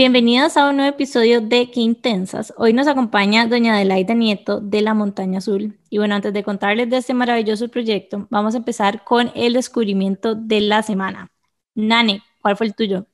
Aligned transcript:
Bienvenidos 0.00 0.56
a 0.56 0.70
un 0.70 0.76
nuevo 0.76 0.94
episodio 0.94 1.42
de 1.42 1.70
Qué 1.70 1.80
Intensas. 1.80 2.54
Hoy 2.56 2.72
nos 2.72 2.86
acompaña 2.86 3.46
doña 3.46 3.74
Adelaida 3.74 4.14
Nieto 4.14 4.58
de 4.58 4.80
la 4.80 4.94
Montaña 4.94 5.40
Azul. 5.40 5.78
Y 5.90 5.98
bueno, 5.98 6.14
antes 6.14 6.32
de 6.32 6.42
contarles 6.42 6.88
de 6.88 6.96
este 6.96 7.12
maravilloso 7.12 7.68
proyecto, 7.68 8.26
vamos 8.30 8.54
a 8.54 8.56
empezar 8.56 9.04
con 9.04 9.30
el 9.34 9.52
descubrimiento 9.52 10.34
de 10.34 10.62
la 10.62 10.82
semana. 10.82 11.30
Nane, 11.74 12.22
¿cuál 12.40 12.56
fue 12.56 12.68
el 12.68 12.74
tuyo? 12.74 13.08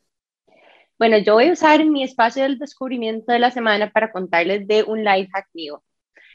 Bueno, 0.96 1.18
yo 1.18 1.34
voy 1.34 1.48
a 1.48 1.54
usar 1.54 1.84
mi 1.84 2.04
espacio 2.04 2.44
del 2.44 2.56
descubrimiento 2.56 3.32
de 3.32 3.40
la 3.40 3.50
semana 3.50 3.90
para 3.90 4.12
contarles 4.12 4.68
de 4.68 4.84
un 4.84 5.02
life 5.02 5.28
hack 5.34 5.48
mío. 5.54 5.82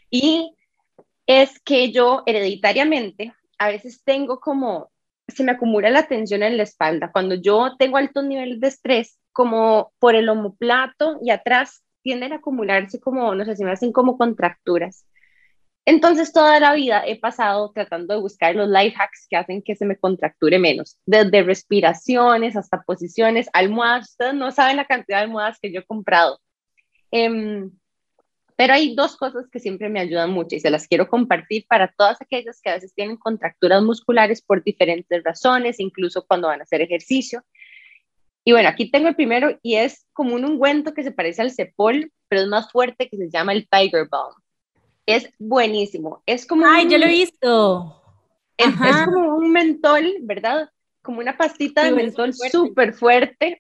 Y 0.10 0.54
es 1.28 1.62
que 1.62 1.94
yo 1.94 2.24
hereditariamente 2.26 3.34
a 3.58 3.70
veces 3.70 4.04
tengo 4.04 4.42
como, 4.42 4.92
se 5.30 5.46
me 5.46 5.54
acumula 5.54 5.90
la 5.90 6.08
tensión 6.08 6.44
en 6.44 6.58
la 6.58 6.64
espalda. 6.64 7.10
Cuando 7.10 7.36
yo 7.36 7.78
tengo 7.80 7.96
altos 7.96 8.26
niveles 8.26 8.60
de 8.60 8.68
estrés, 8.68 9.18
como 9.32 9.94
por 10.00 10.16
el 10.16 10.30
omoplato 10.30 11.20
y 11.24 11.32
atrás 11.32 11.84
tienden 12.04 12.34
a 12.34 12.38
acumularse 12.38 13.00
como, 13.00 13.34
no 13.36 13.46
sé, 13.46 13.56
se 13.56 13.66
me 13.66 13.72
hacen 13.72 13.92
como 13.92 14.18
contracturas. 14.18 15.06
Entonces 15.86 16.32
toda 16.32 16.60
la 16.60 16.74
vida 16.74 17.04
he 17.06 17.20
pasado 17.20 17.72
tratando 17.74 18.14
de 18.14 18.22
buscar 18.22 18.56
los 18.56 18.70
life 18.70 18.96
hacks 19.00 19.28
que 19.30 19.36
hacen 19.36 19.64
que 19.64 19.76
se 19.76 19.86
me 19.86 19.98
contracture 19.98 20.60
menos, 20.60 20.98
desde 21.06 21.42
respiraciones 21.44 22.56
hasta 22.56 22.84
posiciones, 22.84 23.50
almohadas, 23.54 24.12
ustedes 24.12 24.36
no 24.36 24.52
saben 24.52 24.78
la 24.78 24.86
cantidad 24.86 25.18
de 25.20 25.24
almohadas 25.24 25.58
que 25.60 25.74
yo 25.74 25.80
he 25.80 25.86
comprado. 25.86 26.40
Em, 27.10 27.72
pero 28.56 28.74
hay 28.74 28.96
dos 28.96 29.18
cosas 29.18 29.48
que 29.52 29.60
siempre 29.60 29.90
me 29.90 30.00
ayudan 30.00 30.30
mucho 30.30 30.56
y 30.56 30.60
se 30.60 30.70
las 30.70 30.88
quiero 30.88 31.08
compartir 31.08 31.66
para 31.68 31.92
todas 31.98 32.22
aquellas 32.22 32.62
que 32.62 32.70
a 32.70 32.76
veces 32.76 32.94
tienen 32.94 33.18
contracturas 33.18 33.82
musculares 33.82 34.44
por 34.44 34.64
diferentes 34.64 35.24
razones, 35.24 35.80
incluso 35.80 36.26
cuando 36.28 36.48
van 36.48 36.60
a 36.60 36.64
hacer 36.64 36.82
ejercicio. 36.82 37.44
Y 38.44 38.54
bueno, 38.54 38.70
aquí 38.70 38.90
tengo 38.90 39.08
el 39.08 39.16
primero 39.16 39.58
y 39.62 39.76
es 39.76 40.08
como 40.14 40.36
un 40.36 40.46
ungüento 40.46 40.94
que 40.94 41.04
se 41.04 41.12
parece 41.12 41.42
al 41.42 41.52
Cepol, 41.52 42.12
pero 42.28 42.42
es 42.42 42.48
más 42.48 42.72
fuerte 42.72 43.08
que 43.10 43.18
se 43.18 43.30
llama 43.30 43.54
el 43.54 43.68
Tiger 43.70 44.08
Balm. 44.10 44.34
Es 45.06 45.30
buenísimo. 45.40 46.24
Es 46.26 46.46
como. 46.46 46.66
Ay, 46.66 46.88
yo 46.90 46.98
lo 46.98 47.06
he 47.06 47.10
visto. 47.10 47.98
Es, 48.58 48.74
como 49.06 49.36
un 49.38 49.52
mentol, 49.52 50.18
¿verdad? 50.22 50.70
Como 51.02 51.20
una 51.20 51.36
pastita 51.36 51.84
de 51.84 51.92
mentol 51.92 52.32
súper 52.34 52.94
fuerte. 52.94 53.60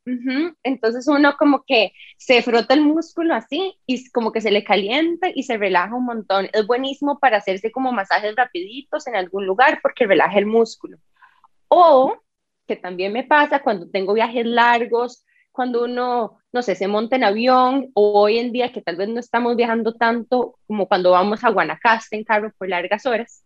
Entonces 0.63 1.07
uno 1.07 1.35
como 1.37 1.63
que 1.65 1.91
se 2.17 2.43
frota 2.43 2.75
el 2.75 2.81
músculo 2.81 3.33
así 3.33 3.75
y 3.87 4.07
como 4.11 4.31
que 4.31 4.41
se 4.41 4.51
le 4.51 4.63
calienta 4.63 5.29
y 5.33 5.43
se 5.43 5.57
relaja 5.57 5.95
un 5.95 6.05
montón. 6.05 6.49
Es 6.53 6.67
buenísimo 6.67 7.17
para 7.17 7.37
hacerse 7.37 7.71
como 7.71 7.91
masajes 7.91 8.35
rapiditos 8.35 9.07
en 9.07 9.15
algún 9.15 9.47
lugar 9.47 9.79
porque 9.81 10.05
relaja 10.05 10.37
el 10.37 10.45
músculo. 10.45 10.97
O 11.67 12.20
que 12.71 12.77
también 12.77 13.11
me 13.11 13.25
pasa 13.25 13.61
cuando 13.61 13.89
tengo 13.89 14.13
viajes 14.13 14.45
largos, 14.45 15.25
cuando 15.51 15.83
uno, 15.83 16.37
no 16.53 16.61
sé, 16.61 16.73
se 16.75 16.87
monta 16.87 17.17
en 17.17 17.25
avión 17.25 17.91
o 17.93 18.21
hoy 18.21 18.37
en 18.37 18.53
día 18.53 18.71
que 18.71 18.81
tal 18.81 18.95
vez 18.95 19.09
no 19.09 19.19
estamos 19.19 19.57
viajando 19.57 19.93
tanto 19.95 20.57
como 20.67 20.87
cuando 20.87 21.11
vamos 21.11 21.43
a 21.43 21.49
Guanacaste 21.49 22.15
en 22.15 22.23
carro 22.23 22.53
por 22.57 22.69
largas 22.69 23.05
horas. 23.05 23.43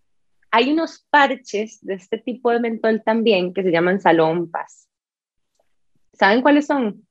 Hay 0.52 0.72
unos 0.72 1.08
parches 1.10 1.80
de 1.82 1.96
este 1.96 2.20
tipo 2.20 2.52
de 2.52 2.60
mentol 2.60 3.02
también 3.04 3.52
que 3.52 3.64
se 3.64 3.72
llaman 3.72 4.00
salompas. 4.00 4.88
¿Saben 6.14 6.44
cuáles 6.44 6.68
son? 6.68 7.08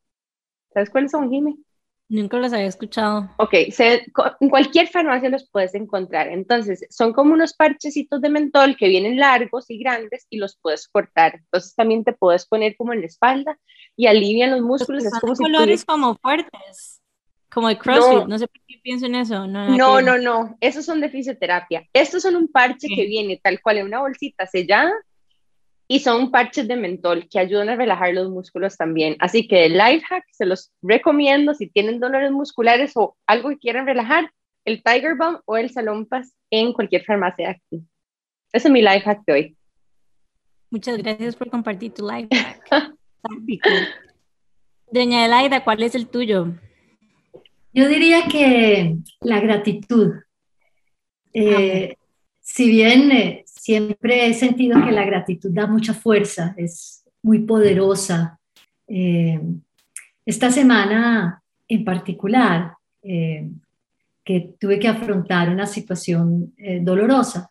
¿Sabes 0.72 0.90
cuáles 0.90 1.10
son, 1.10 1.28
Jimmy? 1.30 1.63
Nunca 2.08 2.36
los 2.36 2.52
había 2.52 2.66
escuchado. 2.66 3.30
Ok, 3.38 3.54
en 3.54 4.50
cualquier 4.50 4.88
farmacia 4.88 5.30
los 5.30 5.48
puedes 5.48 5.74
encontrar. 5.74 6.28
Entonces, 6.28 6.86
son 6.90 7.12
como 7.14 7.32
unos 7.32 7.54
parchecitos 7.54 8.20
de 8.20 8.28
mentol 8.28 8.76
que 8.76 8.88
vienen 8.88 9.18
largos 9.18 9.70
y 9.70 9.78
grandes 9.78 10.26
y 10.28 10.36
los 10.36 10.58
puedes 10.60 10.86
cortar. 10.86 11.36
Entonces, 11.36 11.74
también 11.74 12.04
te 12.04 12.12
puedes 12.12 12.46
poner 12.46 12.76
como 12.76 12.92
en 12.92 13.00
la 13.00 13.06
espalda 13.06 13.58
y 13.96 14.06
alivian 14.06 14.50
los 14.50 14.60
músculos. 14.60 15.02
Son 15.04 15.20
como 15.20 15.34
colores 15.34 15.84
como 15.84 16.16
fuertes, 16.16 17.00
como 17.50 17.68
de 17.68 17.78
CrossFit. 17.78 18.26
No, 18.26 18.38
sé 18.38 18.48
por 18.48 18.60
qué 18.66 18.78
pienso 18.82 19.06
en 19.06 19.14
eso. 19.14 19.46
No, 19.46 19.68
no, 19.70 20.02
no, 20.02 20.18
no, 20.18 20.56
Esos 20.60 20.84
son 20.84 21.00
de 21.00 21.08
fisioterapia. 21.08 21.88
Estos 21.94 22.22
son 22.22 22.36
un 22.36 22.48
parche 22.48 22.86
que 22.94 23.06
viene 23.06 23.40
tal 23.42 23.62
cual 23.62 23.78
en 23.78 23.86
una 23.86 24.00
bolsita 24.00 24.46
sellada 24.46 24.92
y 25.86 26.00
son 26.00 26.30
parches 26.30 26.66
de 26.66 26.76
mentol 26.76 27.28
que 27.28 27.38
ayudan 27.38 27.68
a 27.68 27.76
relajar 27.76 28.14
los 28.14 28.30
músculos 28.30 28.76
también. 28.76 29.16
Así 29.20 29.46
que 29.46 29.66
el 29.66 29.72
life 29.74 30.04
hack 30.08 30.24
se 30.32 30.46
los 30.46 30.72
recomiendo 30.82 31.54
si 31.54 31.68
tienen 31.68 32.00
dolores 32.00 32.32
musculares 32.32 32.92
o 32.94 33.16
algo 33.26 33.50
que 33.50 33.58
quieran 33.58 33.86
relajar, 33.86 34.30
el 34.64 34.82
Tiger 34.82 35.16
Balm 35.16 35.40
o 35.44 35.56
el 35.56 35.70
Salompas 35.70 36.34
en 36.50 36.72
cualquier 36.72 37.04
farmacia 37.04 37.50
aquí. 37.50 37.84
Ese 38.52 38.68
es 38.68 38.72
mi 38.72 38.80
life 38.80 39.00
hack 39.00 39.22
de 39.26 39.32
hoy. 39.32 39.56
Muchas 40.70 40.96
gracias 40.98 41.36
por 41.36 41.50
compartir 41.50 41.92
tu 41.92 42.08
life 42.08 42.28
hack. 42.70 42.94
Doña 44.90 45.26
Elaida, 45.26 45.64
¿cuál 45.64 45.82
es 45.82 45.94
el 45.94 46.08
tuyo? 46.08 46.54
Yo 47.72 47.88
diría 47.88 48.26
que 48.30 48.96
la 49.20 49.40
gratitud. 49.40 50.12
Eh, 51.32 51.96
si 52.44 52.68
bien 52.68 53.10
eh, 53.10 53.42
siempre 53.46 54.26
he 54.26 54.34
sentido 54.34 54.78
que 54.84 54.92
la 54.92 55.06
gratitud 55.06 55.50
da 55.50 55.66
mucha 55.66 55.94
fuerza, 55.94 56.54
es 56.58 57.02
muy 57.22 57.38
poderosa. 57.40 58.38
Eh, 58.86 59.40
esta 60.26 60.50
semana 60.50 61.42
en 61.66 61.84
particular, 61.86 62.74
eh, 63.02 63.48
que 64.22 64.54
tuve 64.60 64.78
que 64.78 64.88
afrontar 64.88 65.48
una 65.48 65.66
situación 65.66 66.54
dolorosa, 66.80 67.50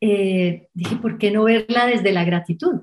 dije, 0.00 0.96
¿por 1.00 1.16
qué 1.16 1.30
no 1.30 1.44
verla 1.44 1.86
desde 1.86 2.12
la 2.12 2.24
gratitud? 2.24 2.80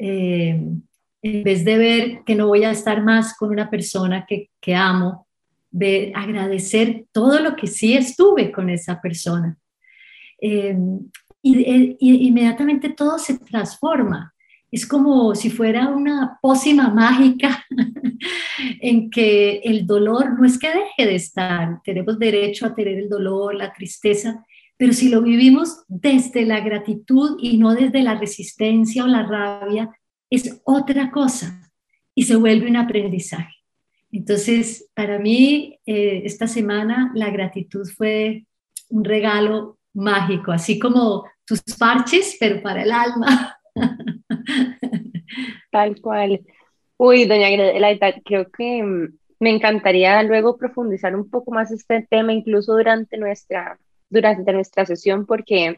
en 0.00 1.42
vez 1.42 1.64
de 1.64 1.76
ver 1.76 2.22
que 2.24 2.36
no 2.36 2.46
voy 2.46 2.62
a 2.62 2.70
estar 2.70 3.02
más 3.02 3.36
con 3.36 3.50
una 3.50 3.68
persona 3.68 4.24
que, 4.24 4.50
que 4.60 4.76
amo, 4.76 5.26
ver, 5.70 6.12
agradecer 6.14 7.06
todo 7.10 7.40
lo 7.40 7.56
que 7.56 7.66
sí 7.66 7.94
estuve 7.94 8.52
con 8.52 8.70
esa 8.70 9.00
persona. 9.00 9.58
Em, 10.40 11.00
y, 11.42 12.26
inmediatamente 12.28 12.90
todo 12.90 13.18
se 13.18 13.38
transforma. 13.38 14.34
Es 14.70 14.86
como 14.86 15.34
si 15.34 15.50
fuera 15.50 15.88
una 15.88 16.38
pócima 16.42 16.90
mágica 16.90 17.64
en 18.80 19.10
que 19.10 19.60
el 19.64 19.86
dolor 19.86 20.38
no 20.38 20.44
es 20.44 20.58
que 20.58 20.68
deje 20.68 21.10
de 21.10 21.14
estar, 21.14 21.80
tenemos 21.82 22.18
derecho 22.18 22.66
a 22.66 22.74
tener 22.74 22.98
el 22.98 23.08
dolor, 23.08 23.54
la 23.54 23.72
tristeza, 23.72 24.44
pero 24.76 24.92
si 24.92 25.08
lo 25.08 25.22
vivimos 25.22 25.84
desde 25.88 26.44
la 26.44 26.60
gratitud 26.60 27.38
y 27.40 27.56
no 27.56 27.74
desde 27.74 28.02
la 28.02 28.14
resistencia 28.14 29.04
o 29.04 29.08
la 29.08 29.22
rabia, 29.22 29.90
es 30.30 30.60
otra 30.64 31.10
cosa 31.10 31.72
y 32.14 32.24
se 32.24 32.36
vuelve 32.36 32.68
un 32.68 32.76
aprendizaje. 32.76 33.54
Entonces, 34.12 34.88
para 34.94 35.18
mí, 35.18 35.78
eh, 35.86 36.22
esta 36.24 36.46
semana 36.46 37.10
la 37.14 37.30
gratitud 37.30 37.86
fue 37.96 38.46
un 38.88 39.04
regalo 39.04 39.77
mágico, 39.98 40.52
así 40.52 40.78
como 40.78 41.24
tus 41.44 41.62
parches, 41.78 42.36
pero 42.38 42.62
para 42.62 42.82
el 42.82 42.92
alma. 42.92 43.58
Tal 45.70 46.00
cual. 46.00 46.40
Uy, 46.96 47.26
doña 47.26 47.50
Greta, 47.50 48.14
creo 48.24 48.50
que 48.50 48.82
mm, 48.82 49.18
me 49.40 49.50
encantaría 49.50 50.22
luego 50.22 50.56
profundizar 50.56 51.14
un 51.14 51.28
poco 51.28 51.50
más 51.50 51.70
este 51.70 52.06
tema, 52.08 52.32
incluso 52.32 52.74
durante 52.74 53.18
nuestra, 53.18 53.78
durante 54.08 54.52
nuestra 54.52 54.86
sesión, 54.86 55.26
porque 55.26 55.76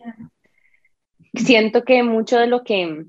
siento 1.35 1.85
que 1.85 2.03
mucho 2.03 2.39
de 2.39 2.47
lo 2.47 2.63
que, 2.63 3.07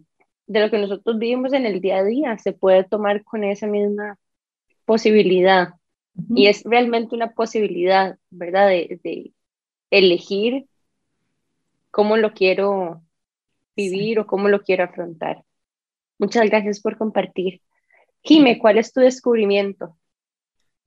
de 0.47 0.59
lo 0.59 0.69
que 0.69 0.77
nosotros 0.77 1.17
vivimos 1.17 1.53
en 1.53 1.65
el 1.65 1.81
día 1.81 1.97
a 1.97 2.03
día 2.03 2.37
se 2.37 2.53
puede 2.53 2.83
tomar 2.83 3.23
con 3.23 3.43
esa 3.43 3.67
misma 3.67 4.17
posibilidad. 4.85 5.73
Y 6.35 6.47
es 6.47 6.63
realmente 6.65 7.15
una 7.15 7.31
posibilidad, 7.31 8.17
¿verdad? 8.29 8.67
De, 8.67 8.99
de 9.01 9.31
elegir 9.89 10.65
cómo 11.91 12.17
lo 12.17 12.33
quiero 12.33 13.03
vivir 13.75 14.19
o 14.19 14.27
cómo 14.27 14.47
lo 14.47 14.61
quiero 14.61 14.85
afrontar. 14.85 15.43
Muchas 16.17 16.49
gracias 16.49 16.79
por 16.79 16.97
compartir. 16.97 17.61
Jime, 18.23 18.59
¿cuál 18.59 18.77
es 18.77 18.93
tu 18.93 19.01
descubrimiento? 19.01 19.97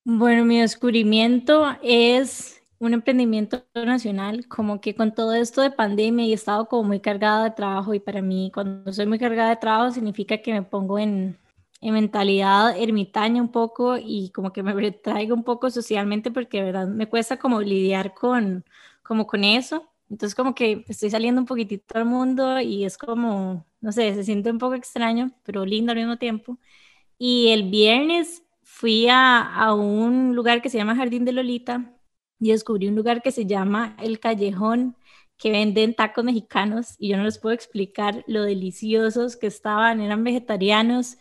Bueno, 0.05 0.45
mi 0.45 0.61
descubrimiento 0.61 1.67
es 1.83 2.63
un 2.79 2.93
emprendimiento 2.93 3.65
nacional, 3.75 4.47
como 4.49 4.81
que 4.81 4.95
con 4.95 5.15
todo 5.15 5.33
esto 5.33 5.63
de 5.63 5.71
pandemia 5.71 6.27
y 6.27 6.33
he 6.33 6.35
estado 6.35 6.69
como 6.69 6.85
muy 6.85 7.01
cargada 7.01 7.45
de 7.45 7.51
trabajo 7.53 7.95
y 7.95 8.01
para 8.01 8.21
mí 8.21 8.51
cuando 8.53 8.93
soy 8.93 9.07
muy 9.07 9.19
cargada 9.19 9.51
de 9.51 9.57
trabajo 9.57 9.93
significa 9.93 10.39
que 10.39 10.53
me 10.53 10.63
pongo 10.63 10.99
en, 10.99 11.39
en 11.81 11.95
mentalidad 11.95 12.77
ermitaña 12.79 13.41
un 13.41 13.51
poco 13.51 13.97
y 13.97 14.31
como 14.31 14.53
que 14.53 14.63
me 14.63 14.75
retraigo 14.75 15.35
un 15.35 15.45
poco 15.45 15.71
socialmente 15.71 16.31
porque 16.31 16.59
de 16.59 16.65
verdad 16.65 16.87
me 16.89 17.09
cuesta 17.09 17.39
como 17.39 17.61
lidiar 17.63 18.13
con, 18.15 18.65
como 19.03 19.27
con 19.27 19.45
eso 19.45 19.94
entonces 20.11 20.35
como 20.35 20.55
que 20.55 20.85
estoy 20.89 21.11
saliendo 21.11 21.41
un 21.41 21.47
poquitito 21.47 21.97
al 21.99 22.05
mundo 22.07 22.61
y 22.61 22.85
es 22.85 22.99
como, 22.99 23.67
no 23.81 23.93
sé, 23.93 24.15
se 24.15 24.25
siente 24.25 24.51
un 24.51 24.59
poco 24.59 24.75
extraño, 24.75 25.33
pero 25.45 25.65
lindo 25.67 25.93
al 25.93 25.99
mismo 25.99 26.19
tiempo. 26.19 26.59
Y 27.19 27.49
el 27.51 27.71
viernes 27.71 28.43
fui 28.63 29.09
a, 29.09 29.41
a 29.43 29.75
un 29.75 30.35
lugar 30.35 30.63
que 30.63 30.71
se 30.71 30.79
llama 30.79 30.97
Jardín 30.97 31.25
de 31.25 31.33
Lolita 31.33 31.95
y 32.41 32.51
descubrí 32.53 32.89
un 32.89 32.97
lugar 32.97 33.23
que 33.23 33.31
se 33.33 33.47
llama 33.47 33.97
El 34.01 34.21
Callejón, 34.21 34.97
que 35.37 35.51
venden 35.51 35.95
tacos 35.95 36.25
mexicanos 36.25 36.95
y 36.99 37.09
yo 37.11 37.17
no 37.17 37.25
les 37.25 37.39
puedo 37.39 37.55
explicar 37.55 38.25
lo 38.27 38.43
deliciosos 38.45 39.37
que 39.37 39.47
estaban, 39.49 40.01
eran 40.01 40.25
vegetarianos 40.25 41.17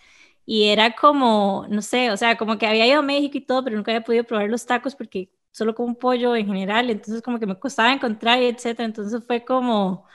y 0.46 0.66
era 0.66 0.96
como, 0.96 1.66
no 1.70 1.82
sé, 1.82 2.12
o 2.12 2.18
sea, 2.18 2.38
como 2.38 2.58
que 2.58 2.68
había 2.68 2.86
ido 2.88 3.00
a 3.00 3.02
México 3.02 3.38
y 3.38 3.42
todo, 3.46 3.64
pero 3.64 3.76
nunca 3.78 3.92
había 3.92 4.04
podido 4.04 4.24
probar 4.26 4.50
los 4.50 4.66
tacos 4.66 4.96
porque 4.96 5.32
solo 5.54 5.76
como 5.76 5.98
pollo 5.98 6.36
en 6.36 6.48
general, 6.48 6.90
entonces 6.90 7.22
como 7.24 7.40
que 7.40 7.48
me 7.48 7.60
costaba 7.60 7.94
encontrar 7.94 8.42
etcétera, 8.44 8.86
entonces 8.86 9.24
fue 9.26 9.46
como 9.46 10.06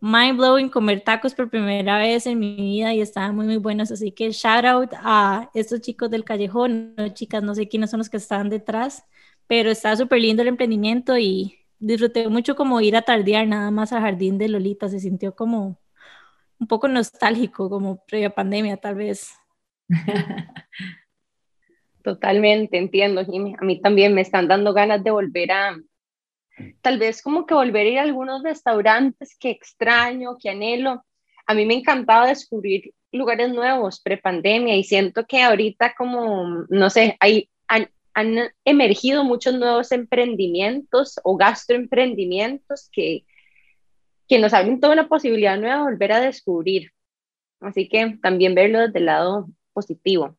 mind 0.00 0.36
blowing 0.38 0.70
comer 0.70 1.02
tacos 1.02 1.34
por 1.34 1.50
primera 1.50 1.98
vez 1.98 2.26
en 2.26 2.38
mi 2.38 2.56
vida 2.56 2.94
y 2.94 3.00
estaban 3.00 3.36
muy 3.36 3.46
muy 3.46 3.58
buenos, 3.58 3.90
así 3.92 4.12
que 4.12 4.30
shout 4.32 4.64
out 4.64 4.90
a 4.96 5.50
estos 5.54 5.80
chicos 5.80 6.10
del 6.10 6.24
callejón, 6.24 6.94
no 6.96 7.08
chicas, 7.10 7.42
no 7.42 7.54
sé 7.54 7.68
quiénes 7.68 7.90
son 7.90 7.98
los 7.98 8.10
que 8.10 8.16
estaban 8.18 8.50
detrás, 8.50 9.04
pero 9.46 9.70
está 9.70 9.96
súper 9.96 10.20
lindo 10.20 10.42
el 10.42 10.48
emprendimiento 10.48 11.18
y 11.18 11.58
disfruté 11.78 12.28
mucho 12.28 12.56
como 12.56 12.80
ir 12.80 12.96
a 12.96 13.02
tardear 13.02 13.46
nada 13.46 13.70
más 13.70 13.92
al 13.92 14.02
jardín 14.02 14.38
de 14.38 14.48
Lolita, 14.48 14.88
se 14.88 15.00
sintió 15.00 15.34
como 15.34 15.80
un 16.58 16.66
poco 16.68 16.88
nostálgico, 16.88 17.70
como 17.70 18.04
previa 18.06 18.34
pandemia 18.34 18.76
tal 18.78 18.96
vez. 18.96 19.32
Totalmente, 22.08 22.78
entiendo, 22.78 23.22
Jimmy. 23.22 23.54
A 23.60 23.64
mí 23.66 23.82
también 23.82 24.14
me 24.14 24.22
están 24.22 24.48
dando 24.48 24.72
ganas 24.72 25.04
de 25.04 25.10
volver 25.10 25.52
a, 25.52 25.76
tal 26.80 26.98
vez 26.98 27.20
como 27.20 27.44
que 27.44 27.52
volver 27.52 27.86
a 27.86 27.90
ir 27.90 27.98
a 27.98 28.02
algunos 28.02 28.42
restaurantes 28.42 29.36
que 29.38 29.50
extraño, 29.50 30.38
que 30.40 30.48
anhelo. 30.48 31.04
A 31.46 31.52
mí 31.52 31.66
me 31.66 31.74
encantaba 31.74 32.28
descubrir 32.28 32.94
lugares 33.12 33.50
nuevos 33.50 34.00
pre-pandemia 34.00 34.74
y 34.74 34.84
siento 34.84 35.26
que 35.26 35.42
ahorita 35.42 35.92
como, 35.98 36.64
no 36.70 36.88
sé, 36.88 37.18
hay, 37.20 37.50
han, 37.66 37.90
emergido 38.64 39.22
muchos 39.22 39.52
nuevos 39.52 39.92
emprendimientos 39.92 41.20
o 41.24 41.36
gastroemprendimientos 41.36 42.88
que, 42.90 43.26
que 44.26 44.38
nos 44.38 44.54
abren 44.54 44.80
toda 44.80 44.94
una 44.94 45.08
posibilidad 45.08 45.58
nueva 45.58 45.76
de 45.76 45.82
volver 45.82 46.12
a 46.12 46.20
descubrir. 46.20 46.90
Así 47.60 47.86
que 47.86 48.16
también 48.22 48.54
verlo 48.54 48.78
desde 48.80 48.98
el 48.98 49.04
lado 49.04 49.50
positivo. 49.74 50.37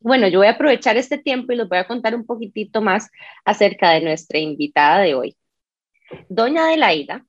Bueno, 0.00 0.28
yo 0.28 0.38
voy 0.38 0.48
a 0.48 0.52
aprovechar 0.52 0.96
este 0.96 1.18
tiempo 1.18 1.52
y 1.52 1.56
les 1.56 1.68
voy 1.68 1.78
a 1.78 1.86
contar 1.86 2.14
un 2.14 2.24
poquitito 2.24 2.80
más 2.80 3.10
acerca 3.44 3.90
de 3.90 4.00
nuestra 4.00 4.38
invitada 4.38 5.00
de 5.00 5.14
hoy. 5.14 5.36
Doña 6.28 6.66
Adelaida. 6.66 7.24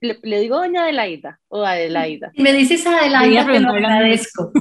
¿Le, 0.00 0.18
le 0.22 0.40
digo 0.40 0.56
Doña 0.56 0.84
Adelaida 0.84 1.40
o 1.48 1.64
Adelaida? 1.64 2.30
Si 2.34 2.42
me 2.42 2.52
dices 2.52 2.86
Adelaida, 2.86 3.44
te 3.44 3.58
lo 3.58 3.70
agradezco. 3.70 4.52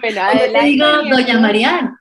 bueno, 0.00 0.20
Adelaida. 0.20 0.60
Te 0.60 0.66
digo 0.66 0.86
Doña 1.08 1.40
Mariana. 1.40 2.00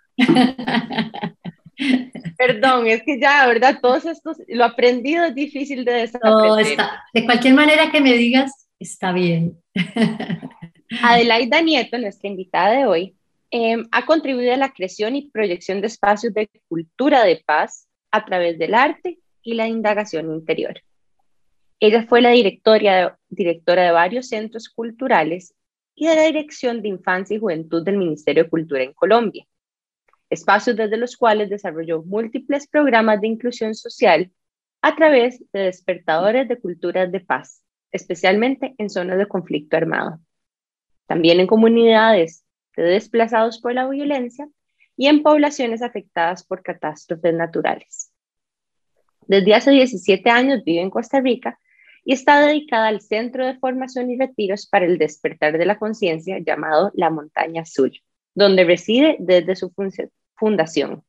Perdón, 2.37 2.87
es 2.87 3.03
que 3.03 3.19
ya, 3.19 3.45
¿verdad? 3.45 3.77
Todos 3.81 4.05
estos, 4.05 4.37
lo 4.47 4.65
aprendido 4.65 5.25
es 5.25 5.35
difícil 5.35 5.85
de 5.85 5.91
desaprender. 5.91 6.49
No, 6.49 6.57
está, 6.57 7.03
de 7.13 7.25
cualquier 7.25 7.53
manera 7.53 7.91
que 7.91 8.01
me 8.01 8.13
digas, 8.13 8.67
está 8.79 9.11
bien. 9.11 9.59
Adelaida 10.89 11.61
Nieto, 11.61 11.97
nuestra 11.97 12.29
invitada 12.29 12.71
de 12.71 12.85
hoy, 12.85 13.15
eh, 13.51 13.77
ha 13.91 14.05
contribuido 14.05 14.53
a 14.53 14.57
la 14.57 14.71
creación 14.71 15.15
y 15.15 15.29
proyección 15.29 15.81
de 15.81 15.87
espacios 15.87 16.33
de 16.33 16.49
cultura 16.67 17.23
de 17.23 17.43
paz 17.45 17.87
a 18.11 18.23
través 18.25 18.57
del 18.57 18.73
arte 18.73 19.19
y 19.41 19.53
la 19.55 19.67
indagación 19.67 20.33
interior. 20.33 20.81
Ella 21.79 22.05
fue 22.07 22.21
la 22.21 22.31
directora, 22.31 23.19
directora 23.29 23.83
de 23.83 23.91
varios 23.91 24.29
centros 24.29 24.69
culturales 24.69 25.53
y 25.93 26.07
de 26.07 26.15
la 26.15 26.23
Dirección 26.23 26.81
de 26.81 26.89
Infancia 26.89 27.35
y 27.35 27.39
Juventud 27.39 27.83
del 27.83 27.97
Ministerio 27.97 28.43
de 28.43 28.49
Cultura 28.49 28.83
en 28.83 28.93
Colombia, 28.93 29.45
espacios 30.29 30.75
desde 30.75 30.97
los 30.97 31.17
cuales 31.17 31.49
desarrolló 31.49 32.01
múltiples 32.03 32.67
programas 32.67 33.19
de 33.19 33.27
inclusión 33.27 33.75
social 33.75 34.31
a 34.81 34.95
través 34.95 35.43
de 35.51 35.59
despertadores 35.61 36.47
de 36.47 36.59
culturas 36.59 37.11
de 37.11 37.19
paz, 37.19 37.61
especialmente 37.91 38.73
en 38.77 38.89
zonas 38.89 39.17
de 39.17 39.27
conflicto 39.27 39.75
armado 39.75 40.19
también 41.07 41.39
en 41.39 41.47
comunidades 41.47 42.43
de 42.75 42.83
desplazados 42.83 43.59
por 43.59 43.73
la 43.73 43.87
violencia 43.87 44.47
y 44.95 45.07
en 45.07 45.23
poblaciones 45.23 45.81
afectadas 45.81 46.43
por 46.43 46.61
catástrofes 46.61 47.33
naturales. 47.33 48.11
Desde 49.27 49.55
hace 49.55 49.71
17 49.71 50.29
años 50.29 50.63
vive 50.63 50.81
en 50.81 50.89
Costa 50.89 51.19
Rica 51.19 51.59
y 52.05 52.13
está 52.13 52.39
dedicada 52.39 52.87
al 52.87 53.01
Centro 53.01 53.45
de 53.45 53.57
Formación 53.57 54.09
y 54.09 54.17
Retiros 54.17 54.67
para 54.67 54.85
el 54.85 54.97
Despertar 54.97 55.57
de 55.57 55.65
la 55.65 55.77
Conciencia 55.77 56.39
llamado 56.39 56.91
La 56.93 57.09
Montaña 57.09 57.63
Azul, 57.63 57.91
donde 58.33 58.63
reside 58.63 59.17
desde 59.19 59.55
su 59.55 59.73
fundación. 60.35 61.03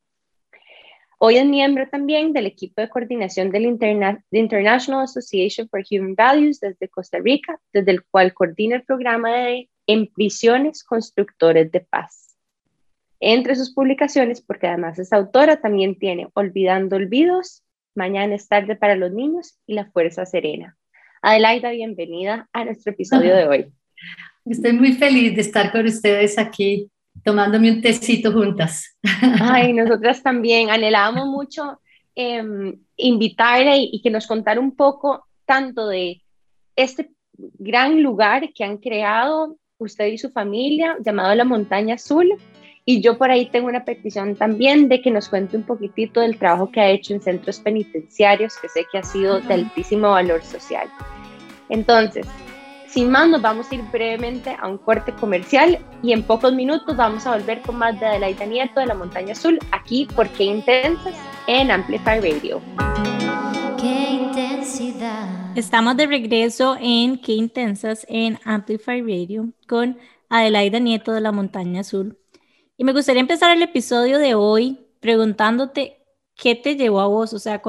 Hoy 1.21 1.37
es 1.37 1.47
miembro 1.47 1.89
también 1.89 2.33
del 2.33 2.47
equipo 2.47 2.81
de 2.81 2.89
coordinación 2.89 3.51
del 3.51 3.65
International 4.31 5.03
Association 5.03 5.69
for 5.69 5.83
Human 5.91 6.15
Values 6.15 6.61
desde 6.61 6.89
Costa 6.89 7.19
Rica, 7.19 7.61
desde 7.73 7.91
el 7.91 8.05
cual 8.05 8.33
coordina 8.35 8.77
el 8.77 8.85
programa 8.85 9.37
de 9.37 9.69
en 9.89 10.07
prisiones 10.07 10.85
constructores 10.85 11.73
de 11.73 11.81
paz. 11.81 12.37
Entre 13.19 13.57
sus 13.57 13.75
publicaciones, 13.75 14.41
porque 14.41 14.69
además 14.69 14.99
es 15.01 15.13
autora, 15.13 15.61
también 15.61 15.99
tiene 15.99 16.29
Olvidando 16.35 16.95
Olvidos, 16.95 17.65
Mañana 17.99 18.37
es 18.37 18.47
tarde 18.47 18.77
para 18.77 18.95
los 18.95 19.11
niños 19.11 19.59
y 19.67 19.75
La 19.75 19.87
Fuerza 19.87 20.25
Serena. 20.25 20.77
Adelaida, 21.21 21.71
bienvenida 21.71 22.49
a 22.53 22.65
nuestro 22.65 22.93
episodio 22.93 23.35
de 23.35 23.49
hoy. 23.49 23.73
Estoy 24.45 24.73
muy 24.73 24.93
feliz 24.93 25.35
de 25.35 25.41
estar 25.41 25.73
con 25.73 25.85
ustedes 25.85 26.39
aquí 26.39 26.89
tomándome 27.25 27.73
un 27.73 27.83
tecito 27.83 28.33
juntas. 28.33 28.97
Ay, 29.41 29.73
nosotras 29.73 30.23
también 30.23 30.71
anhelábamos 30.71 31.27
mucho 31.27 31.81
eh, 32.15 32.41
invitarle 32.97 33.79
y, 33.79 33.91
y 33.95 34.01
que 34.01 34.11
nos 34.11 34.29
contara 34.29 34.61
un 34.61 34.77
poco 34.77 35.27
tanto 35.45 35.89
de 35.89 36.23
este 36.77 37.11
gran 37.33 38.01
lugar 38.01 38.53
que 38.53 38.63
han 38.63 38.77
creado 38.77 39.57
usted 39.79 40.07
y 40.07 40.19
su 40.19 40.31
familia, 40.31 40.97
llamado 41.01 41.35
La 41.35 41.45
Montaña 41.45 41.95
Azul. 41.95 42.35
Y 42.85 43.03
yo 43.03 43.19
por 43.19 43.31
ahí 43.31 43.47
tengo 43.51 43.69
una 43.69 43.85
petición 43.85 44.35
también 44.35 44.89
de 44.89 45.03
que 45.03 45.11
nos 45.11 45.29
cuente 45.29 45.57
un 45.57 45.63
poquitito 45.65 46.21
del 46.21 46.39
trabajo 46.39 46.71
que 46.71 46.81
ha 46.81 46.89
hecho 46.89 47.13
en 47.13 47.21
centros 47.21 47.61
penitenciarios, 47.61 48.57
que 48.59 48.69
sé 48.69 48.87
que 48.91 48.99
ha 48.99 49.03
sido 49.03 49.41
de 49.41 49.55
altísimo 49.55 50.11
valor 50.11 50.43
social. 50.43 50.89
Entonces, 51.69 52.27
sin 52.89 53.11
más, 53.11 53.29
nos 53.29 53.43
vamos 53.43 53.71
a 53.71 53.75
ir 53.75 53.83
brevemente 53.93 54.57
a 54.59 54.67
un 54.67 54.79
corte 54.79 55.13
comercial 55.13 55.79
y 56.03 56.13
en 56.13 56.23
pocos 56.23 56.55
minutos 56.55 56.97
vamos 56.97 57.27
a 57.27 57.37
volver 57.37 57.61
con 57.61 57.77
más 57.77 58.01
de 58.01 58.07
Adelaida 58.07 58.47
Nieto 58.47 58.81
de 58.81 58.87
la 58.87 58.95
Montaña 58.95 59.33
Azul, 59.33 59.59
aquí 59.73 60.09
por 60.17 60.27
Qué 60.31 60.45
Intensas 60.45 61.15
en 61.47 61.71
Amplify 61.71 62.21
Radio. 62.21 62.63
Qué 63.79 64.11
intensidad. 64.13 65.48
Estamos 65.59 65.97
de 65.97 66.07
regreso 66.07 66.77
en 66.81 67.21
Qué 67.21 67.33
Intensas 67.33 68.07
en 68.09 68.39
Amplify 68.45 69.01
Radio 69.03 69.53
con 69.67 69.99
Adelaida 70.29 70.79
Nieto 70.79 71.11
de 71.11 71.21
la 71.21 71.33
Montaña 71.33 71.81
Azul. 71.81 72.17
Y 72.77 72.85
me 72.85 72.93
gustaría 72.93 73.21
empezar 73.21 73.57
el 73.57 73.63
episodio 73.65 74.21
de 74.21 74.37
hoy 74.37 74.79
preguntándote 75.01 75.97
qué 76.37 76.55
te 76.55 76.77
llevó 76.77 77.01
a 77.01 77.09
vos, 77.09 77.33
o 77.33 77.41
sea, 77.41 77.61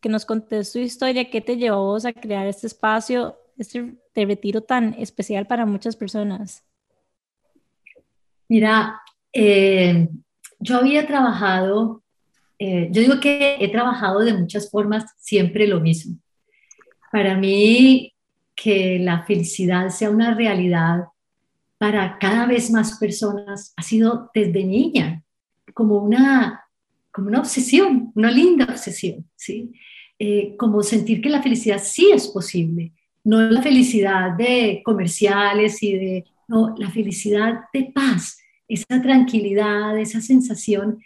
que 0.00 0.08
nos 0.08 0.24
contes 0.24 0.72
tu 0.72 0.78
historia, 0.78 1.28
qué 1.28 1.42
te 1.42 1.58
llevó 1.58 1.76
a 1.76 1.92
vos 1.92 2.06
a 2.06 2.14
crear 2.14 2.46
este 2.46 2.66
espacio, 2.66 3.36
este 3.58 3.94
retiro 4.14 4.62
tan 4.62 4.94
especial 4.94 5.46
para 5.46 5.66
muchas 5.66 5.96
personas. 5.96 6.64
Mira, 8.48 9.02
eh, 9.34 10.08
yo 10.60 10.78
había 10.78 11.06
trabajado, 11.06 12.02
eh, 12.58 12.88
yo 12.90 13.02
digo 13.02 13.20
que 13.20 13.58
he 13.60 13.70
trabajado 13.70 14.20
de 14.20 14.32
muchas 14.32 14.70
formas 14.70 15.04
siempre 15.18 15.66
lo 15.66 15.80
mismo. 15.80 16.23
Para 17.14 17.36
mí, 17.36 18.12
que 18.56 18.98
la 18.98 19.22
felicidad 19.22 19.88
sea 19.90 20.10
una 20.10 20.34
realidad 20.34 21.04
para 21.78 22.18
cada 22.18 22.44
vez 22.44 22.72
más 22.72 22.98
personas 22.98 23.72
ha 23.76 23.82
sido 23.82 24.32
desde 24.34 24.64
niña, 24.64 25.22
como 25.74 25.98
una, 25.98 26.64
como 27.12 27.28
una 27.28 27.38
obsesión, 27.38 28.10
una 28.16 28.32
linda 28.32 28.64
obsesión, 28.64 29.30
¿sí? 29.36 29.70
Eh, 30.18 30.56
como 30.56 30.82
sentir 30.82 31.20
que 31.20 31.28
la 31.28 31.40
felicidad 31.40 31.80
sí 31.80 32.10
es 32.12 32.26
posible, 32.26 32.90
no 33.22 33.40
la 33.42 33.62
felicidad 33.62 34.32
de 34.32 34.82
comerciales 34.84 35.84
y 35.84 35.92
de, 35.92 36.24
no, 36.48 36.74
la 36.76 36.90
felicidad 36.90 37.60
de 37.72 37.92
paz, 37.94 38.38
esa 38.66 39.00
tranquilidad, 39.00 39.96
esa 40.00 40.20
sensación 40.20 40.98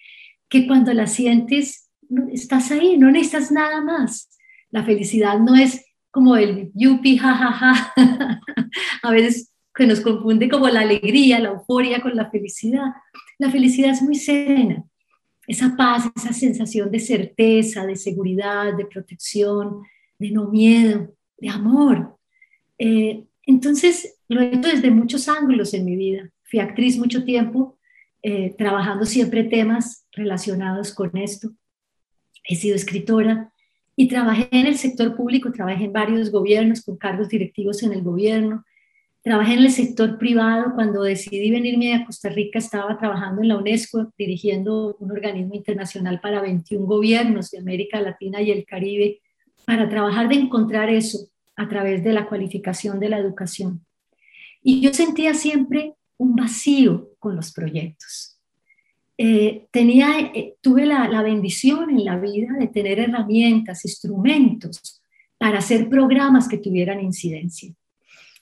que 0.48 0.66
cuando 0.66 0.94
la 0.94 1.06
sientes, 1.06 1.90
estás 2.32 2.70
ahí, 2.70 2.96
no 2.96 3.10
necesitas 3.10 3.52
nada 3.52 3.82
más. 3.82 4.30
La 4.70 4.82
felicidad 4.84 5.38
no 5.38 5.54
es 5.54 5.84
como 6.10 6.36
el 6.36 6.70
yupi, 6.74 7.18
jajaja, 7.18 7.92
a 9.02 9.10
veces 9.10 9.52
que 9.74 9.86
nos 9.86 10.00
confunde 10.00 10.48
como 10.48 10.68
la 10.68 10.80
alegría, 10.80 11.38
la 11.38 11.50
euforia 11.50 12.00
con 12.00 12.16
la 12.16 12.30
felicidad. 12.30 12.86
La 13.38 13.50
felicidad 13.50 13.92
es 13.92 14.02
muy 14.02 14.16
serena, 14.16 14.84
esa 15.46 15.76
paz, 15.76 16.10
esa 16.16 16.32
sensación 16.32 16.90
de 16.90 16.98
certeza, 16.98 17.86
de 17.86 17.96
seguridad, 17.96 18.76
de 18.76 18.86
protección, 18.86 19.82
de 20.18 20.30
no 20.32 20.48
miedo, 20.48 21.14
de 21.38 21.48
amor. 21.48 22.18
Eh, 22.78 23.24
entonces, 23.46 24.18
lo 24.28 24.40
he 24.40 24.48
hecho 24.48 24.68
desde 24.68 24.90
muchos 24.90 25.28
ángulos 25.28 25.72
en 25.74 25.84
mi 25.84 25.96
vida. 25.96 26.30
Fui 26.44 26.58
actriz 26.58 26.98
mucho 26.98 27.24
tiempo, 27.24 27.78
eh, 28.22 28.54
trabajando 28.58 29.06
siempre 29.06 29.44
temas 29.44 30.06
relacionados 30.12 30.92
con 30.92 31.16
esto. 31.16 31.50
He 32.44 32.56
sido 32.56 32.74
escritora, 32.74 33.52
y 33.98 34.06
trabajé 34.06 34.48
en 34.52 34.66
el 34.66 34.78
sector 34.78 35.16
público, 35.16 35.50
trabajé 35.50 35.84
en 35.84 35.92
varios 35.92 36.30
gobiernos 36.30 36.82
con 36.82 36.96
cargos 36.96 37.28
directivos 37.28 37.82
en 37.82 37.92
el 37.92 38.02
gobierno, 38.02 38.64
Trabajé 39.20 39.54
en 39.54 39.58
el 39.58 39.72
sector 39.72 40.16
privado. 40.16 40.72
Cuando 40.74 41.02
decidí 41.02 41.50
venirme 41.50 41.92
a 41.94 42.06
Costa 42.06 42.28
Rica, 42.28 42.58
estaba 42.58 42.96
trabajando 42.96 43.42
en 43.42 43.48
la 43.48 43.58
UNESCO, 43.58 44.12
dirigiendo 44.16 44.96
un 45.00 45.10
organismo 45.10 45.54
internacional 45.54 46.20
para 46.20 46.40
21 46.40 46.86
gobiernos 46.86 47.50
de 47.50 47.58
América 47.58 48.00
Latina 48.00 48.40
y 48.40 48.50
el 48.50 48.64
Caribe, 48.64 49.20
para 49.66 49.88
trabajar 49.88 50.28
de 50.28 50.36
encontrar 50.36 50.88
eso 50.88 51.28
a 51.56 51.68
través 51.68 52.02
de 52.04 52.12
la 52.12 52.26
cualificación 52.26 53.00
de 53.00 53.08
la 53.08 53.18
educación. 53.18 53.84
Y 54.62 54.80
yo 54.80 54.94
sentía 54.94 55.34
siempre 55.34 55.94
un 56.16 56.34
vacío 56.34 57.10
con 57.18 57.36
los 57.36 57.52
proyectos. 57.52 58.37
Eh, 59.20 59.66
tenía, 59.72 60.20
eh, 60.20 60.54
tuve 60.60 60.86
la, 60.86 61.08
la 61.08 61.22
bendición 61.22 61.90
en 61.90 62.04
la 62.04 62.18
vida 62.18 62.54
de 62.58 62.68
tener 62.68 63.00
herramientas, 63.00 63.84
instrumentos 63.84 65.02
para 65.36 65.58
hacer 65.58 65.88
programas 65.88 66.48
que 66.48 66.58
tuvieran 66.58 67.00
incidencia. 67.00 67.74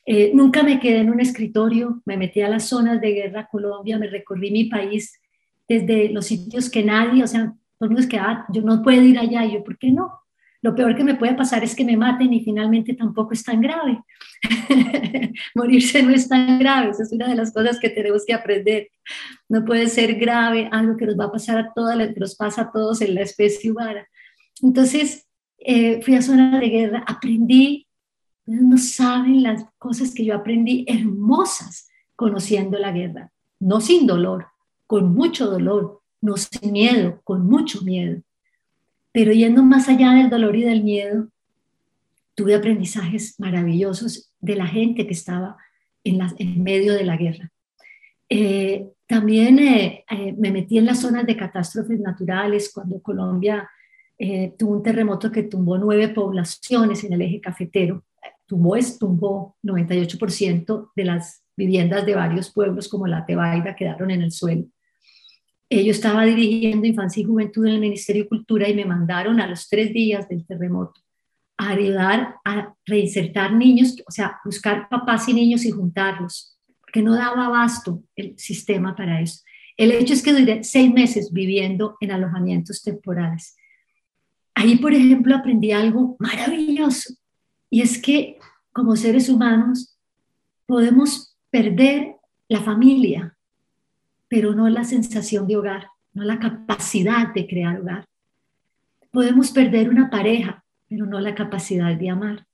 Eh, 0.05 0.31
nunca 0.35 0.63
me 0.63 0.79
quedé 0.79 0.99
en 0.99 1.11
un 1.11 1.21
escritorio, 1.21 2.01
me 2.05 2.17
metí 2.17 2.41
a 2.41 2.49
las 2.49 2.69
zonas 2.69 3.01
de 3.01 3.11
guerra 3.11 3.49
Colombia, 3.51 3.99
me 3.99 4.07
recorrí 4.07 4.53
mi 4.53 4.65
país 4.67 5.19
desde 5.69 6.11
los 6.11 6.27
sitios 6.27 6.71
que 6.71 6.85
nadie, 6.85 7.25
o 7.25 7.27
sea, 7.27 7.55
todo 7.79 7.91
el 7.91 8.09
que 8.09 8.19
ah, 8.19 8.47
yo 8.53 8.63
no 8.63 8.83
puedo 8.83 9.03
ir 9.03 9.19
allá, 9.19 9.45
yo, 9.47 9.65
¿por 9.65 9.77
qué 9.79 9.91
no? 9.91 10.13
Lo 10.67 10.75
peor 10.75 10.97
que 10.97 11.05
me 11.05 11.15
puede 11.15 11.35
pasar 11.35 11.63
es 11.63 11.77
que 11.77 11.85
me 11.85 11.97
maten 11.97 12.33
y 12.35 12.41
finalmente 12.41 12.95
tampoco 12.95 13.35
es 13.35 13.45
tan 13.45 13.61
grave. 13.61 14.03
Morirse 15.55 16.03
no 16.03 16.11
es 16.11 16.29
tan 16.29 16.59
grave, 16.59 16.91
esa 16.91 17.05
es 17.05 17.13
una 17.13 17.29
de 17.29 17.37
las 17.37 17.53
cosas 17.53 17.79
que 17.79 17.89
tenemos 17.89 18.25
que 18.27 18.35
aprender. 18.35 18.89
No 19.49 19.65
puede 19.65 19.87
ser 19.87 20.17
grave 20.17 20.69
algo 20.73 20.97
que 20.97 21.07
nos 21.07 21.17
va 21.17 21.27
a 21.27 21.31
pasar 21.31 21.57
a 21.59 21.73
todas, 21.73 21.97
que 22.09 22.21
pasa 22.37 22.63
a 22.63 22.73
todos 22.73 23.01
en 23.01 23.15
la 23.15 23.21
especie 23.21 23.71
humana. 23.71 24.09
Entonces, 24.61 25.29
eh, 25.59 26.03
fui 26.03 26.17
a 26.17 26.23
zona 26.23 26.59
de 26.59 26.69
guerra, 26.69 27.05
aprendí 27.07 27.87
no 28.47 28.77
saben 28.77 29.45
las 29.45 29.67
cosas 29.79 30.13
que 30.13 30.25
yo 30.25 30.35
aprendí 30.35 30.85
hermosas 30.89 31.89
conociendo 32.17 32.77
la 32.77 32.91
guerra, 32.91 33.31
no 33.61 33.81
sin 33.81 34.05
dolor, 34.09 34.49
con 34.89 35.15
mucho 35.15 35.47
dolor, 35.49 36.03
no 36.21 36.37
sin 36.37 36.73
miedo, 36.73 37.21
con 37.23 37.47
mucho 37.47 37.83
miedo. 37.83 38.21
Pero 39.17 39.33
yendo 39.33 39.63
más 39.63 39.89
allá 39.89 40.13
del 40.13 40.29
dolor 40.29 40.55
y 40.57 40.65
del 40.65 40.85
miedo, 40.85 41.29
tuve 42.35 42.55
aprendizajes 42.55 43.41
maravillosos 43.41 44.31
de 44.41 44.57
la 44.57 44.67
gente 44.67 45.07
que 45.07 45.15
estaba 45.15 45.57
en, 46.05 46.63
medio 46.63 46.93
de 46.93 47.05
la 47.05 47.17
guerra. 47.17 47.51
Eh, 48.29 48.89
también 49.07 49.59
eh, 49.59 50.05
eh, 50.11 50.35
me 50.37 50.51
metí 50.51 50.77
en 50.77 50.85
las 50.85 51.01
zonas 51.01 51.25
de 51.25 51.35
catástrofes 51.35 51.99
naturales 51.99 52.71
cuando 52.75 53.01
Colombia 53.01 53.67
tuvo 54.59 54.73
un 54.73 54.83
terremoto 54.83 55.33
que 55.33 55.45
tumbó 55.45 55.79
nueve 55.79 56.09
poblaciones 56.09 57.03
en 57.03 57.15
el 57.15 57.23
eje 57.23 57.41
cafetero 57.41 58.05
tumbó, 58.45 58.77
tumbó 59.01 59.57
98% 59.63 60.91
de 60.95 61.05
las 61.07 61.43
viviendas 61.57 62.05
de 62.05 62.15
varios 62.15 62.53
pueblos 62.53 62.87
como 62.89 63.07
la 63.07 63.25
Tebaida 63.25 63.77
quedaron 63.77 64.11
en 64.11 64.21
el 64.21 64.33
suelo. 64.33 64.67
Yo 65.69 65.91
estaba 65.91 66.25
dirigiendo 66.25 66.87
infancia 66.87 67.21
y 67.21 67.25
juventud 67.25 67.67
en 67.67 67.75
el 67.75 67.81
Ministerio 67.81 68.23
de 68.23 68.29
Cultura 68.29 68.69
y 68.69 68.75
me 68.75 68.85
mandaron 68.85 69.41
a 69.41 69.47
los 69.47 69.69
tres 69.69 69.93
días 69.93 70.29
del 70.29 70.47
terremoto 70.47 71.01
a 71.59 71.71
ayudar 71.71 72.37
a 72.45 72.75
reinsertar 72.85 73.53
niños, 73.53 73.97
o 74.07 74.11
sea, 74.11 74.39
buscar 74.45 74.89
papás 74.89 75.29
y 75.29 75.35
niños 75.35 75.65
y 75.65 75.71
juntarlos, 75.71 76.59
porque 76.81 77.03
no 77.03 77.15
daba 77.15 77.47
abasto 77.47 78.03
el 78.15 78.39
sistema 78.39 78.95
para 78.95 79.21
eso. 79.21 79.43
El 79.77 79.91
hecho 79.93 80.13
es 80.13 80.23
que 80.23 80.33
duré 80.33 80.65
seis 80.65 80.93
meses 80.93 81.33
viviendo 81.33 81.97
en 82.01 82.13
alojamientos 82.13 82.83
temporales. 82.83 83.57
Ahí, 84.55 84.77
por 84.77 84.95
ejemplo, 84.95 85.35
aprendí 85.35 85.73
algo 85.73 86.17
maravilloso 86.19 87.15
y 87.69 87.83
es 87.83 88.01
que 88.01 88.39
como 88.73 88.97
seres 88.97 89.29
humanos 89.29 89.99
podemos 90.67 91.37
perder 91.51 92.17
la 92.49 92.61
familia, 92.61 93.36
pero 94.29 94.55
no 94.55 94.69
la 94.69 94.85
sensación 94.85 95.47
de 95.47 95.57
hogar, 95.57 95.89
no 96.13 96.25
la 96.25 96.39
capacidad 96.39 97.33
de 97.33 97.47
crear 97.47 97.81
hogar. 97.81 98.05
Podemos 99.11 99.51
perder 99.51 99.89
una 99.89 100.11
pareja, 100.11 100.65
pero 100.89 101.07
no 101.07 101.21
la 101.21 101.35
capacidad 101.35 101.95
de 101.97 102.11
amar. 102.11 102.47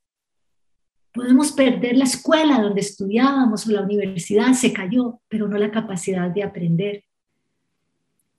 Podemos 1.13 1.53
perder 1.53 1.97
la 1.97 2.05
escuela 2.05 2.61
donde 2.61 2.81
estudiábamos 2.81 3.67
o 3.67 3.73
la 3.73 3.83
universidad 3.83 4.53
se 4.55 4.73
cayó, 4.73 5.21
pero 5.29 5.47
no 5.49 5.59
la 5.59 5.71
capacidad 5.71 6.31
de 6.31 6.43
aprender. 6.43 7.05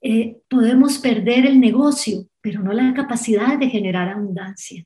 Eh, 0.02 0.38
podemos 0.48 0.98
perder 0.98 1.46
el 1.46 1.60
negocio, 1.60 2.26
pero 2.40 2.60
no 2.60 2.72
la 2.72 2.92
capacidad 2.92 3.58
de 3.58 3.70
generar 3.70 4.08
abundancia. 4.08 4.84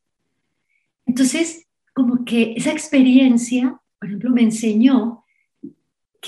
Entonces, 1.06 1.66
como 1.94 2.24
que 2.24 2.52
esa 2.56 2.70
experiencia, 2.70 3.80
por 3.98 4.08
ejemplo, 4.08 4.30
me 4.30 4.42
enseñó 4.42 5.24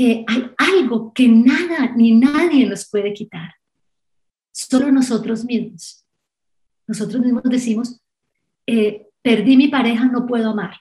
que 0.00 0.25
hay 0.26 0.50
algo 0.57 1.12
que 1.12 1.28
nada 1.28 1.92
ni 1.95 2.12
nadie 2.12 2.64
nos 2.64 2.88
puede 2.88 3.12
quitar, 3.12 3.52
solo 4.50 4.90
nosotros 4.90 5.45
mismos. 5.45 6.07
Nosotros 6.87 7.23
mismos 7.23 7.42
decimos, 7.42 8.00
eh, 8.66 9.09
perdí 9.21 9.59
mi 9.59 9.69
pareja, 9.69 10.07
no 10.07 10.26
puedo 10.26 10.52
amar. 10.52 10.73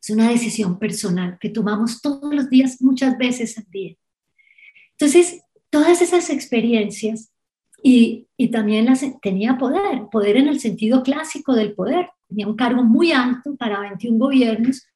Es 0.00 0.10
una 0.10 0.30
decisión 0.30 0.78
personal 0.78 1.38
que 1.40 1.48
tomamos 1.48 2.00
todos 2.00 2.32
los 2.32 2.48
días, 2.48 2.80
muchas 2.80 3.18
veces 3.18 3.58
al 3.58 3.68
día. 3.68 3.96
Entonces, 4.92 5.42
todas 5.70 6.00
esas 6.02 6.30
experiencias 6.30 7.32
y, 7.82 8.28
y 8.36 8.52
también 8.52 8.86
las, 8.86 9.04
tenía 9.20 9.58
poder, 9.58 10.04
poder 10.12 10.36
en 10.36 10.46
el 10.46 10.60
sentido 10.60 11.02
clásico 11.02 11.54
del 11.54 11.74
poder, 11.74 12.10
tenía 12.28 12.46
un 12.46 12.54
cargo 12.54 12.84
muy 12.84 13.10
alto 13.10 13.56
para 13.56 13.80
21 13.80 14.18
gobiernos. 14.20 14.86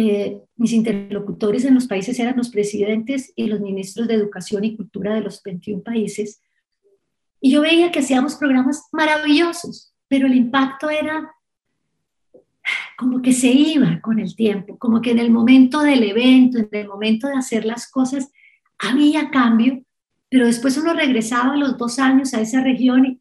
Eh, 0.00 0.44
mis 0.54 0.72
interlocutores 0.72 1.64
en 1.64 1.74
los 1.74 1.88
países 1.88 2.20
eran 2.20 2.36
los 2.36 2.50
presidentes 2.50 3.32
y 3.34 3.48
los 3.48 3.58
ministros 3.58 4.06
de 4.06 4.14
Educación 4.14 4.62
y 4.62 4.76
Cultura 4.76 5.12
de 5.12 5.22
los 5.22 5.42
21 5.42 5.82
países. 5.82 6.40
Y 7.40 7.50
yo 7.50 7.62
veía 7.62 7.90
que 7.90 7.98
hacíamos 7.98 8.36
programas 8.36 8.86
maravillosos, 8.92 9.92
pero 10.06 10.28
el 10.28 10.36
impacto 10.36 10.88
era 10.88 11.34
como 12.96 13.20
que 13.20 13.32
se 13.32 13.48
iba 13.48 14.00
con 14.00 14.20
el 14.20 14.36
tiempo, 14.36 14.78
como 14.78 15.00
que 15.00 15.10
en 15.10 15.18
el 15.18 15.32
momento 15.32 15.80
del 15.80 16.04
evento, 16.04 16.58
en 16.58 16.68
el 16.70 16.86
momento 16.86 17.26
de 17.26 17.34
hacer 17.34 17.64
las 17.64 17.90
cosas, 17.90 18.30
había 18.78 19.30
cambio, 19.30 19.82
pero 20.30 20.46
después 20.46 20.78
uno 20.78 20.94
regresaba 20.94 21.54
a 21.54 21.56
los 21.56 21.76
dos 21.76 21.98
años 21.98 22.34
a 22.34 22.40
esa 22.40 22.62
región 22.62 23.04
y, 23.04 23.20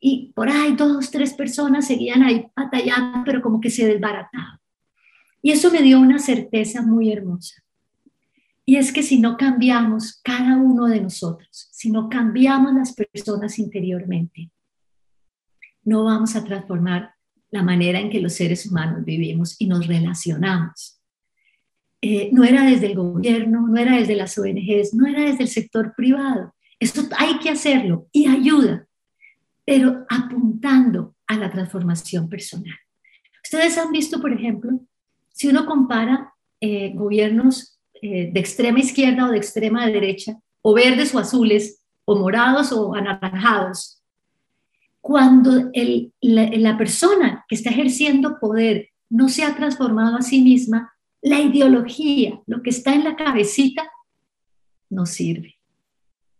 y 0.00 0.32
por 0.34 0.50
ahí 0.50 0.74
dos, 0.76 1.10
tres 1.10 1.32
personas 1.32 1.86
seguían 1.86 2.22
ahí 2.22 2.46
batallando, 2.54 3.22
pero 3.24 3.40
como 3.40 3.58
que 3.58 3.70
se 3.70 3.86
desbarataba. 3.86 4.59
Y 5.42 5.52
eso 5.52 5.70
me 5.70 5.82
dio 5.82 6.00
una 6.00 6.18
certeza 6.18 6.82
muy 6.82 7.12
hermosa. 7.12 7.62
Y 8.66 8.76
es 8.76 8.92
que 8.92 9.02
si 9.02 9.18
no 9.18 9.36
cambiamos 9.36 10.20
cada 10.22 10.56
uno 10.56 10.86
de 10.86 11.00
nosotros, 11.00 11.68
si 11.72 11.90
no 11.90 12.08
cambiamos 12.08 12.74
las 12.74 12.94
personas 12.94 13.58
interiormente, 13.58 14.50
no 15.82 16.04
vamos 16.04 16.36
a 16.36 16.44
transformar 16.44 17.14
la 17.50 17.62
manera 17.62 17.98
en 17.98 18.10
que 18.10 18.20
los 18.20 18.34
seres 18.34 18.66
humanos 18.66 19.04
vivimos 19.04 19.56
y 19.58 19.66
nos 19.66 19.86
relacionamos. 19.86 21.00
Eh, 22.02 22.30
no 22.32 22.44
era 22.44 22.64
desde 22.64 22.86
el 22.86 22.94
gobierno, 22.94 23.66
no 23.66 23.76
era 23.76 23.96
desde 23.96 24.14
las 24.14 24.38
ONGs, 24.38 24.94
no 24.94 25.06
era 25.06 25.22
desde 25.22 25.42
el 25.42 25.48
sector 25.48 25.94
privado. 25.96 26.54
Esto 26.78 27.02
hay 27.18 27.38
que 27.40 27.50
hacerlo 27.50 28.08
y 28.12 28.26
ayuda, 28.28 28.86
pero 29.64 30.06
apuntando 30.08 31.16
a 31.26 31.36
la 31.36 31.50
transformación 31.50 32.28
personal. 32.28 32.78
Ustedes 33.42 33.76
han 33.76 33.90
visto, 33.90 34.20
por 34.20 34.32
ejemplo, 34.32 34.80
si 35.40 35.48
uno 35.48 35.64
compara 35.64 36.34
eh, 36.60 36.92
gobiernos 36.94 37.80
eh, 38.02 38.30
de 38.30 38.40
extrema 38.40 38.78
izquierda 38.78 39.24
o 39.24 39.30
de 39.30 39.38
extrema 39.38 39.86
derecha, 39.86 40.38
o 40.60 40.74
verdes 40.74 41.14
o 41.14 41.18
azules, 41.18 41.82
o 42.04 42.14
morados 42.14 42.72
o 42.72 42.94
anaranjados, 42.94 44.02
cuando 45.00 45.70
la 46.20 46.76
persona 46.76 47.46
que 47.48 47.54
está 47.54 47.70
ejerciendo 47.70 48.38
poder 48.38 48.90
no 49.08 49.30
se 49.30 49.42
ha 49.42 49.56
transformado 49.56 50.18
a 50.18 50.20
sí 50.20 50.42
misma, 50.42 50.92
la 51.22 51.40
ideología, 51.40 52.38
lo 52.46 52.60
que 52.60 52.68
está 52.68 52.94
en 52.94 53.04
la 53.04 53.16
cabecita, 53.16 53.90
no 54.90 55.06
sirve. 55.06 55.54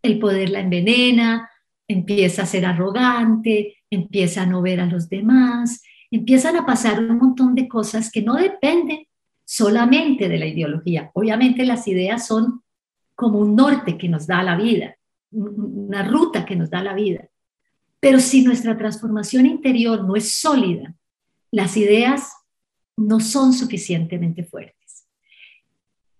El 0.03 0.19
poder 0.19 0.51
la 0.51 0.59
envenena, 0.59 1.49
empieza 1.87 2.43
a 2.43 2.45
ser 2.45 2.67
arrogante, 2.67 3.77
empieza 3.89 4.43
a 4.43 4.45
no 4.45 4.61
ver 4.61 4.79
a 4.79 4.85
los 4.85 5.09
demás, 5.09 5.81
empiezan 6.11 6.57
a 6.57 6.65
pasar 6.65 6.99
un 6.99 7.17
montón 7.17 7.55
de 7.55 7.67
cosas 7.67 8.11
que 8.11 8.21
no 8.21 8.35
dependen 8.35 9.07
solamente 9.45 10.29
de 10.29 10.37
la 10.37 10.45
ideología. 10.45 11.11
Obviamente 11.13 11.65
las 11.65 11.87
ideas 11.87 12.27
son 12.27 12.63
como 13.15 13.39
un 13.39 13.55
norte 13.55 13.97
que 13.97 14.09
nos 14.09 14.27
da 14.27 14.43
la 14.43 14.55
vida, 14.55 14.95
una 15.31 16.03
ruta 16.03 16.45
que 16.45 16.55
nos 16.55 16.69
da 16.69 16.83
la 16.83 16.93
vida. 16.93 17.27
Pero 17.99 18.19
si 18.19 18.43
nuestra 18.43 18.77
transformación 18.77 19.45
interior 19.45 20.03
no 20.03 20.15
es 20.15 20.33
sólida, 20.33 20.95
las 21.51 21.77
ideas 21.77 22.33
no 22.97 23.19
son 23.19 23.53
suficientemente 23.53 24.43
fuertes. 24.43 25.07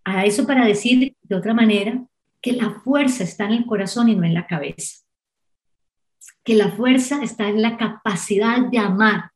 A 0.04 0.26
eso 0.26 0.46
para 0.48 0.66
decir 0.66 1.16
de 1.22 1.36
otra 1.36 1.54
manera 1.54 2.06
que 2.42 2.54
la 2.54 2.72
fuerza 2.82 3.24
está 3.24 3.46
en 3.46 3.52
el 3.52 3.66
corazón 3.66 4.10
y 4.10 4.16
no 4.16 4.24
en 4.24 4.34
la 4.34 4.48
cabeza 4.48 5.02
que 6.44 6.56
la 6.56 6.72
fuerza 6.72 7.24
está 7.24 7.48
en 7.48 7.62
la 7.62 7.78
capacidad 7.78 8.60
de 8.70 8.80
amar, 8.80 9.31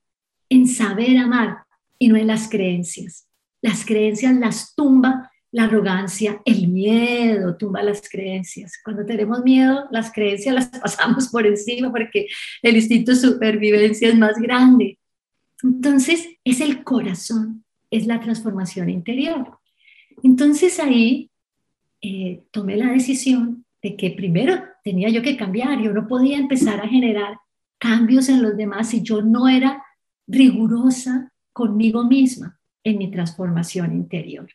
en 0.49 0.67
saber 0.67 1.17
amar 1.17 1.57
y 1.99 2.07
no 2.07 2.17
en 2.17 2.27
las 2.27 2.49
creencias. 2.49 3.27
Las 3.61 3.85
creencias 3.85 4.35
las 4.35 4.75
tumba 4.75 5.31
la 5.55 5.63
arrogancia, 5.63 6.41
el 6.43 6.67
miedo 6.67 7.55
tumba 7.55 7.81
las 7.81 8.09
creencias. 8.09 8.73
Cuando 8.83 9.05
tenemos 9.05 9.41
miedo, 9.41 9.85
las 9.89 10.11
creencias 10.11 10.53
las 10.53 10.67
pasamos 10.81 11.29
por 11.29 11.47
encima 11.47 11.89
porque 11.91 12.27
el 12.61 12.75
instinto 12.75 13.11
de 13.11 13.17
supervivencia 13.17 14.09
es 14.09 14.17
más 14.17 14.35
grande. 14.35 14.99
Entonces, 15.63 16.27
es 16.43 16.59
el 16.59 16.83
corazón, 16.83 17.63
es 17.89 18.05
la 18.05 18.19
transformación 18.19 18.89
interior. 18.89 19.57
Entonces 20.23 20.77
ahí 20.77 21.31
eh, 22.01 22.43
tomé 22.51 22.75
la 22.75 22.91
decisión 22.91 23.65
de 23.81 23.95
que 23.95 24.11
primero 24.11 24.61
tenía 24.83 25.07
yo 25.07 25.21
que 25.21 25.37
cambiar, 25.37 25.81
yo 25.81 25.93
no 25.93 26.05
podía 26.05 26.37
empezar 26.37 26.81
a 26.81 26.87
generar 26.89 27.37
cambios 27.77 28.27
en 28.27 28.41
los 28.41 28.57
demás 28.57 28.89
si 28.89 29.01
yo 29.01 29.21
no 29.21 29.47
era 29.47 29.81
rigurosa 30.27 31.31
conmigo 31.53 32.03
misma 32.03 32.59
en 32.83 32.97
mi 32.97 33.09
transformación 33.11 33.93
interior 33.93 34.47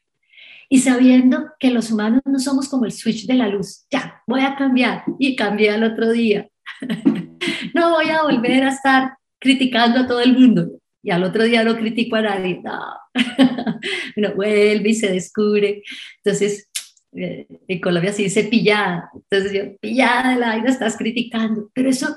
y 0.72 0.78
sabiendo 0.78 1.50
que 1.58 1.72
los 1.72 1.90
humanos 1.90 2.22
no 2.24 2.38
somos 2.38 2.68
como 2.68 2.84
el 2.84 2.92
switch 2.92 3.26
de 3.26 3.34
la 3.34 3.48
luz. 3.48 3.86
Ya, 3.90 4.22
voy 4.26 4.42
a 4.42 4.54
cambiar 4.54 5.02
y 5.18 5.34
cambié 5.34 5.70
al 5.70 5.82
otro 5.82 6.12
día. 6.12 6.48
no 7.74 7.90
voy 7.90 8.08
a 8.08 8.22
volver 8.22 8.62
a 8.62 8.68
estar 8.68 9.14
criticando 9.40 9.98
a 9.98 10.06
todo 10.06 10.20
el 10.20 10.38
mundo 10.38 10.70
y 11.02 11.10
al 11.10 11.24
otro 11.24 11.42
día 11.42 11.64
no 11.64 11.76
critico 11.76 12.16
a 12.16 12.22
nadie. 12.22 12.60
No. 12.62 12.78
bueno, 14.16 14.34
vuelve 14.36 14.90
y 14.90 14.94
se 14.94 15.10
descubre. 15.10 15.82
Entonces, 16.22 16.70
eh, 17.16 17.48
en 17.66 17.80
Colombia 17.80 18.12
se 18.12 18.22
dice 18.22 18.44
pillada. 18.44 19.10
Entonces 19.12 19.52
yo, 19.52 19.76
pillada 19.80 20.36
la 20.36 20.54
vida, 20.54 20.68
estás 20.68 20.96
criticando. 20.96 21.68
Pero 21.74 21.90
eso 21.90 22.16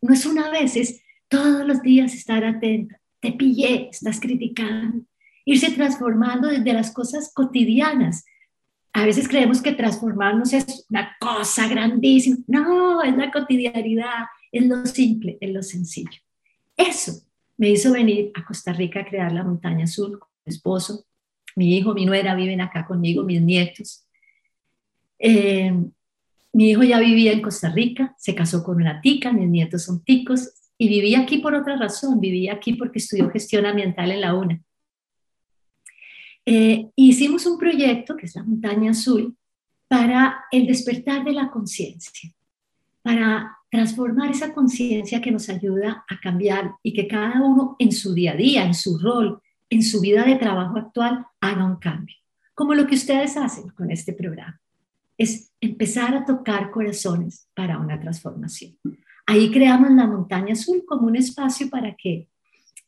no 0.00 0.14
es 0.14 0.24
una 0.24 0.50
vez, 0.50 0.76
es 0.76 1.02
todos 1.28 1.66
los 1.66 1.82
días 1.82 2.14
estar 2.14 2.44
atenta. 2.44 3.00
Te 3.20 3.32
pillé, 3.32 3.88
estás 3.90 4.20
criticando 4.20 5.04
irse 5.48 5.70
transformando 5.70 6.48
desde 6.48 6.74
las 6.74 6.92
cosas 6.92 7.32
cotidianas. 7.32 8.26
A 8.92 9.06
veces 9.06 9.26
creemos 9.26 9.62
que 9.62 9.72
transformarnos 9.72 10.52
es 10.52 10.84
una 10.90 11.16
cosa 11.18 11.66
grandísima. 11.68 12.36
No, 12.46 13.02
es 13.02 13.16
la 13.16 13.30
cotidianidad, 13.30 14.26
es 14.52 14.66
lo 14.66 14.84
simple, 14.84 15.38
es 15.40 15.50
lo 15.50 15.62
sencillo. 15.62 16.20
Eso 16.76 17.22
me 17.56 17.70
hizo 17.70 17.92
venir 17.92 18.30
a 18.34 18.44
Costa 18.44 18.74
Rica 18.74 19.00
a 19.00 19.06
crear 19.06 19.32
la 19.32 19.42
Montaña 19.42 19.84
Azul 19.84 20.18
con 20.18 20.28
mi 20.44 20.52
esposo. 20.52 21.06
Mi 21.56 21.78
hijo, 21.78 21.94
mi 21.94 22.04
nuera 22.04 22.34
viven 22.34 22.60
acá 22.60 22.86
conmigo, 22.86 23.24
mis 23.24 23.40
nietos. 23.40 24.06
Eh, 25.18 25.72
mi 26.52 26.70
hijo 26.70 26.82
ya 26.82 27.00
vivía 27.00 27.32
en 27.32 27.40
Costa 27.40 27.70
Rica, 27.70 28.14
se 28.18 28.34
casó 28.34 28.62
con 28.62 28.76
una 28.76 29.00
tica, 29.00 29.32
mis 29.32 29.48
nietos 29.48 29.84
son 29.84 30.04
ticos, 30.04 30.52
y 30.78 30.88
vivía 30.88 31.20
aquí 31.20 31.38
por 31.38 31.54
otra 31.54 31.76
razón, 31.76 32.20
vivía 32.20 32.54
aquí 32.54 32.74
porque 32.74 33.00
estudió 33.00 33.28
gestión 33.30 33.66
ambiental 33.66 34.12
en 34.12 34.20
la 34.20 34.34
UNA. 34.34 34.62
Eh, 36.46 36.88
hicimos 36.94 37.44
un 37.44 37.58
proyecto, 37.58 38.16
que 38.16 38.26
es 38.26 38.36
la 38.36 38.44
Montaña 38.44 38.92
Azul, 38.92 39.36
para 39.88 40.44
el 40.52 40.66
despertar 40.66 41.24
de 41.24 41.32
la 41.32 41.50
conciencia, 41.50 42.32
para 43.02 43.58
transformar 43.70 44.30
esa 44.30 44.54
conciencia 44.54 45.20
que 45.20 45.32
nos 45.32 45.48
ayuda 45.48 46.04
a 46.08 46.20
cambiar 46.20 46.72
y 46.82 46.94
que 46.94 47.08
cada 47.08 47.42
uno 47.42 47.76
en 47.78 47.92
su 47.92 48.14
día 48.14 48.32
a 48.32 48.36
día, 48.36 48.64
en 48.64 48.74
su 48.74 48.98
rol, 48.98 49.42
en 49.68 49.82
su 49.82 50.00
vida 50.00 50.24
de 50.24 50.36
trabajo 50.36 50.78
actual, 50.78 51.26
haga 51.40 51.64
un 51.64 51.76
cambio. 51.76 52.16
Como 52.54 52.74
lo 52.74 52.86
que 52.86 52.94
ustedes 52.94 53.36
hacen 53.36 53.68
con 53.70 53.90
este 53.90 54.12
programa. 54.12 54.60
Es 55.18 55.52
empezar 55.60 56.14
a 56.14 56.24
tocar 56.24 56.70
corazones 56.70 57.48
para 57.52 57.78
una 57.78 57.98
transformación. 57.98 58.78
Ahí 59.28 59.50
creamos 59.50 59.90
la 59.90 60.06
montaña 60.06 60.54
azul 60.54 60.86
como 60.86 61.06
un 61.06 61.14
espacio 61.14 61.68
para 61.68 61.94
que 61.94 62.30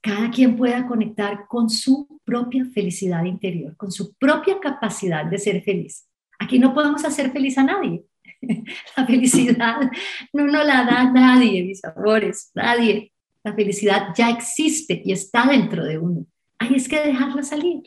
cada 0.01 0.31
quien 0.31 0.57
pueda 0.57 0.87
conectar 0.87 1.45
con 1.47 1.69
su 1.69 2.19
propia 2.25 2.65
felicidad 2.65 3.27
interior, 3.27 3.77
con 3.77 3.93
su 3.93 4.15
propia 4.15 4.59
capacidad 4.59 5.27
de 5.27 5.39
ser 5.39 5.63
feliz. 5.63 6.09
Aquí 6.39 6.59
no 6.59 6.73
podemos 6.73 7.05
hacer 7.05 7.31
feliz 7.31 7.59
a 7.59 7.65
nadie. 7.65 8.07
La 8.97 9.07
felicidad 9.07 9.91
no 10.33 10.47
nos 10.47 10.65
la 10.65 10.87
da 10.87 11.13
nadie, 11.13 11.63
mis 11.63 11.85
amores, 11.85 12.51
nadie. 12.55 13.13
La 13.45 13.53
felicidad 13.53 14.15
ya 14.17 14.31
existe 14.31 15.03
y 15.05 15.13
está 15.13 15.45
dentro 15.47 15.85
de 15.85 15.99
uno. 15.99 16.25
Hay 16.59 16.75
es 16.75 16.89
que 16.89 17.01
dejarla 17.01 17.43
salir, 17.43 17.83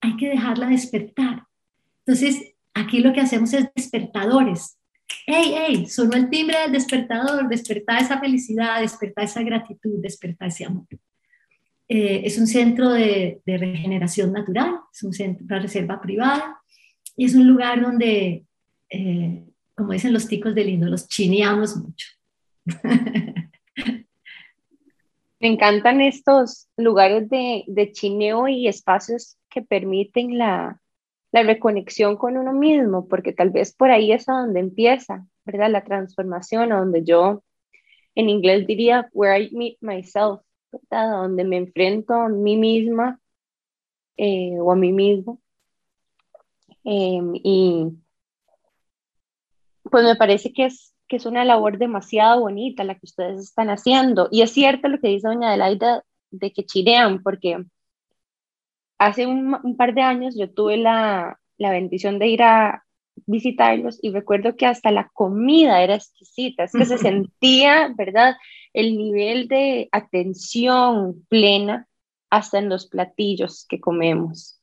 hay 0.00 0.16
que 0.16 0.28
dejarla 0.28 0.68
despertar. 0.68 1.46
Entonces, 2.06 2.54
aquí 2.74 3.00
lo 3.00 3.12
que 3.12 3.22
hacemos 3.22 3.52
es 3.54 3.68
despertadores. 3.74 4.77
¡Ey, 5.26 5.54
ey! 5.54 5.86
Sonó 5.86 6.16
el 6.16 6.30
timbre 6.30 6.58
del 6.60 6.72
despertador, 6.72 7.48
despertar 7.48 8.02
esa 8.02 8.18
felicidad, 8.18 8.80
despertar 8.80 9.24
esa 9.24 9.42
gratitud, 9.42 10.00
despertar 10.00 10.48
ese 10.48 10.64
amor. 10.64 10.86
Eh, 11.88 12.22
es 12.24 12.38
un 12.38 12.46
centro 12.46 12.90
de, 12.90 13.40
regeneración 13.46 14.32
natural, 14.32 14.80
es 14.92 15.02
un 15.02 15.12
centro, 15.12 15.44
una 15.46 15.58
reserva 15.58 16.00
privada 16.00 16.60
y 17.16 17.24
es 17.24 17.34
un 17.34 17.46
lugar 17.46 17.80
donde, 17.80 18.44
eh, 18.90 19.44
como 19.74 19.92
dicen 19.92 20.12
los 20.12 20.28
ticos 20.28 20.54
de 20.54 20.64
lindo, 20.64 20.86
los 20.86 21.08
chineamos 21.08 21.76
mucho. 21.76 22.08
Me 25.40 25.46
encantan 25.46 26.00
estos 26.00 26.68
lugares 26.76 27.30
de, 27.30 27.64
de 27.68 27.92
chineo 27.92 28.48
y 28.48 28.66
espacios 28.66 29.38
que 29.48 29.62
permiten 29.62 30.36
la, 30.36 30.80
la 31.32 31.42
reconexión 31.42 32.16
con 32.16 32.36
uno 32.36 32.52
mismo, 32.52 33.06
porque 33.06 33.32
tal 33.32 33.50
vez 33.50 33.74
por 33.74 33.90
ahí 33.90 34.12
es 34.12 34.28
a 34.28 34.32
donde 34.32 34.60
empieza, 34.60 35.26
¿verdad? 35.44 35.70
La 35.70 35.84
transformación, 35.84 36.72
a 36.72 36.78
donde 36.78 37.04
yo 37.04 37.42
en 38.14 38.28
inglés 38.28 38.66
diría, 38.66 39.08
where 39.12 39.40
I 39.40 39.54
meet 39.54 39.78
myself, 39.80 40.40
donde 40.90 41.44
me 41.44 41.56
enfrento 41.56 42.14
a 42.14 42.28
mí 42.28 42.56
misma 42.56 43.20
eh, 44.16 44.58
o 44.58 44.72
a 44.72 44.76
mí 44.76 44.92
mismo. 44.92 45.40
Em, 46.84 47.32
y 47.34 47.86
pues 49.84 50.04
me 50.04 50.16
parece 50.16 50.52
que 50.52 50.66
es, 50.66 50.94
que 51.06 51.16
es 51.16 51.26
una 51.26 51.44
labor 51.44 51.78
demasiado 51.78 52.40
bonita 52.40 52.84
la 52.84 52.94
que 52.94 53.06
ustedes 53.06 53.40
están 53.40 53.70
haciendo. 53.70 54.28
Y 54.30 54.42
es 54.42 54.50
cierto 54.50 54.88
lo 54.88 54.98
que 54.98 55.08
dice 55.08 55.28
doña 55.28 55.48
Adelaida 55.48 56.04
de 56.30 56.52
que 56.52 56.64
chirean, 56.64 57.22
porque 57.22 57.64
hace 58.98 59.26
un, 59.26 59.56
un 59.62 59.76
par 59.76 59.94
de 59.94 60.02
años 60.02 60.36
yo 60.36 60.50
tuve 60.50 60.76
la, 60.76 61.38
la 61.56 61.70
bendición 61.70 62.18
de 62.18 62.28
ir 62.28 62.42
a 62.42 62.84
visitarlos 63.26 63.98
y 64.02 64.10
recuerdo 64.10 64.56
que 64.56 64.66
hasta 64.66 64.90
la 64.90 65.10
comida 65.12 65.82
era 65.82 65.96
exquisita, 65.96 66.64
es 66.64 66.72
que 66.72 66.84
se 66.84 66.98
sentía, 66.98 67.92
¿verdad? 67.96 68.36
el 68.72 68.96
nivel 68.96 69.48
de 69.48 69.88
atención 69.92 71.24
plena 71.28 71.88
hasta 72.30 72.58
en 72.58 72.68
los 72.68 72.86
platillos 72.86 73.66
que 73.68 73.80
comemos. 73.80 74.60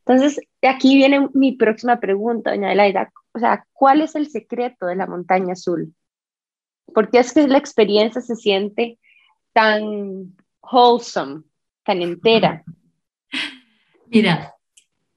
Entonces, 0.00 0.40
aquí 0.62 0.96
viene 0.96 1.28
mi 1.34 1.52
próxima 1.52 2.00
pregunta, 2.00 2.50
doña 2.50 2.72
Elaida. 2.72 3.12
O 3.32 3.38
sea, 3.38 3.66
¿cuál 3.72 4.00
es 4.00 4.14
el 4.14 4.28
secreto 4.28 4.86
de 4.86 4.96
la 4.96 5.06
montaña 5.06 5.52
azul? 5.52 5.94
¿Por 6.94 7.10
qué 7.10 7.18
es 7.18 7.32
que 7.32 7.46
la 7.46 7.58
experiencia 7.58 8.20
se 8.20 8.34
siente 8.34 8.98
tan 9.52 10.36
wholesome, 10.60 11.42
tan 11.84 12.02
entera? 12.02 12.64
Mira, 14.10 14.54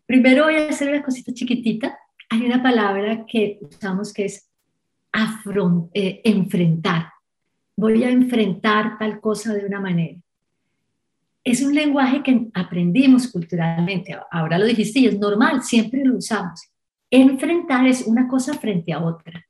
primero 0.06 0.46
voy 0.46 0.56
a 0.56 0.70
hacer 0.70 0.90
una 0.90 1.04
cosita 1.04 1.34
chiquitita. 1.34 1.98
Hay 2.30 2.46
una 2.46 2.62
palabra 2.62 3.26
que 3.26 3.60
usamos 3.62 4.14
que 4.14 4.26
es 4.26 4.48
eh, 5.94 6.22
enfrentar 6.24 7.12
voy 7.82 8.04
a 8.04 8.12
enfrentar 8.12 9.00
tal 9.00 9.20
cosa 9.20 9.54
de 9.54 9.66
una 9.66 9.80
manera. 9.80 10.20
Es 11.44 11.64
un 11.64 11.74
lenguaje 11.74 12.22
que 12.22 12.48
aprendimos 12.54 13.28
culturalmente, 13.28 14.16
ahora 14.30 14.60
lo 14.60 14.66
dijiste 14.66 15.00
y 15.00 15.08
es 15.08 15.18
normal, 15.18 15.64
siempre 15.64 16.06
lo 16.06 16.18
usamos. 16.18 16.62
Enfrentar 17.10 17.88
es 17.88 18.04
una 18.06 18.28
cosa 18.28 18.54
frente 18.54 18.94
a 18.94 19.04
otra. 19.04 19.44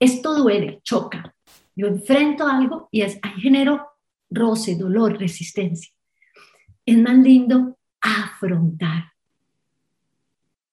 Esto 0.00 0.34
duele, 0.34 0.80
choca. 0.82 1.32
Yo 1.76 1.86
enfrento 1.86 2.46
algo 2.48 2.88
y 2.90 3.02
es, 3.02 3.20
ahí 3.22 3.40
genero 3.40 3.86
roce, 4.30 4.74
dolor, 4.74 5.16
resistencia. 5.18 5.92
Es 6.84 6.98
más 6.98 7.16
lindo 7.16 7.75
afrontar. 8.06 9.12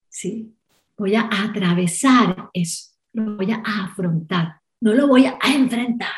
¿Sí? 0.09 0.53
Voy 0.97 1.15
a 1.15 1.27
atravesar 1.31 2.49
eso, 2.53 2.91
lo 3.13 3.35
voy 3.35 3.51
a 3.51 3.61
afrontar, 3.65 4.61
no 4.79 4.93
lo 4.93 5.07
voy 5.07 5.25
a 5.25 5.37
enfrentar 5.55 6.11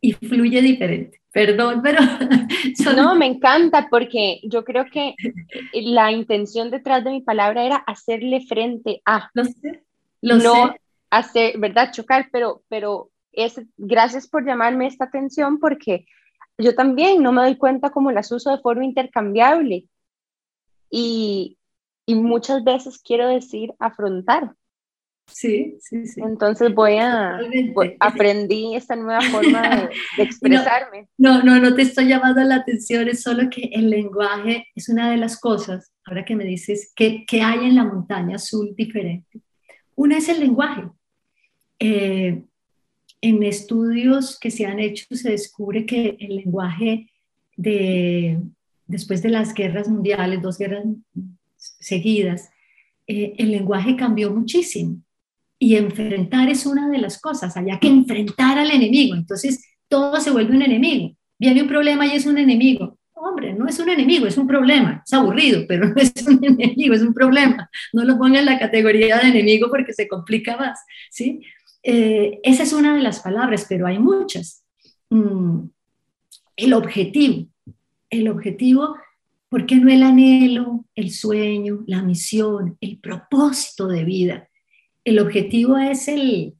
y 0.00 0.12
fluye 0.12 0.60
diferente. 0.60 1.20
Perdón, 1.32 1.80
pero... 1.82 2.00
No, 2.96 3.14
me 3.14 3.26
encanta 3.26 3.88
porque 3.90 4.40
yo 4.44 4.64
creo 4.64 4.84
que 4.86 5.14
la 5.72 6.12
intención 6.12 6.70
detrás 6.70 7.02
de 7.02 7.10
mi 7.10 7.20
palabra 7.22 7.64
era 7.64 7.76
hacerle 7.76 8.44
frente 8.46 9.00
a... 9.04 9.30
Lo 9.34 9.44
sé, 9.44 9.82
lo 10.20 10.36
no 10.36 10.74
hacer, 11.10 11.58
¿verdad? 11.58 11.92
Chocar, 11.92 12.28
pero, 12.30 12.62
pero 12.68 13.10
es, 13.32 13.60
gracias 13.76 14.28
por 14.28 14.44
llamarme 14.44 14.86
esta 14.86 15.06
atención 15.06 15.58
porque 15.58 16.06
yo 16.58 16.74
también 16.74 17.22
no 17.22 17.32
me 17.32 17.42
doy 17.42 17.56
cuenta 17.56 17.90
cómo 17.90 18.12
las 18.12 18.30
uso 18.30 18.50
de 18.50 18.62
forma 18.62 18.84
intercambiable. 18.84 19.86
Y, 20.96 21.58
y 22.06 22.14
muchas 22.14 22.62
veces 22.62 22.98
quiero 22.98 23.26
decir 23.26 23.74
afrontar, 23.80 24.54
Sí, 25.26 25.78
sí, 25.80 26.06
sí. 26.06 26.20
Entonces 26.20 26.74
voy 26.74 26.96
a, 26.96 27.40
aprendí 27.98 28.76
esta 28.76 28.94
nueva 28.94 29.22
forma 29.22 29.62
de, 29.62 29.88
expresarme. 30.22 31.08
No, 31.16 31.42
no, 31.42 31.58
no 31.58 31.74
te 31.74 31.82
estoy 31.82 32.08
llamando 32.08 32.42
la 32.42 32.56
atención, 32.56 33.08
es 33.08 33.22
solo 33.22 33.48
que 33.50 33.70
el 33.72 33.88
lenguaje 33.88 34.66
es 34.74 34.88
una 34.88 35.10
de 35.10 35.16
las 35.16 35.40
cosas, 35.40 35.92
ahora 36.04 36.24
que 36.24 36.36
me 36.36 36.44
dices, 36.44 36.92
que, 36.94 37.24
que 37.26 37.40
hay 37.40 37.66
en 37.66 37.76
la 37.76 37.84
montaña 37.84 38.36
azul 38.36 38.74
diferente. 38.76 39.40
Una 39.94 40.18
es 40.18 40.28
el 40.28 40.40
lenguaje. 40.40 40.82
Eh, 41.78 42.44
en 43.20 43.42
estudios 43.42 44.38
que 44.38 44.50
se 44.50 44.66
han 44.66 44.78
hecho 44.78 45.06
se 45.10 45.30
descubre 45.30 45.86
que 45.86 46.16
el 46.20 46.36
lenguaje 46.36 47.10
de, 47.56 48.38
después 48.86 49.22
de 49.22 49.30
las 49.30 49.54
guerras 49.54 49.88
mundiales, 49.88 50.42
dos 50.42 50.58
guerras 50.58 50.84
seguidas, 51.56 52.50
eh, 53.06 53.34
el 53.38 53.50
lenguaje 53.50 53.96
cambió 53.96 54.32
muchísimo. 54.32 55.00
Y 55.58 55.76
enfrentar 55.76 56.48
es 56.48 56.66
una 56.66 56.88
de 56.90 56.98
las 56.98 57.20
cosas, 57.20 57.56
había 57.56 57.78
que 57.78 57.88
enfrentar 57.88 58.58
al 58.58 58.70
enemigo, 58.70 59.14
entonces 59.14 59.64
todo 59.88 60.20
se 60.20 60.30
vuelve 60.30 60.54
un 60.54 60.62
enemigo. 60.62 61.16
Viene 61.38 61.62
un 61.62 61.68
problema 61.68 62.06
y 62.06 62.12
es 62.12 62.26
un 62.26 62.38
enemigo. 62.38 62.98
Hombre, 63.12 63.54
no 63.54 63.66
es 63.66 63.78
un 63.78 63.88
enemigo, 63.88 64.26
es 64.26 64.36
un 64.36 64.46
problema. 64.46 65.02
Es 65.06 65.12
aburrido, 65.12 65.64
pero 65.66 65.88
no 65.88 65.94
es 65.96 66.12
un 66.26 66.44
enemigo, 66.44 66.94
es 66.94 67.02
un 67.02 67.14
problema. 67.14 67.70
No 67.92 68.04
lo 68.04 68.18
ponga 68.18 68.40
en 68.40 68.46
la 68.46 68.58
categoría 68.58 69.18
de 69.18 69.28
enemigo 69.28 69.68
porque 69.70 69.92
se 69.92 70.08
complica 70.08 70.56
más. 70.56 70.80
¿sí? 71.10 71.40
Eh, 71.82 72.40
esa 72.42 72.64
es 72.64 72.72
una 72.72 72.94
de 72.94 73.02
las 73.02 73.20
palabras, 73.20 73.66
pero 73.68 73.86
hay 73.86 73.98
muchas. 73.98 74.64
Mm, 75.10 75.68
el 76.56 76.72
objetivo. 76.72 77.46
El 78.14 78.28
objetivo, 78.28 78.96
¿por 79.48 79.66
qué 79.66 79.76
no 79.76 79.90
el 79.90 80.04
anhelo, 80.04 80.84
el 80.94 81.10
sueño, 81.10 81.82
la 81.86 82.00
misión, 82.02 82.78
el 82.80 82.98
propósito 82.98 83.88
de 83.88 84.04
vida? 84.04 84.48
El 85.04 85.18
objetivo 85.18 85.76
es 85.76 86.06
el... 86.06 86.54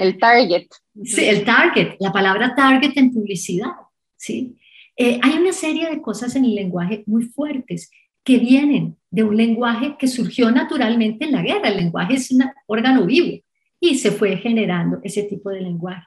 el 0.00 0.18
target. 0.18 0.66
Sí, 1.04 1.24
el 1.24 1.44
target, 1.44 1.96
la 2.00 2.12
palabra 2.12 2.54
target 2.56 2.96
en 2.96 3.12
publicidad. 3.12 3.70
¿sí? 4.16 4.56
Eh, 4.96 5.20
hay 5.22 5.34
una 5.38 5.52
serie 5.52 5.88
de 5.88 6.02
cosas 6.02 6.34
en 6.34 6.44
el 6.44 6.56
lenguaje 6.56 7.04
muy 7.06 7.24
fuertes 7.24 7.88
que 8.24 8.38
vienen 8.38 8.96
de 9.10 9.22
un 9.22 9.36
lenguaje 9.36 9.96
que 9.96 10.08
surgió 10.08 10.50
naturalmente 10.50 11.24
en 11.24 11.32
la 11.32 11.42
guerra. 11.42 11.68
El 11.68 11.76
lenguaje 11.76 12.14
es 12.14 12.32
un 12.32 12.42
órgano 12.66 13.06
vivo 13.06 13.38
y 13.78 13.96
se 13.96 14.10
fue 14.10 14.36
generando 14.38 14.98
ese 15.04 15.22
tipo 15.22 15.50
de 15.50 15.60
lenguaje. 15.60 16.06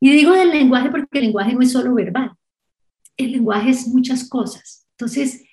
Y 0.00 0.10
digo 0.10 0.32
del 0.32 0.50
lenguaje 0.50 0.90
porque 0.90 1.18
el 1.18 1.26
lenguaje 1.26 1.54
no 1.54 1.62
es 1.62 1.72
solo 1.72 1.94
verbal, 1.94 2.32
el 3.16 3.32
lenguaje 3.32 3.70
es 3.70 3.88
muchas 3.88 4.28
cosas. 4.28 4.86
Entonces, 4.92 5.44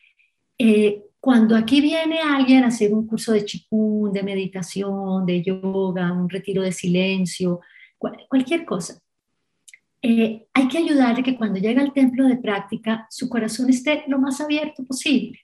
eh, 0.57 1.03
cuando 1.19 1.55
aquí 1.55 1.79
viene 1.79 2.19
alguien 2.19 2.63
a 2.63 2.67
hacer 2.67 2.93
un 2.93 3.07
curso 3.07 3.31
de 3.31 3.45
chikun, 3.45 4.11
de 4.11 4.23
meditación, 4.23 5.25
de 5.25 5.41
yoga, 5.41 6.11
un 6.11 6.29
retiro 6.29 6.61
de 6.61 6.71
silencio, 6.71 7.61
cualquier 7.97 8.65
cosa, 8.65 8.99
eh, 10.01 10.45
hay 10.53 10.67
que 10.67 10.77
ayudarle 10.77 11.23
que 11.23 11.37
cuando 11.37 11.59
llega 11.59 11.81
al 11.81 11.93
templo 11.93 12.27
de 12.27 12.35
práctica, 12.35 13.07
su 13.09 13.29
corazón 13.29 13.69
esté 13.69 14.03
lo 14.07 14.19
más 14.19 14.41
abierto 14.41 14.83
posible 14.83 15.39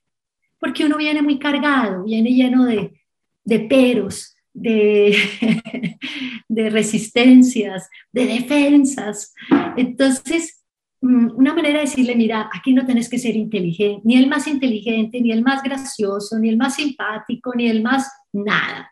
porque 0.60 0.86
uno 0.86 0.98
viene 0.98 1.22
muy 1.22 1.40
cargado, 1.40 2.04
viene 2.04 2.32
lleno 2.32 2.66
de, 2.66 3.02
de 3.44 3.60
peros, 3.62 4.36
de, 4.54 5.16
de 6.48 6.70
resistencias, 6.70 7.90
de 8.12 8.26
defensas. 8.26 9.34
Entonces, 9.78 10.64
mm, 11.02 11.36
una 11.36 11.54
manera 11.54 11.80
de 11.80 11.86
decirle, 11.86 12.16
mira, 12.16 12.50
aquí 12.54 12.74
no 12.74 12.86
tenés 12.86 13.10
que 13.10 13.20
ser 13.20 13.36
inteligente, 13.36 14.02
ni 14.04 14.18
el 14.18 14.28
más 14.28 14.48
inteligente, 14.48 15.22
ni 15.22 15.32
el 15.32 15.44
más 15.44 15.64
gracioso, 15.64 16.38
ni 16.40 16.50
el 16.50 16.58
más 16.58 16.76
simpático, 16.76 17.54
ni 17.56 17.68
el 17.68 17.82
más 17.82 18.10
nada. 18.34 18.92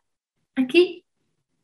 Aquí, 0.56 1.04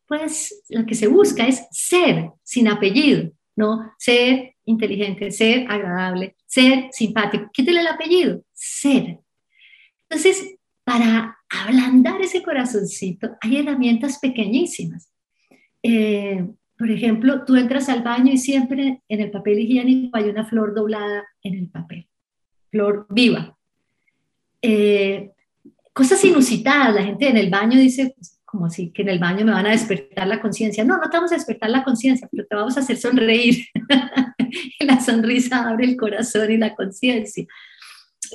pues, 0.07 0.63
lo 0.69 0.85
que 0.85 0.95
se 0.95 1.07
busca 1.07 1.47
es 1.47 1.65
ser 1.71 2.31
sin 2.43 2.67
apellido, 2.67 3.31
¿no? 3.55 3.93
Ser 3.97 4.55
inteligente, 4.65 5.31
ser 5.31 5.69
agradable, 5.69 6.35
ser 6.45 6.89
simpático. 6.91 7.49
Quítale 7.51 7.81
el 7.81 7.87
apellido, 7.87 8.43
ser. 8.53 9.19
Entonces, 10.09 10.55
para 10.83 11.37
ablandar 11.61 12.21
ese 12.21 12.41
corazoncito, 12.41 13.37
hay 13.41 13.57
herramientas 13.57 14.19
pequeñísimas. 14.19 15.11
Eh, 15.81 16.45
por 16.77 16.89
ejemplo, 16.89 17.45
tú 17.45 17.55
entras 17.55 17.89
al 17.89 18.01
baño 18.01 18.31
y 18.31 18.37
siempre 18.37 19.01
en 19.07 19.21
el 19.21 19.31
papel 19.31 19.59
higiénico 19.59 20.17
hay 20.17 20.29
una 20.29 20.45
flor 20.45 20.73
doblada 20.73 21.23
en 21.43 21.55
el 21.55 21.69
papel, 21.69 22.07
flor 22.71 23.05
viva. 23.09 23.57
Eh, 24.61 25.31
cosas 25.93 26.23
inusitadas, 26.25 26.95
la 26.95 27.03
gente 27.03 27.29
en 27.29 27.37
el 27.37 27.49
baño 27.49 27.79
dice, 27.79 28.13
pues, 28.15 28.39
como 28.43 28.67
así, 28.67 28.91
que 28.91 29.01
en 29.01 29.09
el 29.09 29.19
baño 29.19 29.45
me 29.45 29.51
van 29.51 29.65
a 29.65 29.71
despertar 29.71 30.27
la 30.27 30.41
conciencia. 30.41 30.83
No, 30.83 30.97
no 30.97 31.09
te 31.09 31.17
vamos 31.17 31.31
a 31.31 31.35
despertar 31.35 31.69
la 31.69 31.83
conciencia, 31.83 32.27
pero 32.31 32.45
te 32.45 32.55
vamos 32.55 32.77
a 32.77 32.81
hacer 32.81 32.97
sonreír. 32.97 33.65
la 34.79 34.99
sonrisa 34.99 35.67
abre 35.67 35.85
el 35.85 35.97
corazón 35.97 36.51
y 36.51 36.57
la 36.57 36.75
conciencia 36.75 37.45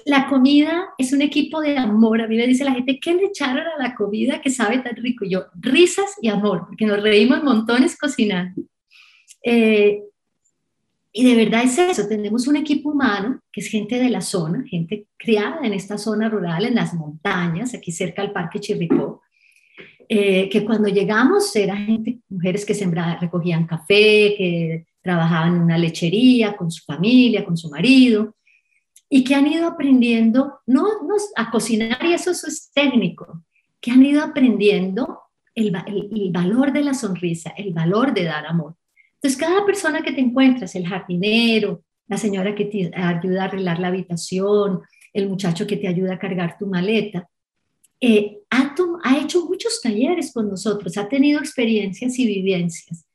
la 0.07 0.29
comida 0.29 0.89
es 0.99 1.13
un 1.13 1.23
equipo 1.23 1.61
de 1.61 1.77
amor. 1.77 2.21
A 2.21 2.29
mí 2.29 2.37
me 2.37 2.47
dice 2.47 2.65
la 2.65 2.75
gente, 2.75 2.99
¿qué 3.01 3.15
le 3.15 3.27
echaron 3.27 3.67
a 3.67 3.83
la 3.83 3.95
comida 3.95 4.41
que 4.41 4.51
sabe 4.51 4.79
tan 4.79 4.97
rico? 4.97 5.25
Yo, 5.25 5.47
risas 5.55 6.17
y 6.21 6.29
amor, 6.29 6.67
porque 6.67 6.87
nos 6.87 7.03
reímos 7.03 7.43
montones 7.43 7.97
cocinando. 7.97 8.63
Eh, 9.45 10.03
y 11.13 11.25
de 11.25 11.45
verdad 11.45 11.65
es 11.65 11.79
eso, 11.79 12.07
tenemos 12.07 12.47
un 12.47 12.57
equipo 12.57 12.91
humano, 12.91 13.41
que 13.51 13.61
es 13.61 13.69
gente 13.69 13.99
de 13.99 14.11
la 14.11 14.21
zona, 14.21 14.65
gente 14.69 15.07
criada 15.17 15.61
en 15.65 15.73
esta 15.73 15.99
zona 15.99 16.29
rural, 16.29 16.65
en 16.67 16.75
las 16.75 16.95
montañas, 16.95 17.75
aquí 17.75 17.91
cerca 17.91 18.23
del 18.23 18.33
Parque 18.33 18.61
Chirripó, 18.61 19.23
eh, 20.09 20.49
que 20.49 20.65
cuando 20.65 20.89
llegamos 20.89 21.55
eran 21.57 21.87
gente, 21.87 22.19
mujeres 22.29 22.65
que 22.65 22.75
sembraban, 22.75 23.21
recogían 23.21 23.67
café, 23.67 24.35
que 24.37 24.87
trabajaban 25.03 25.57
en 25.57 25.63
una 25.63 25.79
lechería 25.79 26.57
con 26.57 26.71
su 26.71 26.85
familia, 26.85 27.45
con 27.45 27.57
su 27.57 27.69
marido, 27.69 28.37
y 29.11 29.25
que 29.25 29.35
han 29.35 29.47
ido 29.47 29.67
aprendiendo, 29.67 30.61
no, 30.67 31.03
no 31.03 31.15
a 31.37 31.51
cocinar 31.51 32.05
y 32.05 32.13
eso, 32.13 32.31
es 32.31 32.71
técnico, 32.75 33.45
que 33.81 33.91
han 33.91 34.05
ido 34.05 34.23
aprendiendo 34.23 35.21
el, 35.55 35.75
el, 35.87 36.31
valor 36.31 36.73
de 36.73 36.83
la 36.83 36.95
sonrisa, 36.95 37.51
el 37.57 37.73
valor 37.73 38.13
de 38.13 38.25
dar 38.25 38.47
amor. 38.47 38.75
Entonces, 39.15 39.41
cada 39.41 39.65
persona 39.65 40.03
que 40.03 40.13
te 40.13 40.21
encuentras, 40.21 40.75
el 40.75 40.87
jardinero, 40.87 41.83
la 42.07 42.19
señora 42.19 42.55
que 42.55 42.67
te 42.67 42.91
ayuda 42.95 43.43
a 43.43 43.45
arreglar 43.47 43.79
la 43.81 43.89
habitación, 43.89 44.83
el 45.13 45.29
muchacho 45.29 45.67
que 45.67 45.77
te 45.77 45.89
ayuda 45.89 46.15
a 46.15 46.19
cargar 46.19 46.57
tu 46.59 46.67
maleta, 46.67 47.29
eh, 48.01 48.39
ha, 48.51 48.75
ha, 49.03 49.19
hecho 49.19 49.47
muchos 49.47 49.81
talleres 49.83 50.33
con 50.33 50.49
nosotros, 50.49 50.97
ha 50.97 51.09
tenido 51.09 51.41
experiencias 51.41 52.19
y 52.19 52.27
vivencias. 52.27 53.07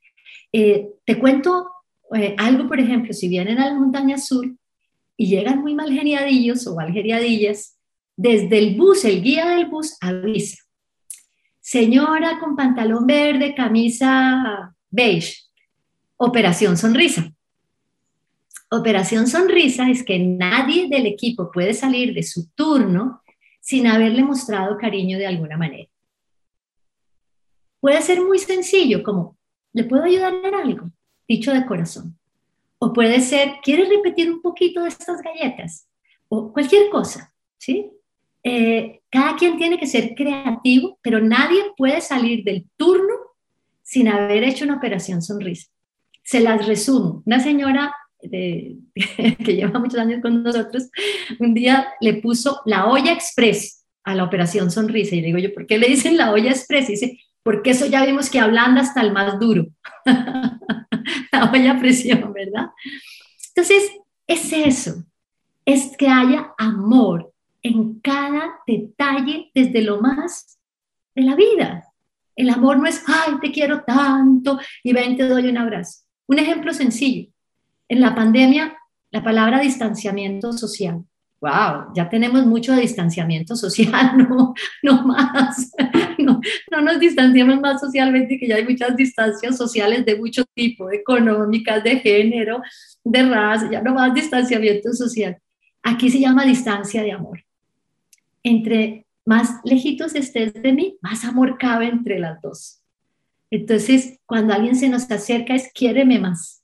Eh, 0.52 0.90
te 1.06 1.18
cuento 1.18 1.70
eh, 2.16 2.36
algo, 2.38 2.68
por 2.68 2.80
ejemplo, 2.80 3.14
si 3.14 3.28
vienen 3.28 3.60
a 3.60 3.70
la 3.70 3.80
montaña 3.80 4.18
sur, 4.18 4.46
y 5.18 5.28
llegan 5.28 5.62
muy 5.62 5.76
mal 5.76 5.92
geniadillos 5.92 6.66
o 6.68 6.76
mal 6.76 6.92
geniadillas, 6.92 7.78
desde 8.16 8.60
el 8.60 8.76
bus, 8.76 9.06
el 9.06 9.22
guía 9.22 9.48
del 9.50 9.68
bus 9.68 9.98
avisa. 10.02 10.58
Señora 11.60 12.40
con 12.40 12.56
pantalón 12.56 13.08
verde, 13.08 13.56
camisa 13.56 14.76
beige, 14.90 15.38
operación 16.18 16.78
sonrisa. 16.78 17.32
Operación 18.70 19.28
sonrisa 19.28 19.90
es 19.90 20.04
que 20.04 20.20
nadie 20.20 20.88
del 20.90 21.06
equipo 21.06 21.52
puede 21.52 21.74
salir 21.74 22.14
de 22.14 22.24
su 22.24 22.50
turno 22.56 23.22
sin 23.62 23.88
haberle 23.88 24.24
mostrado 24.24 24.78
cariño 24.78 25.18
de 25.18 25.28
alguna 25.28 25.58
manera. 25.58 25.90
Puede 27.80 28.02
ser 28.02 28.22
muy 28.22 28.40
sencillo, 28.40 29.04
como, 29.04 29.38
¿le 29.74 29.84
puedo 29.84 30.04
ayudar 30.04 30.34
en 30.44 30.56
algo? 30.56 30.90
Dicho 31.28 31.54
de 31.54 31.66
corazón. 31.66 32.18
O 32.84 32.92
puede 32.92 33.22
ser, 33.22 33.54
¿quieres 33.64 33.88
repetir 33.88 34.30
un 34.30 34.42
poquito 34.42 34.82
de 34.82 34.90
estas 34.90 35.22
galletas? 35.22 35.88
O 36.28 36.52
cualquier 36.52 36.90
cosa, 36.90 37.34
¿sí? 37.58 37.90
Eh, 38.44 39.00
cada 39.10 39.38
quien 39.38 39.56
tiene 39.56 39.80
que 39.80 39.88
ser 39.88 40.14
creativo, 40.14 41.00
pero 41.02 41.22
nadie 41.22 41.62
puede 41.78 42.02
salir 42.02 42.44
del 42.44 42.66
turno 42.76 43.14
sin 43.84 44.10
haber 44.10 44.44
hecho 44.44 44.66
una 44.66 44.76
operación 44.76 45.22
sonrisa. 45.22 45.70
Se 46.24 46.42
las 46.42 46.68
resumo. 46.68 47.24
Una 47.26 47.40
señora 47.40 47.96
que 48.22 49.56
lleva 49.56 49.80
muchos 49.80 50.00
años 50.00 50.22
con 50.22 50.44
nosotros, 50.44 50.90
un 51.40 51.54
día 51.54 51.88
le 52.02 52.16
puso 52.16 52.60
la 52.66 52.88
olla 52.88 53.14
express 53.14 53.86
a 54.04 54.14
la 54.14 54.26
operación 54.26 54.72
sonrisa. 54.72 55.16
Y 55.16 55.22
le 55.22 55.28
digo 55.28 55.40
yo, 55.40 55.54
¿por 55.54 55.68
qué 55.68 55.78
le 55.78 55.88
dicen 55.88 56.18
la 56.18 56.34
olla 56.34 56.52
express? 56.52 56.90
Y 56.90 56.94
dice, 56.94 57.20
porque 57.44 57.72
eso 57.72 57.86
ya 57.86 58.06
vimos 58.06 58.30
que 58.30 58.40
ablanda 58.40 58.82
hasta 58.82 59.02
el 59.02 59.12
más 59.12 59.40
duro. 59.40 59.68
la 60.06 61.52
olla 61.52 61.78
presión, 61.80 62.34
¿verdad? 62.34 62.68
Entonces, 63.50 63.92
es 64.28 64.54
eso, 64.54 65.04
es 65.66 65.96
que 65.98 66.08
haya 66.08 66.54
amor 66.58 67.34
en 67.62 68.00
cada 68.00 68.60
detalle 68.66 69.52
desde 69.54 69.82
lo 69.82 70.02
más 70.02 70.60
de 71.16 71.24
la 71.24 71.36
vida. 71.36 71.88
El 72.36 72.50
amor 72.50 72.80
no 72.80 72.88
es, 72.88 73.04
ay, 73.08 73.36
te 73.42 73.52
quiero 73.52 73.84
tanto 73.84 74.60
y 74.84 74.94
ven, 74.94 75.18
te 75.18 75.28
doy 75.28 75.48
un 75.48 75.58
abrazo. 75.58 76.02
Un 76.28 76.40
ejemplo 76.40 76.74
sencillo. 76.74 77.30
En 77.88 78.02
la 78.02 78.16
pandemia, 78.16 78.78
la 79.12 79.24
palabra 79.24 79.60
distanciamiento 79.60 80.54
social. 80.54 81.04
Wow, 81.44 81.92
ya 81.94 82.08
tenemos 82.08 82.46
mucho 82.46 82.74
distanciamiento 82.74 83.58
social, 83.58 84.18
no, 84.30 84.54
no 84.82 85.04
más, 85.04 85.74
no, 86.18 86.40
no, 86.72 86.82
nos 86.82 87.00
distanciamos 87.02 87.60
más 87.60 87.82
socialmente, 87.82 88.40
que 88.40 88.48
ya 88.48 88.56
hay 88.56 88.64
muchas 88.64 88.96
distancias 88.96 89.58
sociales 89.58 90.06
de 90.06 90.16
mucho 90.16 90.46
tipo, 90.54 90.90
económicas, 90.90 91.84
de 91.84 92.00
género, 92.00 92.62
de 93.04 93.24
raza, 93.24 93.70
ya 93.70 93.82
no 93.82 93.94
más 93.94 94.14
distanciamiento 94.14 94.94
social. 94.94 95.38
Aquí 95.82 96.10
se 96.10 96.22
llama 96.22 96.46
distancia 96.46 97.04
de 97.04 97.12
amor. 97.12 97.44
Entre 98.42 99.06
más 99.26 99.60
lejitos 99.66 100.16
estés 100.16 100.54
de 100.54 100.72
mí, 100.72 100.98
más 101.02 101.26
amor 101.26 101.58
cabe 101.58 101.88
entre 101.88 102.20
las 102.20 102.42
dos. 102.42 102.80
Entonces, 103.52 104.18
cuando 104.26 104.54
alguien 104.54 104.78
se 104.78 104.88
nos 104.88 105.12
acerca 105.12 105.56
es 105.56 105.70
quiéreme 105.74 106.20
más. 106.20 106.64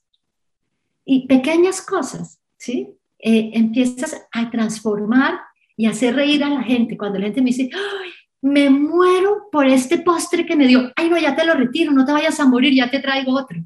Y 1.03 1.27
pequeñas 1.27 1.81
cosas, 1.81 2.39
¿sí? 2.57 2.95
Eh, 3.19 3.51
empiezas 3.53 4.27
a 4.31 4.49
transformar 4.49 5.39
y 5.75 5.85
hacer 5.85 6.15
reír 6.15 6.43
a 6.43 6.49
la 6.49 6.63
gente. 6.63 6.97
Cuando 6.97 7.19
la 7.19 7.25
gente 7.25 7.41
me 7.41 7.51
dice, 7.51 7.69
Ay, 7.73 8.11
me 8.41 8.69
muero 8.69 9.49
por 9.51 9.67
este 9.67 9.99
postre 9.99 10.45
que 10.45 10.55
me 10.55 10.67
dio, 10.67 10.91
ay, 10.95 11.09
no, 11.09 11.17
ya 11.17 11.35
te 11.35 11.45
lo 11.45 11.55
retiro, 11.55 11.91
no 11.91 12.05
te 12.05 12.13
vayas 12.13 12.39
a 12.39 12.45
morir, 12.45 12.73
ya 12.73 12.89
te 12.89 12.99
traigo 12.99 13.33
otro. 13.33 13.59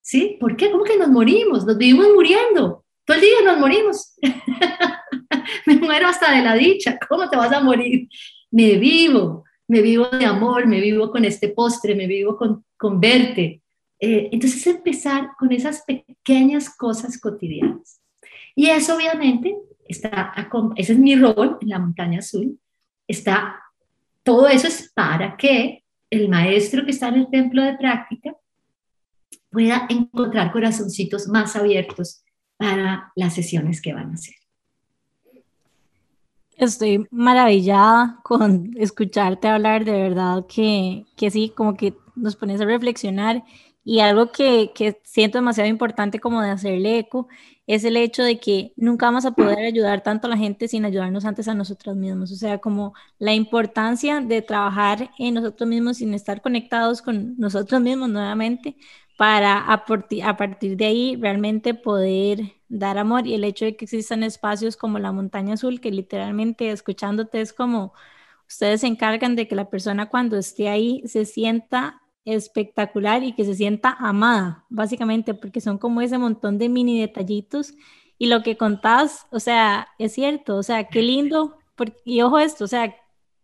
¿Sí? 0.00 0.36
¿Por 0.40 0.56
qué? 0.56 0.70
¿Cómo 0.70 0.84
que 0.84 0.96
nos 0.96 1.08
morimos? 1.08 1.66
Nos 1.66 1.76
vivimos 1.76 2.08
muriendo. 2.14 2.84
Todo 3.04 3.16
el 3.16 3.22
día 3.22 3.42
nos 3.44 3.58
morimos. 3.58 4.14
me 5.66 5.76
muero 5.76 6.08
hasta 6.08 6.34
de 6.34 6.42
la 6.42 6.54
dicha. 6.54 6.98
¿Cómo 7.08 7.28
te 7.28 7.36
vas 7.36 7.52
a 7.52 7.60
morir? 7.60 8.08
Me 8.50 8.76
vivo, 8.76 9.44
me 9.68 9.82
vivo 9.82 10.06
de 10.06 10.24
amor, 10.24 10.66
me 10.66 10.80
vivo 10.80 11.10
con 11.10 11.24
este 11.24 11.48
postre, 11.50 11.94
me 11.94 12.06
vivo 12.06 12.36
con, 12.36 12.64
con 12.76 12.98
verte. 12.98 13.62
Eh, 14.00 14.30
entonces 14.32 14.66
empezar 14.66 15.30
con 15.38 15.52
esas 15.52 15.82
pequeñas 15.82 16.74
cosas 16.74 17.20
cotidianas. 17.20 17.99
Y 18.54 18.68
eso 18.68 18.96
obviamente 18.96 19.56
está, 19.88 20.32
ese 20.76 20.92
es 20.92 20.98
mi 20.98 21.16
rol 21.16 21.58
en 21.60 21.68
la 21.68 21.78
montaña 21.78 22.18
azul, 22.20 22.58
está, 23.06 23.60
todo 24.22 24.48
eso 24.48 24.68
es 24.68 24.92
para 24.94 25.36
que 25.36 25.84
el 26.10 26.28
maestro 26.28 26.84
que 26.84 26.90
está 26.90 27.08
en 27.08 27.14
el 27.14 27.30
templo 27.30 27.62
de 27.62 27.76
práctica 27.76 28.36
pueda 29.50 29.86
encontrar 29.88 30.52
corazoncitos 30.52 31.28
más 31.28 31.56
abiertos 31.56 32.22
para 32.56 33.12
las 33.16 33.34
sesiones 33.34 33.80
que 33.80 33.92
van 33.92 34.10
a 34.10 34.14
hacer. 34.14 34.34
Estoy 36.56 37.06
maravillada 37.10 38.20
con 38.22 38.74
escucharte 38.76 39.48
hablar, 39.48 39.84
de 39.84 39.92
verdad 39.92 40.44
que, 40.46 41.06
que 41.16 41.30
sí, 41.30 41.52
como 41.56 41.74
que 41.74 41.94
nos 42.14 42.36
pones 42.36 42.60
a 42.60 42.66
reflexionar 42.66 43.42
y 43.84 44.00
algo 44.00 44.30
que, 44.32 44.72
que 44.74 45.00
siento 45.04 45.38
demasiado 45.38 45.68
importante 45.68 46.20
como 46.20 46.42
de 46.42 46.50
hacerle 46.50 46.98
eco 46.98 47.28
es 47.66 47.84
el 47.84 47.96
hecho 47.96 48.22
de 48.24 48.40
que 48.40 48.72
nunca 48.76 49.06
vamos 49.06 49.24
a 49.26 49.32
poder 49.32 49.60
ayudar 49.60 50.02
tanto 50.02 50.26
a 50.26 50.30
la 50.30 50.36
gente 50.36 50.68
sin 50.68 50.84
ayudarnos 50.84 51.24
antes 51.24 51.46
a 51.48 51.54
nosotros 51.54 51.96
mismos. 51.96 52.32
O 52.32 52.36
sea, 52.36 52.58
como 52.58 52.94
la 53.18 53.32
importancia 53.34 54.20
de 54.20 54.42
trabajar 54.42 55.10
en 55.18 55.34
nosotros 55.34 55.68
mismos 55.68 55.98
sin 55.98 56.14
estar 56.14 56.42
conectados 56.42 57.00
con 57.02 57.36
nosotros 57.38 57.80
mismos 57.80 58.08
nuevamente 58.10 58.76
para 59.16 59.58
a, 59.58 59.84
a 60.24 60.36
partir 60.36 60.76
de 60.76 60.86
ahí 60.86 61.16
realmente 61.16 61.74
poder 61.74 62.54
dar 62.68 62.98
amor 62.98 63.26
y 63.26 63.34
el 63.34 63.44
hecho 63.44 63.64
de 63.66 63.76
que 63.76 63.84
existan 63.84 64.22
espacios 64.22 64.76
como 64.76 64.98
la 64.98 65.12
montaña 65.12 65.54
azul 65.54 65.80
que 65.80 65.90
literalmente 65.90 66.70
escuchándote 66.70 67.40
es 67.40 67.52
como 67.52 67.92
ustedes 68.48 68.80
se 68.82 68.86
encargan 68.86 69.36
de 69.36 69.46
que 69.48 69.54
la 69.54 69.70
persona 69.70 70.08
cuando 70.08 70.36
esté 70.38 70.68
ahí 70.68 71.02
se 71.06 71.24
sienta 71.24 71.99
espectacular 72.24 73.22
y 73.24 73.32
que 73.34 73.44
se 73.44 73.54
sienta 73.54 73.96
amada, 73.98 74.64
básicamente, 74.68 75.34
porque 75.34 75.60
son 75.60 75.78
como 75.78 76.00
ese 76.00 76.18
montón 76.18 76.58
de 76.58 76.68
mini 76.68 77.00
detallitos. 77.00 77.74
Y 78.18 78.26
lo 78.26 78.42
que 78.42 78.56
contás, 78.56 79.26
o 79.30 79.40
sea, 79.40 79.88
es 79.98 80.12
cierto, 80.12 80.56
o 80.56 80.62
sea, 80.62 80.88
qué 80.88 81.02
lindo, 81.02 81.58
y 82.04 82.20
ojo 82.22 82.38
esto, 82.38 82.64
o 82.64 82.68
sea, 82.68 82.94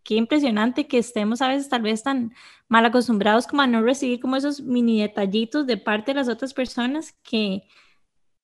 qué 0.03 0.15
impresionante 0.15 0.87
que 0.87 0.99
estemos 0.99 1.41
a 1.41 1.49
veces 1.49 1.69
tal 1.69 1.81
vez 1.81 2.03
tan 2.03 2.33
mal 2.69 2.85
acostumbrados 2.85 3.47
como 3.47 3.61
a 3.63 3.67
no 3.67 3.81
recibir 3.81 4.19
como 4.19 4.35
esos 4.35 4.61
mini 4.61 5.01
detallitos 5.01 5.67
de 5.67 5.77
parte 5.77 6.11
de 6.11 6.15
las 6.15 6.29
otras 6.29 6.53
personas 6.53 7.13
que, 7.23 7.63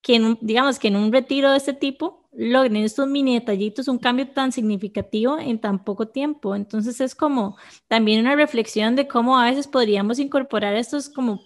que 0.03 0.37
digamos 0.41 0.77
que 0.77 0.89
en 0.89 0.97
un 0.97 1.11
retiro 1.11 1.49
de 1.51 1.57
este 1.57 1.73
tipo 1.73 2.27
logren 2.33 2.75
estos 2.77 3.07
mini 3.07 3.35
detallitos 3.35 3.87
un 3.87 3.97
cambio 3.97 4.27
tan 4.29 4.51
significativo 4.51 5.39
en 5.39 5.59
tan 5.59 5.83
poco 5.83 6.09
tiempo. 6.09 6.55
Entonces 6.55 6.99
es 6.99 7.15
como 7.15 7.57
también 7.87 8.19
una 8.19 8.35
reflexión 8.35 8.95
de 8.95 9.07
cómo 9.07 9.39
a 9.39 9.45
veces 9.45 9.67
podríamos 9.67 10.19
incorporar 10.19 10.75
estos 10.75 11.09
como 11.09 11.41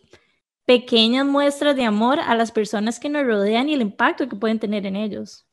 pequeñas 0.65 1.25
muestras 1.25 1.75
de 1.75 1.85
amor 1.85 2.19
a 2.19 2.35
las 2.35 2.51
personas 2.51 2.99
que 2.99 3.09
nos 3.09 3.25
rodean 3.25 3.69
y 3.69 3.75
el 3.75 3.81
impacto 3.81 4.27
que 4.27 4.35
pueden 4.35 4.59
tener 4.59 4.85
en 4.85 4.95
ellos. 4.95 5.45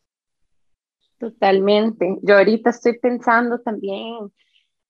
Totalmente. 1.19 2.19
Yo 2.23 2.39
ahorita 2.39 2.71
estoy 2.71 2.99
pensando 2.99 3.61
también, 3.61 4.33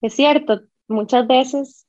es 0.01 0.15
cierto, 0.15 0.63
muchas 0.87 1.27
veces 1.27 1.87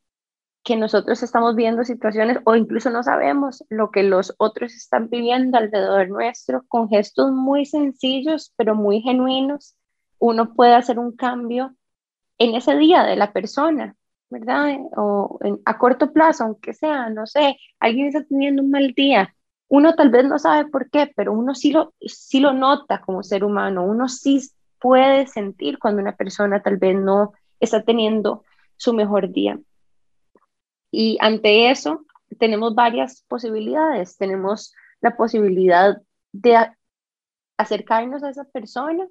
que 0.65 0.75
nosotros 0.75 1.21
estamos 1.21 1.55
viendo 1.55 1.85
situaciones 1.85 2.39
o 2.43 2.55
incluso 2.55 2.89
no 2.89 3.03
sabemos 3.03 3.63
lo 3.69 3.91
que 3.91 4.01
los 4.01 4.33
otros 4.39 4.73
están 4.73 5.09
viviendo 5.09 5.59
alrededor 5.59 6.09
nuestro, 6.09 6.65
con 6.67 6.89
gestos 6.89 7.31
muy 7.31 7.67
sencillos 7.67 8.51
pero 8.57 8.73
muy 8.73 9.01
genuinos, 9.01 9.75
uno 10.17 10.55
puede 10.55 10.73
hacer 10.73 10.97
un 10.97 11.15
cambio 11.15 11.75
en 12.39 12.55
ese 12.55 12.75
día 12.75 13.03
de 13.03 13.15
la 13.15 13.31
persona, 13.31 13.95
¿verdad? 14.31 14.79
O 14.97 15.37
a 15.65 15.77
corto 15.77 16.11
plazo, 16.11 16.45
aunque 16.45 16.73
sea, 16.73 17.09
no 17.11 17.27
sé, 17.27 17.57
alguien 17.79 18.07
está 18.07 18.23
teniendo 18.25 18.63
un 18.63 18.71
mal 18.71 18.91
día, 18.95 19.35
uno 19.67 19.93
tal 19.93 20.09
vez 20.09 20.25
no 20.25 20.39
sabe 20.39 20.67
por 20.71 20.89
qué, 20.89 21.11
pero 21.15 21.31
uno 21.31 21.53
sí 21.53 21.71
lo, 21.71 21.93
sí 22.01 22.39
lo 22.39 22.53
nota 22.53 23.01
como 23.01 23.21
ser 23.21 23.43
humano, 23.43 23.85
uno 23.85 24.09
sí 24.09 24.41
puede 24.79 25.27
sentir 25.27 25.77
cuando 25.77 26.01
una 26.01 26.15
persona 26.15 26.63
tal 26.63 26.77
vez 26.77 26.95
no 26.95 27.33
está 27.59 27.83
teniendo 27.83 28.43
su 28.77 28.95
mejor 28.95 29.31
día. 29.31 29.59
Y 30.97 31.17
ante 31.19 31.69
eso 31.71 32.05
tenemos 32.39 32.73
varias 32.73 33.21
posibilidades. 33.27 34.15
Tenemos 34.15 34.73
la 35.01 35.17
posibilidad 35.17 36.01
de 36.31 36.71
acercarnos 37.57 38.23
a 38.23 38.29
esa 38.29 38.45
persona 38.45 39.05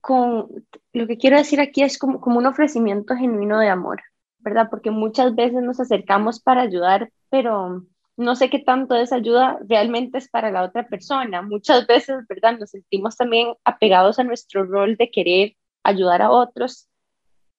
con, 0.00 0.64
lo 0.92 1.06
que 1.08 1.18
quiero 1.18 1.36
decir 1.36 1.60
aquí 1.60 1.82
es 1.82 1.98
como, 1.98 2.20
como 2.20 2.38
un 2.38 2.46
ofrecimiento 2.46 3.16
genuino 3.16 3.58
de 3.58 3.70
amor, 3.70 4.00
¿verdad? 4.38 4.68
Porque 4.70 4.92
muchas 4.92 5.34
veces 5.34 5.64
nos 5.64 5.80
acercamos 5.80 6.40
para 6.40 6.62
ayudar, 6.62 7.10
pero 7.28 7.84
no 8.16 8.36
sé 8.36 8.50
qué 8.50 8.60
tanto 8.60 8.94
de 8.94 9.02
esa 9.02 9.16
ayuda 9.16 9.58
realmente 9.68 10.18
es 10.18 10.28
para 10.28 10.52
la 10.52 10.62
otra 10.62 10.86
persona. 10.86 11.42
Muchas 11.42 11.88
veces, 11.88 12.24
¿verdad? 12.28 12.56
Nos 12.56 12.70
sentimos 12.70 13.16
también 13.16 13.54
apegados 13.64 14.20
a 14.20 14.24
nuestro 14.24 14.64
rol 14.64 14.96
de 14.96 15.10
querer 15.10 15.56
ayudar 15.82 16.22
a 16.22 16.30
otros, 16.30 16.88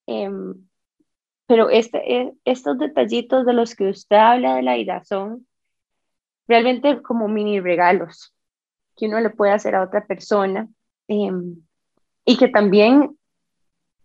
em, 0.06 0.56
pero 1.48 1.70
este, 1.70 2.22
eh, 2.22 2.34
estos 2.46 2.78
detallitos 2.80 3.46
de 3.46 3.54
los 3.54 3.76
que 3.76 3.90
usted 3.90 4.16
habla 4.16 4.56
de 4.56 4.64
la 4.64 4.78
ira 4.78 5.04
son 5.04 5.48
realmente 6.48 7.02
como 7.02 7.28
mini 7.28 7.60
regalos 7.60 8.34
que 8.96 9.08
uno 9.08 9.20
le 9.20 9.30
puede 9.30 9.52
hacer 9.52 9.76
a 9.76 9.84
otra 9.84 10.06
persona 10.06 10.68
em, 11.08 11.56
y 12.26 12.38
que 12.38 12.48
también, 12.48 13.18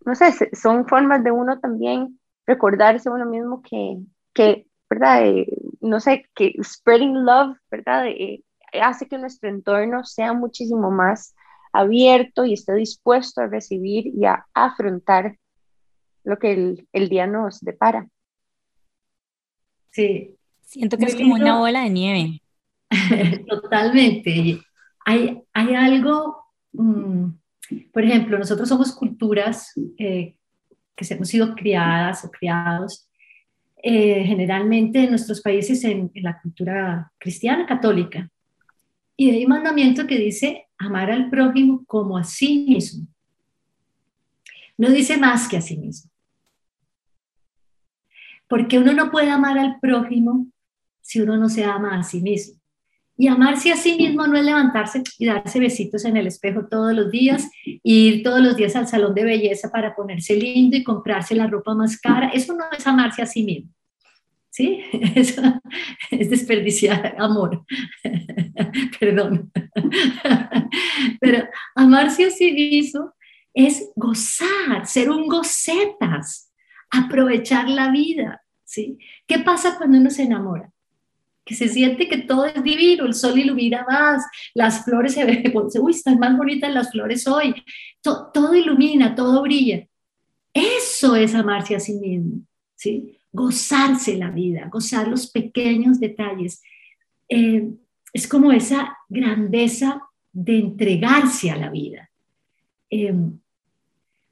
no 0.05 0.15
sé, 0.15 0.31
son 0.53 0.87
formas 0.87 1.23
de 1.23 1.31
uno 1.31 1.59
también 1.59 2.19
recordarse 2.45 3.09
a 3.09 3.11
uno 3.11 3.25
mismo 3.25 3.61
que, 3.61 3.97
que 4.33 4.67
¿verdad? 4.89 5.27
Eh, 5.27 5.47
no 5.81 5.99
sé, 5.99 6.25
que 6.35 6.53
spreading 6.63 7.23
love, 7.23 7.57
¿verdad? 7.69 8.07
Eh, 8.07 8.43
hace 8.81 9.07
que 9.07 9.17
nuestro 9.17 9.49
entorno 9.49 10.03
sea 10.03 10.33
muchísimo 10.33 10.89
más 10.91 11.35
abierto 11.71 12.45
y 12.45 12.53
esté 12.53 12.73
dispuesto 12.73 13.41
a 13.41 13.47
recibir 13.47 14.07
y 14.07 14.25
a 14.25 14.45
afrontar 14.53 15.37
lo 16.23 16.37
que 16.37 16.77
el, 16.91 17.09
día 17.09 17.27
nos 17.27 17.59
depara. 17.61 18.07
Sí. 19.91 20.35
Siento 20.61 20.97
que 20.97 21.05
es 21.05 21.15
como 21.15 21.35
una 21.35 21.57
bola 21.57 21.83
de 21.83 21.89
nieve. 21.89 22.41
Totalmente. 23.47 24.59
Hay, 25.05 25.41
hay 25.53 25.73
algo, 25.73 26.43
mm, 26.73 27.25
por 27.91 28.03
ejemplo, 28.03 28.37
nosotros 28.37 28.69
somos 28.69 28.93
culturas 28.93 29.73
eh, 29.97 30.35
que 30.95 31.13
hemos 31.13 31.29
sido 31.29 31.55
criadas 31.55 32.23
o 32.25 32.31
criados 32.31 33.09
eh, 33.81 34.23
generalmente 34.25 35.03
en 35.03 35.11
nuestros 35.11 35.41
países 35.41 35.83
en, 35.85 36.11
en, 36.13 36.23
la 36.23 36.39
cultura 36.41 37.11
cristiana 37.17 37.65
católica. 37.65 38.29
Y 39.15 39.31
hay 39.31 39.45
un 39.45 39.49
mandamiento 39.49 40.05
que 40.05 40.17
dice 40.17 40.67
amar 40.77 41.09
al 41.11 41.29
prójimo 41.29 41.83
como 41.85 42.17
a 42.17 42.23
sí 42.23 42.65
mismo. 42.67 43.07
No 44.79 44.89
dice 44.89 45.17
más 45.17 45.47
que 45.47 45.57
a 45.57 45.61
sí 45.61 45.77
mismo 45.77 46.09
porque 48.49 48.79
uno 48.79 48.91
no 48.93 49.11
puede 49.11 49.29
amar 49.29 49.57
al 49.57 49.79
prójimo 49.79 50.47
si 51.01 51.21
uno 51.21 51.37
no 51.37 51.47
se 51.47 51.63
ama 51.63 51.97
a 51.97 52.03
sí 52.03 52.19
mismo. 52.19 52.59
Y 53.15 53.27
amarse 53.27 53.71
a 53.71 53.75
sí 53.75 53.95
mismo 53.95 54.25
no 54.27 54.37
es 54.37 54.45
levantarse 54.45 55.03
y 55.17 55.25
darse 55.25 55.59
besitos 55.59 56.05
en 56.05 56.17
el 56.17 56.25
espejo 56.27 56.67
todos 56.67 56.93
los 56.93 57.11
días, 57.11 57.49
ir 57.83 58.23
todos 58.23 58.41
los 58.41 58.55
días 58.55 58.75
al 58.75 58.87
salón 58.87 59.13
de 59.13 59.25
belleza 59.25 59.69
para 59.71 59.93
ponerse 59.93 60.35
lindo 60.35 60.77
y 60.77 60.83
comprarse 60.83 61.35
la 61.35 61.47
ropa 61.47 61.75
más 61.75 61.99
cara. 61.99 62.29
Eso 62.29 62.55
no 62.55 62.63
es 62.75 62.87
amarse 62.87 63.21
a 63.21 63.25
sí 63.25 63.43
mismo. 63.43 63.71
¿sí? 64.49 64.81
Eso 65.15 65.41
es 66.11 66.29
desperdiciar 66.29 67.15
amor. 67.19 67.65
Perdón. 68.99 69.51
Pero 71.19 71.47
amarse 71.75 72.25
a 72.25 72.31
sí 72.31 72.51
mismo 72.51 73.13
es 73.65 73.91
gozar, 73.93 74.85
ser 74.85 75.09
un 75.09 75.27
gocetas, 75.27 76.49
aprovechar 76.89 77.67
la 77.67 77.91
vida, 77.91 78.41
¿sí? 78.63 78.97
¿Qué 79.27 79.39
pasa 79.39 79.77
cuando 79.77 79.97
uno 79.97 80.09
se 80.09 80.23
enamora? 80.23 80.71
Que 81.43 81.55
se 81.55 81.67
siente 81.67 82.07
que 82.07 82.19
todo 82.19 82.45
es 82.45 82.63
divino, 82.63 83.05
el 83.05 83.13
sol 83.13 83.37
ilumina 83.37 83.85
más, 83.85 84.23
las 84.53 84.85
flores 84.85 85.13
se 85.13 85.25
ven, 85.25 85.51
uy, 85.81 85.91
están 85.91 86.19
más 86.19 86.37
bonitas 86.37 86.73
las 86.73 86.89
flores 86.89 87.27
hoy, 87.27 87.53
todo, 88.01 88.55
ilumina, 88.55 89.13
todo 89.13 89.41
brilla. 89.41 89.85
Eso 90.53 91.17
es 91.17 91.35
amarse 91.35 91.75
a 91.75 91.81
sí 91.81 91.95
mismo, 91.95 92.41
¿sí? 92.75 93.17
Gozarse 93.33 94.15
la 94.17 94.31
vida, 94.31 94.69
gozar 94.71 95.09
los 95.09 95.29
pequeños 95.29 95.99
detalles. 95.99 96.61
Eh, 97.27 97.69
es 98.13 98.25
como 98.25 98.53
esa 98.53 98.97
grandeza 99.09 100.01
de 100.31 100.59
entregarse 100.59 101.51
a 101.51 101.57
la 101.57 101.69
vida. 101.69 102.09
Eh, 102.89 103.13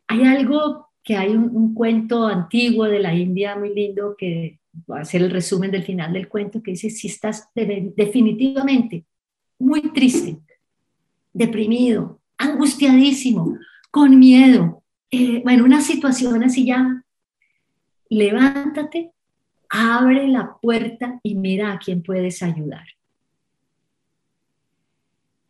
hay 0.08 0.24
algo 0.24 0.88
que 1.04 1.16
hay 1.16 1.30
un, 1.30 1.74
cuento 1.74 2.28
antiguo 2.28 2.86
de 2.86 3.00
la 3.00 3.14
India 3.14 3.56
muy 3.56 3.74
lindo 3.74 4.16
que 4.18 4.60
voy 4.86 5.00
a 5.00 5.02
hacer 5.02 5.22
el 5.22 5.32
resumen 5.32 5.72
del 5.72 5.84
final 5.84 6.12
del 6.12 6.28
cuento 6.28 6.62
que 6.62 6.72
dice, 6.72 6.90
si 6.90 7.08
estás 7.08 7.50
definitivamente 7.56 9.06
muy 9.60 9.82
triste, 9.94 10.38
deprimido, 11.34 12.20
angustiadísimo, 12.38 13.58
con 13.90 14.20
miedo, 14.20 14.84
eh, 15.10 15.42
bueno, 15.44 15.64
una 15.64 15.82
situación 15.82 16.44
así 16.44 16.66
ya, 16.66 17.04
levántate, 18.10 19.12
abre 19.70 20.28
la 20.28 20.58
puerta 20.62 21.20
y 21.24 21.36
mira 21.36 21.72
a 21.72 21.80
quién 21.80 22.04
puedes 22.04 22.44
ayudar. 22.44 22.86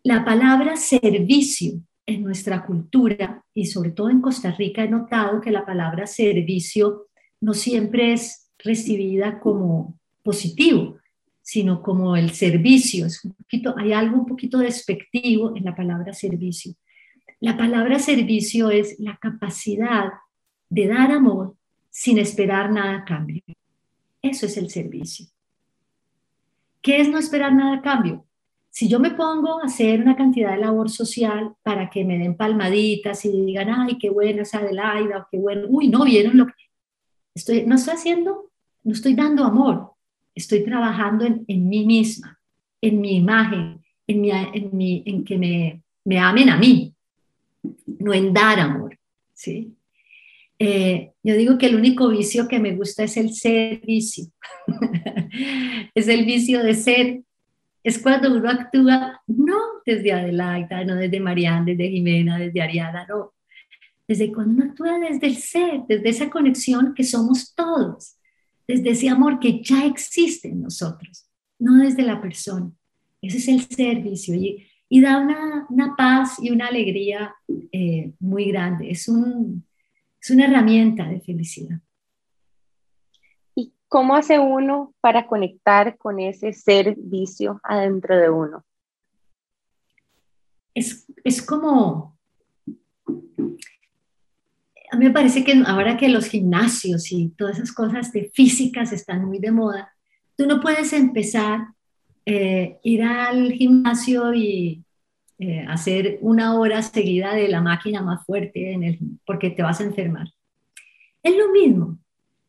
La 0.03 0.23
palabra 0.23 0.77
servicio 0.77 1.81
en 2.07 2.23
nuestra 2.23 2.65
cultura 2.65 3.43
y 3.53 3.65
sobre 3.65 3.91
todo 3.91 4.09
en 4.09 4.21
Costa 4.21 4.51
Rica 4.51 4.83
he 4.83 4.89
notado 4.89 5.41
que 5.41 5.51
la 5.51 5.65
palabra 5.65 6.07
servicio 6.07 7.07
no 7.41 7.53
siempre 7.53 8.13
es 8.13 8.49
recibida 8.57 9.39
como 9.39 9.99
positivo, 10.23 10.97
sino 11.41 11.83
como 11.83 12.15
el 12.15 12.31
servicio. 12.31 13.07
Hay 13.75 13.93
algo 13.93 14.17
un 14.17 14.25
poquito 14.25 14.57
despectivo 14.57 15.55
en 15.55 15.65
la 15.65 15.75
palabra 15.75 16.13
servicio. 16.13 16.73
La 17.39 17.57
palabra 17.57 17.99
servicio 17.99 18.71
es 18.71 18.95
la 18.99 19.17
capacidad 19.17 20.09
de 20.69 20.87
dar 20.87 21.11
amor 21.11 21.55
sin 21.89 22.17
esperar 22.17 22.71
nada 22.71 22.99
a 22.99 23.05
cambio. 23.05 23.41
Eso 24.21 24.45
es 24.45 24.57
el 24.57 24.69
servicio. 24.69 25.27
¿Qué 26.81 27.01
es 27.01 27.09
no 27.09 27.17
esperar 27.17 27.53
nada 27.53 27.77
a 27.77 27.81
cambio? 27.81 28.26
Si 28.69 28.87
yo 28.87 28.99
me 28.99 29.11
pongo 29.11 29.59
a 29.59 29.65
hacer 29.65 30.01
una 30.01 30.15
cantidad 30.15 30.51
de 30.51 30.61
labor 30.61 30.89
social 30.89 31.53
para 31.63 31.89
que 31.89 32.05
me 32.05 32.17
den 32.17 32.35
palmaditas 32.35 33.25
y 33.25 33.31
digan, 33.31 33.69
ay, 33.69 33.97
qué 33.97 34.09
buena 34.09 34.43
esa 34.43 34.59
Adelaida, 34.59 35.19
o 35.19 35.27
qué 35.31 35.37
bueno, 35.37 35.67
uy, 35.69 35.87
no 35.87 36.05
vieron 36.05 36.37
lo 36.37 36.45
que 36.45 36.53
estoy, 37.33 37.65
no 37.65 37.75
estoy 37.75 37.95
haciendo, 37.95 38.51
no 38.83 38.93
estoy 38.93 39.15
dando 39.15 39.43
amor, 39.43 39.93
estoy 40.35 40.63
trabajando 40.63 41.25
en, 41.25 41.69
mí 41.69 41.85
misma, 41.85 42.39
en 42.81 43.01
mi 43.01 43.15
imagen, 43.15 43.83
en, 44.05 44.21
mi, 44.21 44.29
en, 44.31 44.69
mi, 44.77 45.03
en 45.05 45.23
que 45.23 45.37
me, 45.37 45.81
me 46.05 46.19
amen 46.19 46.49
a 46.49 46.57
mí, 46.57 46.93
no 47.85 48.13
en 48.13 48.33
dar 48.33 48.59
amor, 48.59 48.97
¿sí? 49.33 49.73
Eh, 50.59 51.11
yo 51.21 51.35
digo 51.35 51.57
que 51.57 51.67
el 51.67 51.75
único 51.75 52.09
vicio 52.09 52.47
que 52.47 52.59
me 52.59 52.75
gusta 52.75 53.03
es 53.03 53.17
el 53.17 53.33
servicio, 53.33 54.25
es 55.93 56.07
el 56.07 56.25
vicio 56.25 56.63
de 56.63 56.73
ser 56.73 57.23
es 57.87 57.99
cuando 57.99 58.35
uno 58.35 58.49
actúa 58.49 59.21
no 59.27 59.57
desde 59.85 60.11
Adelaida, 60.11 60.83
no 60.83 60.95
desde 60.95 61.21
Marianne, 61.21 61.73
desde 61.73 61.89
Jimena, 61.89 62.37
desde 62.37 62.61
Ariana, 62.61 63.05
no. 63.07 63.33
Desde 64.05 64.29
cuando 64.33 64.55
uno 64.55 64.71
actúa 64.71 64.99
desde 64.99 65.25
el 65.25 65.37
ser, 65.37 65.83
desde 65.87 66.09
esa 66.09 66.29
conexión 66.29 66.93
que 66.93 67.05
somos 67.05 67.55
todos, 67.55 68.17
desde 68.67 68.89
ese 68.89 69.07
amor 69.07 69.39
que 69.39 69.63
ya 69.63 69.85
existe 69.85 70.49
en 70.49 70.63
nosotros, 70.63 71.29
no 71.59 71.77
desde 71.77 72.03
la 72.03 72.19
persona. 72.19 72.69
Ese 73.21 73.37
es 73.37 73.47
el 73.47 73.61
servicio 73.61 74.35
y, 74.35 74.67
y 74.89 74.99
da 74.99 75.19
una, 75.19 75.65
una, 75.69 75.95
paz 75.95 76.39
y 76.41 76.49
una 76.49 76.67
alegría 76.67 77.35
eh, 77.71 78.11
muy 78.19 78.51
grande. 78.51 78.91
Es, 78.91 79.07
un, 79.07 79.65
es 80.21 80.29
una 80.29 80.43
herramienta 80.43 81.07
de 81.07 81.21
felicidad. 81.21 81.79
¿Cómo 83.87 84.15
hace 84.15 84.37
uno 84.39 84.93
para 84.99 85.27
conectar 85.27 85.97
con 85.97 86.19
ese 86.19 86.53
servicio 86.53 87.59
adentro 87.63 88.17
de 88.17 88.29
uno? 88.29 88.65
Es, 90.73 91.05
es 91.23 91.41
como, 91.41 92.17
a 94.91 94.97
mí 94.97 95.05
me 95.05 95.11
parece 95.11 95.43
que 95.43 95.63
ahora 95.65 95.97
que 95.97 96.09
los 96.09 96.27
gimnasios 96.27 97.11
y 97.11 97.29
todas 97.29 97.57
esas 97.57 97.71
cosas 97.71 98.11
de 98.11 98.29
físicas 98.33 98.91
están 98.91 99.25
muy 99.25 99.39
de 99.39 99.51
moda, 99.51 99.93
tú 100.35 100.45
no 100.45 100.59
puedes 100.59 100.91
empezar 100.93 101.67
eh, 102.25 102.77
ir 102.83 103.03
al 103.03 103.53
gimnasio 103.53 104.33
y 104.33 104.83
eh, 105.39 105.65
hacer 105.65 106.17
una 106.19 106.59
hora 106.59 106.81
seguida 106.81 107.33
de 107.33 107.47
la 107.47 107.61
máquina 107.61 108.01
más 108.01 108.25
fuerte 108.25 108.73
en 108.73 108.83
el, 108.83 108.99
porque 109.25 109.49
te 109.49 109.63
vas 109.63 109.79
a 109.79 109.85
enfermar. 109.85 110.27
Es 111.23 111.37
lo 111.37 111.53
mismo. 111.53 111.97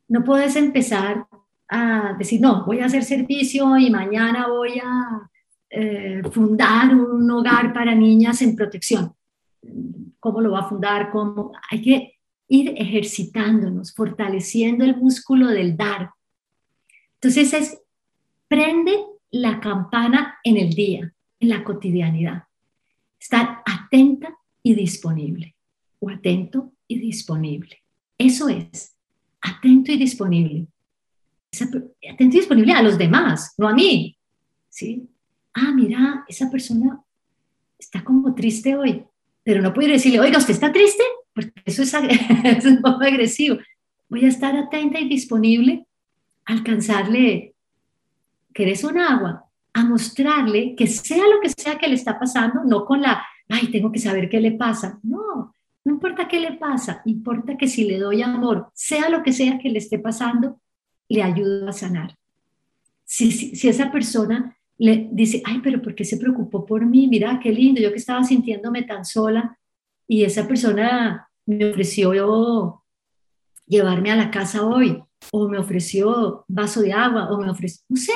No 0.09 0.25
puedes 0.25 0.57
empezar 0.57 1.28
a 1.69 2.15
decir, 2.19 2.41
no, 2.41 2.65
voy 2.65 2.81
a 2.81 2.87
hacer 2.87 3.05
servicio 3.05 3.77
y 3.77 3.91
mañana 3.91 4.49
voy 4.49 4.81
a 4.83 5.31
eh, 5.71 6.23
fundar 6.33 6.95
un 6.95 7.31
hogar 7.31 7.73
para 7.73 7.95
niñas 7.95 8.41
en 8.43 8.57
protección. 8.57 9.13
¿Cómo 10.19 10.41
lo 10.41 10.53
va 10.53 10.61
a 10.61 10.69
fundar? 10.69 11.11
¿Cómo? 11.11 11.53
Hay 11.71 11.83
que 11.83 12.15
ir 12.49 12.75
ejercitándonos, 12.77 13.95
fortaleciendo 13.95 14.85
el 14.85 14.97
músculo 14.97 15.49
del 15.49 15.77
dar. 15.77 16.11
Entonces 17.15 17.53
es, 17.53 17.79
prende 18.49 18.97
la 19.31 19.61
campana 19.61 20.39
en 20.43 20.57
el 20.57 20.71
día, 20.71 21.13
en 21.39 21.49
la 21.49 21.63
cotidianidad. 21.65 22.45
Estar 23.21 23.63
atenta 23.67 24.39
y 24.63 24.75
disponible, 24.75 25.55
o 25.99 26.09
atento 26.09 26.73
y 26.87 26.99
disponible. 26.99 27.83
Eso 28.17 28.49
es, 28.49 28.97
atento 29.43 29.93
y 29.93 29.99
disponible 29.99 30.67
atento 31.51 32.37
disponible 32.37 32.73
a 32.73 32.83
los 32.83 32.99
demás, 32.99 33.55
no 33.57 33.69
a 33.69 33.75
mí. 33.75 34.19
¿sí? 34.69 35.09
Ah, 35.55 35.73
mira, 35.75 36.25
esa 36.29 36.51
persona 36.51 37.01
está 37.79 38.05
como 38.05 38.35
triste 38.35 38.77
hoy, 38.77 39.05
pero 39.43 39.61
no 39.61 39.73
puedo 39.73 39.89
decirle, 39.89 40.21
oiga, 40.21 40.39
¿usted 40.39 40.55
está 40.55 40.73
triste? 40.73 41.03
Porque 41.35 41.53
eso 41.65 41.83
es, 41.83 41.95
es 42.45 42.65
un 42.65 42.81
poco 42.81 43.03
agresivo. 43.03 43.59
Voy 44.09 44.25
a 44.25 44.29
estar 44.29 44.57
atenta 44.57 45.01
y 45.01 45.09
disponible 45.09 45.87
a 46.47 46.53
alcanzarle, 46.53 47.55
¿querés 48.55 48.85
un 48.85 48.99
agua? 48.99 49.45
A 49.75 49.85
mostrarle 49.85 50.75
que 50.77 50.87
sea 50.87 51.25
lo 51.27 51.41
que 51.41 51.51
sea 51.51 51.79
que 51.79 51.89
le 51.89 51.95
está 51.95 52.19
pasando, 52.19 52.63
no 52.65 52.85
con 52.85 53.03
la, 53.03 53.25
ay, 53.49 53.71
tengo 53.71 53.93
que 53.93 53.99
saber 53.99 54.29
qué 54.29 54.41
le 54.41 54.53
pasa. 54.53 54.99
No, 55.03 55.55
no 55.85 55.93
importa 55.93 56.29
qué 56.29 56.41
le 56.41 56.53
pasa, 56.53 57.03
importa 57.05 57.57
que 57.57 57.69
si 57.69 57.85
le 57.85 57.99
doy 57.99 58.23
amor, 58.23 58.71
sea 58.75 59.09
lo 59.09 59.23
que 59.23 59.33
sea 59.33 59.59
que 59.59 59.71
le 59.71 59.79
esté 59.79 59.99
pasando, 59.99 60.61
le 61.09 61.23
ayudo 61.23 61.69
a 61.69 61.73
sanar. 61.73 62.17
Si, 63.05 63.31
si, 63.31 63.69
esa 63.69 63.91
persona 63.91 64.57
le 64.77 65.09
dice, 65.11 65.43
ay, 65.45 65.61
pero 65.63 65.81
¿por 65.81 65.95
qué 65.95 66.05
se 66.05 66.19
preocupó 66.19 66.65
por 66.67 66.85
mí? 66.85 67.09
Mira, 67.09 67.41
qué 67.43 67.51
lindo, 67.51 67.81
yo 67.81 67.91
que 67.91 67.97
estaba 67.97 68.23
sintiéndome 68.23 68.83
tan 68.83 69.05
sola 69.05 69.59
y 70.07 70.25
esa 70.25 70.47
persona 70.47 71.29
me 71.47 71.71
ofreció 71.71 72.83
llevarme 73.67 74.11
a 74.11 74.17
la 74.17 74.31
casa 74.31 74.65
hoy, 74.65 75.03
o 75.33 75.49
me 75.49 75.59
ofreció 75.59 76.45
vaso 76.49 76.81
de 76.81 76.93
agua, 76.93 77.31
o 77.31 77.41
me 77.41 77.51
ofreció, 77.51 77.85
no 77.89 77.97
sé, 77.97 78.13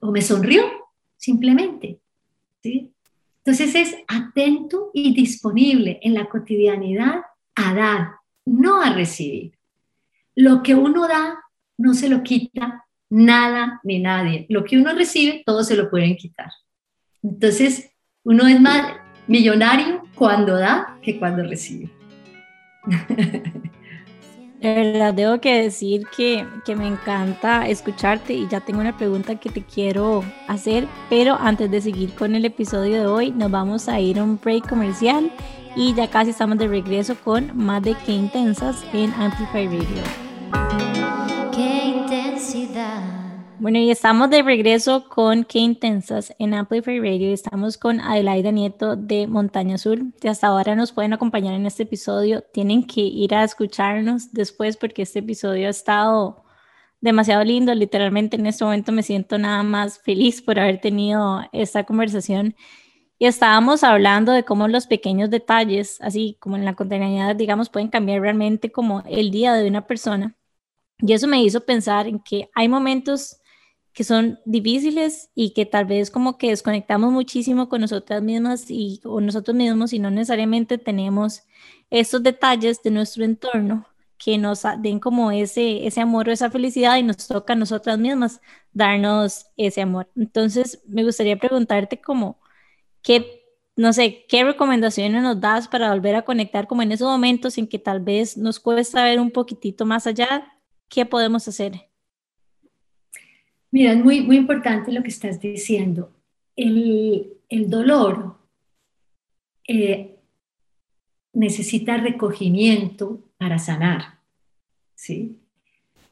o 0.00 0.10
me 0.10 0.22
sonrió, 0.22 0.62
simplemente. 1.16 2.00
¿sí? 2.62 2.92
Entonces 3.44 3.74
es 3.74 3.96
atento 4.08 4.90
y 4.92 5.14
disponible 5.14 6.00
en 6.02 6.14
la 6.14 6.28
cotidianidad 6.28 7.22
a 7.54 7.74
dar, 7.74 8.10
no 8.44 8.82
a 8.82 8.92
recibir. 8.92 9.58
Lo 10.34 10.62
que 10.62 10.74
uno 10.74 11.08
da 11.08 11.38
no 11.78 11.94
se 11.94 12.08
lo 12.08 12.22
quita 12.22 12.84
nada 13.08 13.80
ni 13.84 13.98
nadie. 13.98 14.46
Lo 14.50 14.64
que 14.64 14.76
uno 14.76 14.92
recibe, 14.94 15.42
todo 15.46 15.64
se 15.64 15.76
lo 15.76 15.88
pueden 15.88 16.16
quitar. 16.16 16.50
Entonces, 17.22 17.90
uno 18.24 18.46
es 18.46 18.60
más 18.60 18.96
millonario 19.26 20.02
cuando 20.14 20.56
da 20.56 20.98
que 21.02 21.18
cuando 21.18 21.42
recibe. 21.42 21.90
De 24.60 24.74
verdad, 24.74 25.14
debo 25.14 25.40
que 25.40 25.62
decir 25.62 26.02
que, 26.16 26.44
que, 26.64 26.74
me 26.74 26.88
encanta 26.88 27.68
escucharte 27.68 28.32
y 28.32 28.48
ya 28.48 28.58
tengo 28.58 28.80
una 28.80 28.96
pregunta 28.96 29.38
que 29.38 29.50
te 29.50 29.62
quiero 29.62 30.24
hacer, 30.48 30.88
pero 31.08 31.36
antes 31.38 31.70
de 31.70 31.80
seguir 31.80 32.12
con 32.14 32.34
el 32.34 32.44
episodio 32.44 32.98
de 32.98 33.06
hoy, 33.06 33.30
nos 33.30 33.52
vamos 33.52 33.88
a 33.88 34.00
ir 34.00 34.18
a 34.18 34.24
un 34.24 34.36
break 34.36 34.68
comercial 34.68 35.30
y 35.76 35.94
ya 35.94 36.10
casi 36.10 36.30
estamos 36.30 36.58
de 36.58 36.66
regreso 36.66 37.14
con 37.22 37.56
más 37.56 37.84
de 37.84 37.94
que 38.04 38.10
intensas 38.10 38.84
en 38.92 39.12
Amplify 39.14 39.66
Radio. 39.66 40.27
Bueno, 43.60 43.78
y 43.78 43.90
estamos 43.90 44.30
de 44.30 44.42
regreso 44.42 45.08
con 45.08 45.42
Qué 45.42 45.58
Intensas 45.58 46.32
en 46.38 46.54
Amplify 46.54 47.00
Radio. 47.00 47.32
Estamos 47.32 47.76
con 47.76 48.00
Adelaida 48.00 48.52
Nieto 48.52 48.94
de 48.94 49.26
Montaña 49.26 49.74
Azul. 49.74 50.14
Que 50.20 50.28
hasta 50.28 50.46
ahora 50.46 50.76
nos 50.76 50.92
pueden 50.92 51.12
acompañar 51.12 51.54
en 51.54 51.66
este 51.66 51.82
episodio. 51.82 52.42
Tienen 52.52 52.86
que 52.86 53.00
ir 53.00 53.34
a 53.34 53.42
escucharnos 53.42 54.32
después 54.32 54.76
porque 54.76 55.02
este 55.02 55.18
episodio 55.18 55.66
ha 55.66 55.70
estado 55.70 56.44
demasiado 57.00 57.42
lindo. 57.42 57.74
Literalmente 57.74 58.36
en 58.36 58.46
este 58.46 58.64
momento 58.64 58.92
me 58.92 59.02
siento 59.02 59.38
nada 59.38 59.64
más 59.64 59.98
feliz 59.98 60.40
por 60.40 60.60
haber 60.60 60.80
tenido 60.80 61.40
esta 61.52 61.82
conversación. 61.82 62.54
Y 63.18 63.26
estábamos 63.26 63.82
hablando 63.82 64.30
de 64.30 64.44
cómo 64.44 64.68
los 64.68 64.86
pequeños 64.86 65.30
detalles, 65.30 66.00
así 66.00 66.36
como 66.38 66.54
en 66.54 66.64
la 66.64 66.74
cotidianidad, 66.74 67.34
digamos, 67.34 67.70
pueden 67.70 67.88
cambiar 67.88 68.20
realmente 68.20 68.70
como 68.70 69.02
el 69.08 69.32
día 69.32 69.54
de 69.54 69.66
una 69.68 69.88
persona. 69.88 70.36
Y 71.00 71.12
eso 71.12 71.28
me 71.28 71.42
hizo 71.42 71.64
pensar 71.64 72.06
en 72.08 72.18
que 72.20 72.50
hay 72.54 72.68
momentos 72.68 73.38
que 73.92 74.04
son 74.04 74.38
difíciles 74.44 75.30
y 75.34 75.50
que 75.54 75.66
tal 75.66 75.84
vez 75.86 76.10
como 76.10 76.38
que 76.38 76.50
desconectamos 76.50 77.12
muchísimo 77.12 77.68
con 77.68 77.80
nosotras 77.80 78.22
mismas 78.22 78.66
y 78.68 79.00
con 79.02 79.26
nosotros 79.26 79.56
mismos 79.56 79.92
y 79.92 79.98
no 79.98 80.10
necesariamente 80.10 80.78
tenemos 80.78 81.42
estos 81.90 82.22
detalles 82.22 82.82
de 82.82 82.90
nuestro 82.92 83.24
entorno 83.24 83.86
que 84.18 84.38
nos 84.38 84.62
den 84.80 85.00
como 85.00 85.30
ese, 85.30 85.86
ese 85.86 86.00
amor 86.00 86.28
o 86.28 86.32
esa 86.32 86.50
felicidad 86.50 86.96
y 86.96 87.02
nos 87.04 87.28
toca 87.28 87.52
a 87.54 87.56
nosotras 87.56 87.98
mismas 87.98 88.40
darnos 88.72 89.46
ese 89.56 89.80
amor. 89.82 90.08
Entonces, 90.16 90.82
me 90.88 91.04
gustaría 91.04 91.38
preguntarte 91.38 92.00
como, 92.00 92.40
¿qué, 93.02 93.42
no 93.76 93.92
sé, 93.92 94.26
qué 94.28 94.44
recomendaciones 94.44 95.22
nos 95.22 95.40
das 95.40 95.68
para 95.68 95.90
volver 95.92 96.16
a 96.16 96.22
conectar 96.22 96.66
como 96.68 96.82
en 96.82 96.92
esos 96.92 97.08
momentos 97.08 97.58
en 97.58 97.68
que 97.68 97.78
tal 97.78 98.00
vez 98.00 98.36
nos 98.36 98.60
cuesta 98.60 99.04
ver 99.04 99.20
un 99.20 99.30
poquitito 99.30 99.86
más 99.86 100.06
allá? 100.06 100.57
¿Qué 100.88 101.04
podemos 101.06 101.46
hacer? 101.48 101.88
Mira, 103.70 103.92
es 103.92 104.02
muy, 104.02 104.22
muy 104.22 104.36
importante 104.36 104.92
lo 104.92 105.02
que 105.02 105.08
estás 105.08 105.40
diciendo. 105.40 106.12
El, 106.56 107.34
el 107.48 107.70
dolor 107.70 108.36
eh, 109.66 110.16
necesita 111.32 111.98
recogimiento 111.98 113.20
para 113.36 113.58
sanar. 113.58 114.18
¿sí? 114.94 115.38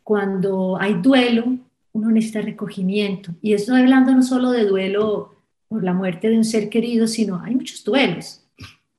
Cuando 0.02 0.78
hay 0.80 0.94
duelo, 0.94 1.58
uno 1.92 2.10
necesita 2.10 2.42
recogimiento. 2.42 3.32
Y 3.42 3.54
estoy 3.54 3.80
hablando 3.80 4.12
no 4.12 4.22
solo 4.22 4.50
de 4.50 4.64
duelo 4.64 5.34
por 5.68 5.82
la 5.82 5.92
muerte 5.92 6.28
de 6.28 6.36
un 6.36 6.44
ser 6.44 6.68
querido, 6.68 7.06
sino 7.06 7.40
hay 7.40 7.54
muchos 7.54 7.82
duelos. 7.82 8.46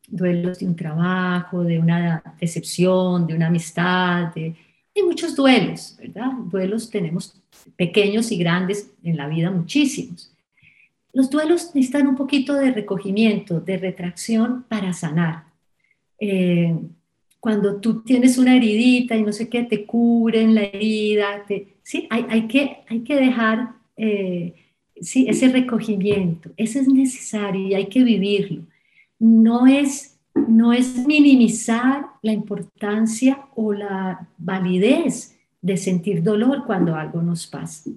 Duelos 0.08 0.60
de 0.60 0.66
un 0.68 0.76
trabajo, 0.76 1.64
de 1.64 1.80
una 1.80 2.22
decepción, 2.40 3.28
de 3.28 3.36
una 3.36 3.48
amistad. 3.48 4.34
De... 4.34 4.56
Hay 4.98 5.04
muchos 5.04 5.36
duelos, 5.36 5.96
¿verdad? 6.00 6.32
Duelos 6.50 6.90
tenemos 6.90 7.40
pequeños 7.76 8.32
y 8.32 8.38
grandes 8.38 8.90
en 9.04 9.16
la 9.16 9.28
vida, 9.28 9.52
muchísimos. 9.52 10.34
Los 11.14 11.30
duelos 11.30 11.76
necesitan 11.76 12.08
un 12.08 12.16
poquito 12.16 12.56
de 12.56 12.72
recogimiento, 12.72 13.60
de 13.60 13.78
retracción 13.78 14.66
para 14.68 14.94
sanar. 14.94 15.44
Eh, 16.20 16.76
cuando 17.40 17.80
tú 17.80 18.02
tienes 18.02 18.40
una 18.40 18.56
heridita 18.56 19.16
y 19.16 19.22
no 19.22 19.32
sé 19.32 19.50
qué, 19.50 19.64
te 19.64 19.86
cubren 19.86 20.56
la 20.56 20.64
herida, 20.64 21.46
sí, 21.84 22.08
hay, 22.10 22.48
que, 22.48 22.78
hay 22.90 23.02
que 23.02 23.16
dejar 23.18 23.74
eh, 23.98 24.56
sí, 25.00 25.28
ese 25.30 25.50
recogimiento, 25.50 26.50
eso 26.58 26.80
es 26.80 26.88
necesario 26.88 27.68
y 27.68 27.76
hay 27.76 27.86
que 27.86 28.04
vivirlo. 28.04 28.64
No 29.20 29.68
es, 29.68 30.17
no 30.48 30.74
es 30.74 31.06
minimizar 31.06 32.08
la 32.22 32.32
importancia 32.32 33.48
o 33.56 33.74
la 33.74 34.28
validez 34.38 35.38
de 35.62 35.78
sentir 35.78 36.24
dolor 36.24 36.66
cuando 36.66 36.96
algo 36.96 37.22
nos 37.22 37.48
pasa. 37.48 37.90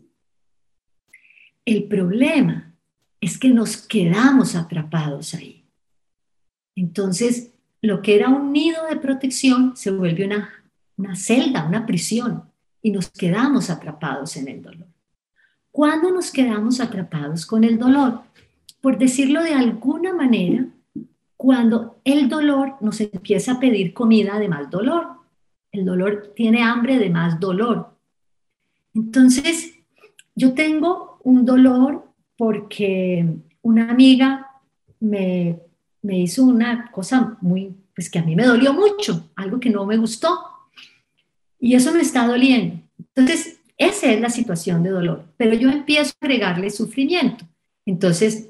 El 1.64 1.84
problema 1.84 2.74
es 3.20 3.38
que 3.38 3.50
nos 3.50 3.76
quedamos 3.76 4.54
atrapados 4.54 5.34
ahí. 5.34 5.64
Entonces, 6.74 7.52
lo 7.82 8.02
que 8.02 8.16
era 8.16 8.28
un 8.28 8.52
nido 8.52 8.86
de 8.86 8.96
protección 8.96 9.76
se 9.76 9.90
vuelve 9.90 10.24
una, 10.24 10.50
una 10.96 11.14
celda, 11.16 11.66
una 11.66 11.86
prisión, 11.86 12.44
y 12.82 12.90
nos 12.90 13.10
quedamos 13.10 13.70
atrapados 13.70 14.36
en 14.36 14.48
el 14.48 14.62
dolor. 14.62 14.88
¿Cuándo 15.70 16.10
nos 16.10 16.30
quedamos 16.30 16.80
atrapados 16.80 17.46
con 17.46 17.62
el 17.62 17.78
dolor? 17.78 18.22
Por 18.80 18.98
decirlo 18.98 19.42
de 19.42 19.52
alguna 19.52 20.14
manera, 20.14 20.66
cuando 21.40 22.00
el 22.04 22.28
dolor 22.28 22.74
nos 22.82 23.00
empieza 23.00 23.52
a 23.52 23.60
pedir 23.60 23.94
comida 23.94 24.38
de 24.38 24.48
más 24.48 24.70
dolor. 24.70 25.06
El 25.72 25.86
dolor 25.86 26.32
tiene 26.36 26.62
hambre 26.62 26.98
de 26.98 27.08
más 27.08 27.40
dolor. 27.40 27.96
Entonces, 28.92 29.74
yo 30.34 30.52
tengo 30.52 31.18
un 31.24 31.46
dolor 31.46 32.04
porque 32.36 33.26
una 33.62 33.90
amiga 33.90 34.48
me 34.98 35.60
me 36.02 36.18
hizo 36.18 36.44
una 36.44 36.90
cosa 36.90 37.36
muy, 37.40 37.74
pues 37.94 38.10
que 38.10 38.18
a 38.18 38.22
mí 38.22 38.34
me 38.34 38.46
dolió 38.46 38.72
mucho, 38.72 39.30
algo 39.36 39.60
que 39.60 39.70
no 39.70 39.84
me 39.86 39.96
gustó. 39.96 40.38
Y 41.58 41.74
eso 41.74 41.92
me 41.92 42.00
está 42.00 42.26
doliendo. 42.26 42.80
Entonces, 42.98 43.60
esa 43.76 44.10
es 44.10 44.20
la 44.20 44.30
situación 44.30 44.82
de 44.82 44.90
dolor. 44.90 45.24
Pero 45.36 45.54
yo 45.54 45.70
empiezo 45.70 46.12
a 46.20 46.24
agregarle 46.24 46.70
sufrimiento. 46.70 47.46
Entonces, 47.84 48.48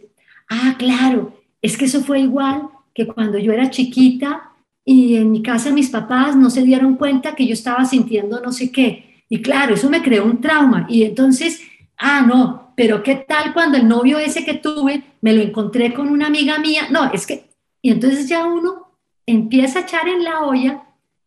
ah, 0.49 0.77
claro, 0.79 1.41
es 1.61 1.77
que 1.77 1.87
eso 1.87 2.03
fue 2.03 2.21
igual 2.21 2.69
que 3.07 3.13
cuando 3.13 3.39
yo 3.39 3.53
era 3.53 3.71
chiquita 3.71 4.53
y 4.85 5.17
en 5.17 5.31
mi 5.31 5.43
casa 5.43 5.71
mis 5.71 5.89
papás 5.89 6.37
no 6.37 6.51
se 6.51 6.63
dieron 6.63 6.97
cuenta 6.97 7.35
que 7.35 7.47
yo 7.47 7.55
estaba 7.55 7.85
sintiendo 7.85 8.41
no 8.41 8.53
sé 8.53 8.71
qué. 8.71 9.25
Y 9.29 9.41
claro, 9.41 9.75
eso 9.75 9.89
me 9.89 10.03
creó 10.03 10.25
un 10.25 10.41
trauma. 10.41 10.87
Y 10.89 11.05
entonces, 11.05 11.63
ah, 11.97 12.25
no, 12.27 12.73
pero 12.77 13.03
¿qué 13.03 13.15
tal 13.15 13.53
cuando 13.55 13.79
el 13.79 13.89
novio 13.89 14.19
ese 14.19 14.45
que 14.45 14.55
tuve 14.55 15.03
me 15.21 15.33
lo 15.33 15.41
encontré 15.41 15.95
con 15.95 16.09
una 16.09 16.27
amiga 16.27 16.59
mía? 16.59 16.89
No, 16.91 17.11
es 17.13 17.27
que, 17.27 17.49
y 17.81 17.91
entonces 17.91 18.29
ya 18.29 18.45
uno 18.45 18.99
empieza 19.25 19.79
a 19.79 19.83
echar 19.83 20.09
en 20.09 20.25
la 20.25 20.41
olla, 20.41 20.83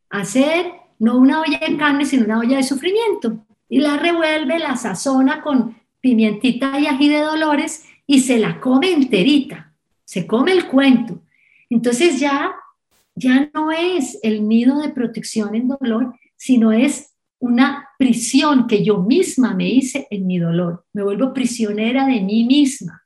a 0.09 0.19
hacer 0.19 0.74
no 0.99 1.17
una 1.17 1.41
olla 1.41 1.59
de 1.59 1.78
carne, 1.78 2.05
sino 2.05 2.26
una 2.26 2.39
olla 2.39 2.57
de 2.57 2.63
sufrimiento. 2.63 3.45
Y 3.69 3.80
la 3.80 3.97
revuelve, 3.97 4.59
la 4.59 4.76
sazona 4.76 5.41
con 5.41 5.76
pimientita 6.01 6.80
y 6.80 6.86
ají 6.86 7.07
de 7.07 7.21
dolores 7.21 7.86
y 8.05 8.19
se 8.19 8.38
la 8.38 8.59
come 8.59 8.91
enterita, 8.91 9.74
se 10.03 10.28
come 10.28 10.51
el 10.51 10.67
cuento. 10.67 11.21
Entonces 11.74 12.19
ya, 12.19 12.53
ya 13.15 13.49
no 13.51 13.71
es 13.71 14.19
el 14.21 14.47
nido 14.47 14.80
de 14.80 14.89
protección 14.89 15.55
en 15.55 15.69
dolor, 15.69 16.13
sino 16.36 16.71
es 16.71 17.15
una 17.39 17.89
prisión 17.97 18.67
que 18.67 18.86
yo 18.86 18.99
misma 18.99 19.55
me 19.55 19.67
hice 19.69 20.07
en 20.11 20.28
mi 20.28 20.38
dolor. 20.38 20.86
Me 20.93 21.01
vuelvo 21.01 21.34
prisionera 21.34 22.05
de 22.05 22.21
mí 22.21 22.43
misma. 22.43 23.01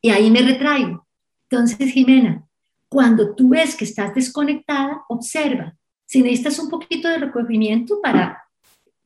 Y 0.00 0.10
ahí 0.10 0.28
me 0.28 0.42
retraigo. 0.42 1.06
Entonces, 1.48 1.92
Jimena, 1.92 2.44
cuando 2.88 3.32
tú 3.36 3.50
ves 3.50 3.76
que 3.76 3.84
estás 3.84 4.12
desconectada, 4.12 5.04
observa. 5.08 5.72
Si 6.04 6.20
necesitas 6.20 6.58
un 6.58 6.68
poquito 6.68 7.08
de 7.08 7.18
recogimiento 7.18 8.00
para 8.02 8.42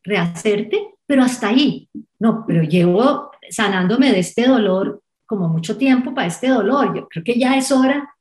rehacerte, 0.02 0.94
pero 1.04 1.22
hasta 1.22 1.48
ahí. 1.48 1.90
No, 2.18 2.44
pero 2.46 2.62
llevo 2.62 3.32
sanándome 3.50 4.12
de 4.12 4.20
este 4.20 4.46
dolor 4.46 5.02
como 5.26 5.46
mucho 5.46 5.76
tiempo 5.76 6.14
para 6.14 6.28
este 6.28 6.48
dolor. 6.48 6.96
Yo 6.96 7.07
creo 7.07 7.22
que 7.22 7.38
ya 7.38 7.59
es 7.59 7.70
hora. 7.70 8.16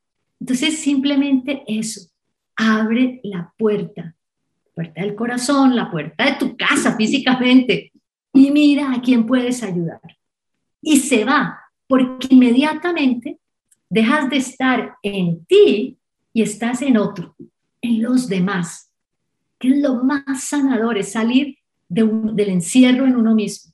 Entonces, 0.46 0.80
simplemente 0.80 1.64
eso. 1.68 2.02
Abre 2.56 3.20
la 3.24 3.52
puerta 3.58 4.16
puerta 4.76 5.02
del 5.02 5.16
corazón, 5.16 5.76
la 5.76 5.90
puerta 5.90 6.26
de 6.26 6.34
tu 6.34 6.56
casa 6.58 6.96
físicamente, 6.96 7.92
y 8.34 8.52
mira 8.52 8.92
a 8.92 9.02
quién 9.02 9.26
puedes 9.26 9.64
ayudar. 9.64 10.02
Y 10.82 10.98
se 10.98 11.24
va, 11.24 11.58
porque 11.88 12.28
inmediatamente 12.30 13.40
dejas 13.90 14.30
de 14.30 14.38
estar 14.38 14.96
en 15.02 15.46
ti 15.46 15.98
y 16.34 16.42
estás 16.42 16.82
en 16.82 16.98
otro, 16.98 17.36
en 17.82 18.04
los 18.04 18.28
demás, 18.28 18.92
que 19.58 19.70
es 19.70 19.78
lo 19.78 20.04
más 20.04 20.44
sanador, 20.44 20.98
es 20.98 21.14
salir 21.14 21.58
del 21.88 22.50
encierro 22.50 23.06
en 23.06 23.16
uno 23.16 23.34
mismo. 23.34 23.72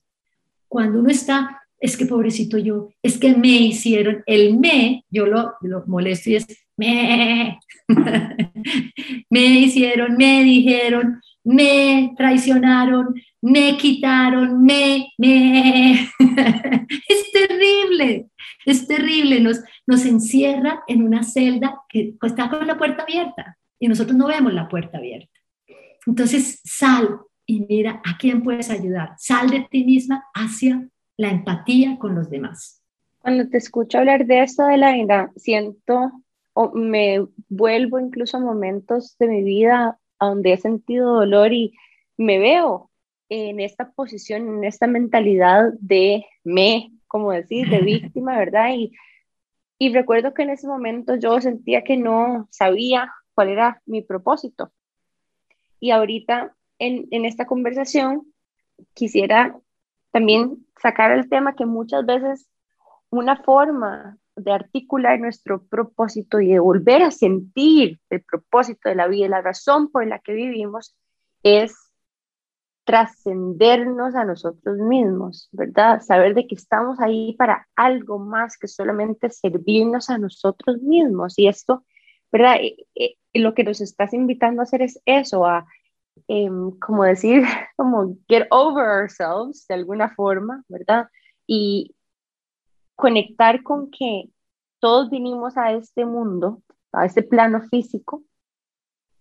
Cuando 0.68 1.00
uno 1.00 1.10
está, 1.10 1.61
es 1.82 1.98
que 1.98 2.06
pobrecito 2.06 2.58
yo, 2.60 2.90
es 3.02 3.18
que 3.18 3.36
me 3.36 3.50
hicieron, 3.50 4.24
el 4.28 4.58
me, 4.58 5.04
yo 5.10 5.26
lo, 5.26 5.56
lo 5.62 5.84
molesto 5.88 6.30
y 6.30 6.36
es 6.36 6.48
me, 6.78 7.60
me 9.30 9.46
hicieron, 9.60 10.16
me 10.16 10.44
dijeron, 10.44 11.20
me 11.44 12.14
traicionaron, 12.16 13.16
me 13.42 13.78
quitaron, 13.78 14.64
me, 14.64 15.10
me. 15.18 16.08
es 17.10 17.32
terrible, 17.34 18.28
es 18.66 18.88
terrible, 18.88 19.40
nos, 19.40 19.62
nos 19.88 20.06
encierra 20.06 20.84
en 20.88 21.04
una 21.04 21.24
celda 21.24 21.82
que 21.90 22.16
está 22.22 22.50
con 22.50 22.68
la 22.68 22.78
puerta 22.78 23.04
abierta 23.04 23.58
y 23.80 23.88
nosotros 23.88 24.16
no 24.16 24.28
vemos 24.28 24.54
la 24.54 24.68
puerta 24.68 25.00
abierta. 25.00 25.32
Entonces, 26.06 26.62
sal 26.64 27.22
y 27.46 27.62
mira 27.62 28.02
a 28.06 28.18
quién 28.18 28.44
puedes 28.44 28.70
ayudar. 28.70 29.14
Sal 29.18 29.50
de 29.50 29.68
ti 29.70 29.84
misma 29.84 30.24
hacia 30.34 30.88
la 31.18 31.30
empatía 31.30 31.98
con 32.00 32.16
los 32.16 32.30
demás. 32.30 32.82
Cuando 33.20 33.48
te 33.50 33.58
escucho 33.58 34.00
hablar 34.00 34.26
de 34.26 34.42
esto 34.42 34.66
de 34.66 34.78
la 34.78 34.94
vida, 34.94 35.32
siento 35.36 36.12
o 36.54 36.72
me 36.72 37.26
vuelvo 37.50 38.00
incluso 38.00 38.38
a 38.38 38.40
momentos 38.42 39.16
de 39.18 39.28
mi 39.28 39.44
vida 39.44 40.00
donde 40.20 40.54
he 40.54 40.58
sentido 40.58 41.14
dolor 41.14 41.54
y 41.54 41.74
me 42.18 42.40
veo 42.40 42.90
en 43.30 43.60
esta 43.60 43.92
posición, 43.92 44.48
en 44.48 44.64
esta 44.64 44.88
mentalidad 44.88 45.72
de 45.80 46.26
me, 46.44 46.92
como 47.08 47.32
decir, 47.32 47.70
de 47.70 47.80
víctima, 47.82 48.38
¿verdad? 48.38 48.74
Y, 48.76 48.92
y 49.78 49.94
recuerdo 49.94 50.34
que 50.34 50.44
en 50.44 50.52
ese 50.52 50.68
momento 50.68 51.16
yo 51.16 51.40
sentía 51.40 51.84
que 51.84 51.98
no 51.98 52.48
sabía 52.52 53.12
cuál 53.34 53.50
era 53.50 53.82
mi 53.86 54.02
propósito. 54.02 54.72
Y 55.80 55.92
ahorita 55.92 56.56
en, 56.78 57.08
en 57.12 57.26
esta 57.26 57.48
conversación 57.48 58.32
quisiera 58.94 59.58
también 60.12 60.66
sacar 60.82 61.12
el 61.12 61.30
tema 61.30 61.56
que 61.56 61.66
muchas 61.66 62.06
veces 62.06 62.48
una 63.10 63.42
forma 63.44 64.18
de 64.36 64.52
articular 64.52 65.20
nuestro 65.20 65.66
propósito 65.66 66.40
y 66.40 66.48
de 66.48 66.60
volver 66.60 67.04
a 67.04 67.12
sentir 67.12 68.00
el 68.10 68.24
propósito 68.24 68.90
de 68.90 68.96
la 68.96 69.08
vida, 69.08 69.28
la 69.28 69.42
razón 69.42 69.92
por 69.92 70.08
la 70.08 70.20
que 70.20 70.34
vivimos, 70.34 70.96
es 71.44 71.76
trascendernos 72.84 74.16
a 74.16 74.26
nosotros 74.26 74.78
mismos, 74.78 75.50
¿verdad? 75.52 76.02
Saber 76.02 76.34
de 76.34 76.48
que 76.48 76.56
estamos 76.56 77.00
ahí 77.00 77.36
para 77.38 77.68
algo 77.76 78.20
más 78.20 78.58
que 78.58 78.68
solamente 78.68 79.30
servirnos 79.30 80.10
a 80.10 80.18
nosotros 80.18 80.82
mismos. 80.82 81.38
Y 81.38 81.48
esto, 81.48 81.86
¿verdad? 82.32 82.56
Eh, 82.62 82.78
eh, 82.96 83.16
lo 83.34 83.54
que 83.54 83.64
nos 83.64 83.82
estás 83.82 84.14
invitando 84.14 84.62
a 84.62 84.64
hacer 84.64 84.82
es 84.82 85.00
eso, 85.06 85.46
a, 85.46 85.68
em, 86.28 86.72
como 86.80 87.04
decir, 87.04 87.44
como 87.78 88.18
get 88.28 88.48
over 88.52 88.86
ourselves 88.86 89.66
de 89.68 89.76
alguna 89.76 90.10
forma, 90.16 90.64
¿verdad? 90.68 91.08
Y 91.48 91.96
conectar 92.96 93.64
con 93.64 93.90
que 93.92 94.30
todos 94.80 95.10
vinimos 95.10 95.58
a 95.58 95.74
este 95.74 96.06
mundo, 96.06 96.62
a 96.92 97.06
este 97.06 97.24
plano 97.24 97.62
físico, 97.70 98.24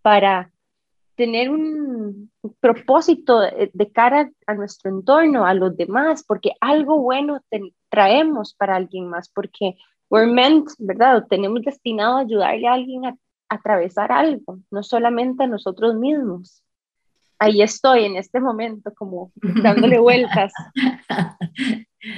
para 0.02 0.50
tener 1.20 1.50
un 1.50 2.30
propósito 2.60 3.40
de, 3.40 3.92
cara 3.92 4.30
a 4.46 4.54
nuestro 4.54 4.90
entorno, 4.90 5.44
a 5.44 5.52
los 5.52 5.76
demás, 5.76 6.24
porque 6.24 6.52
algo 6.60 6.98
bueno 7.00 7.42
traemos 7.90 8.54
para 8.54 8.76
alguien 8.76 9.08
más, 9.08 9.28
porque 9.28 9.76
we're 10.08 10.32
meant, 10.32 10.68
¿verdad? 10.78 11.26
tenemos 11.28 11.62
destinado 11.62 12.16
a 12.16 12.20
ayudarle 12.20 12.66
a 12.66 12.72
alguien 12.72 13.04
a 13.04 13.16
atravesar 13.50 14.12
algo, 14.12 14.60
no 14.70 14.82
solamente 14.82 15.44
a 15.44 15.46
nosotros 15.46 15.94
mismos. 15.96 16.62
Ahí 17.40 17.62
estoy 17.62 18.04
en 18.04 18.16
este 18.16 18.38
momento, 18.38 18.92
como 18.94 19.32
dándole 19.62 19.98
vueltas. 19.98 20.52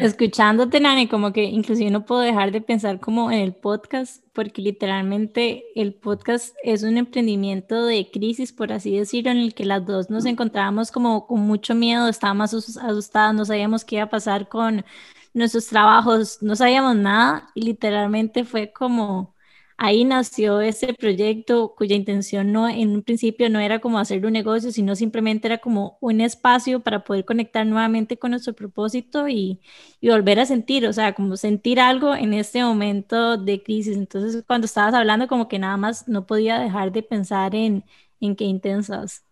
Escuchándote, 0.00 0.80
Nani, 0.80 1.06
como 1.06 1.32
que 1.32 1.44
inclusive 1.44 1.90
no 1.90 2.04
puedo 2.04 2.20
dejar 2.20 2.50
de 2.50 2.60
pensar 2.60 2.98
como 2.98 3.30
en 3.30 3.38
el 3.38 3.54
podcast, 3.54 4.24
porque 4.32 4.62
literalmente 4.62 5.64
el 5.76 5.94
podcast 5.94 6.56
es 6.64 6.82
un 6.82 6.96
emprendimiento 6.96 7.86
de 7.86 8.10
crisis, 8.10 8.52
por 8.52 8.72
así 8.72 8.98
decirlo, 8.98 9.30
en 9.30 9.38
el 9.38 9.54
que 9.54 9.64
las 9.64 9.86
dos 9.86 10.10
nos 10.10 10.24
encontrábamos 10.24 10.90
como 10.90 11.28
con 11.28 11.40
mucho 11.40 11.76
miedo, 11.76 12.08
estábamos 12.08 12.52
asustadas, 12.52 13.34
no 13.34 13.44
sabíamos 13.44 13.84
qué 13.84 13.96
iba 13.96 14.04
a 14.04 14.10
pasar 14.10 14.48
con 14.48 14.84
nuestros 15.34 15.66
trabajos, 15.68 16.38
no 16.42 16.56
sabíamos 16.56 16.96
nada 16.96 17.48
y 17.54 17.62
literalmente 17.62 18.44
fue 18.44 18.72
como 18.72 19.32
ahí 19.83 20.05
nació 20.05 20.61
ese 20.61 20.95
proyecto 20.95 21.74
cuya 21.76 21.97
intención 21.97 22.53
no 22.53 22.68
en 22.68 22.91
un 22.91 23.03
principio 23.03 23.51
no 23.51 23.59
era 23.59 23.80
como 23.80 23.99
hacer 23.99 24.24
un 24.24 24.33
negocio, 24.33 24.70
sino 24.70 24.95
simplemente 24.95 25.49
era 25.49 25.59
como 25.59 25.99
un 26.01 26.20
espacio 26.20 26.78
para 26.78 27.03
poder 27.03 27.24
conectar 27.24 27.66
nuevamente 27.66 28.16
con 28.16 28.30
nuestro 28.30 28.53
propósito 28.53 29.26
y, 29.26 29.61
y, 30.01 30.09
volver 30.09 30.39
a 30.39 30.47
sentir, 30.47 30.87
o 30.87 30.93
sea, 30.93 31.14
como 31.14 31.37
sentir 31.37 31.80
algo 31.80 32.14
en 32.14 32.33
este 32.33 32.62
momento 32.62 33.37
de 33.37 33.61
crisis. 33.61 33.97
Entonces, 33.97 34.45
cuando 34.47 34.66
estabas 34.66 34.95
hablando, 34.95 35.26
como 35.26 35.49
que 35.49 35.59
nada 35.59 35.76
más 35.76 36.07
no 36.07 36.26
podía 36.26 36.61
dejar 36.61 36.93
de 36.93 37.03
pensar 37.03 37.57
en, 37.57 37.83
en 38.20 38.37
qué 38.37 38.45
intensas. 38.45 39.24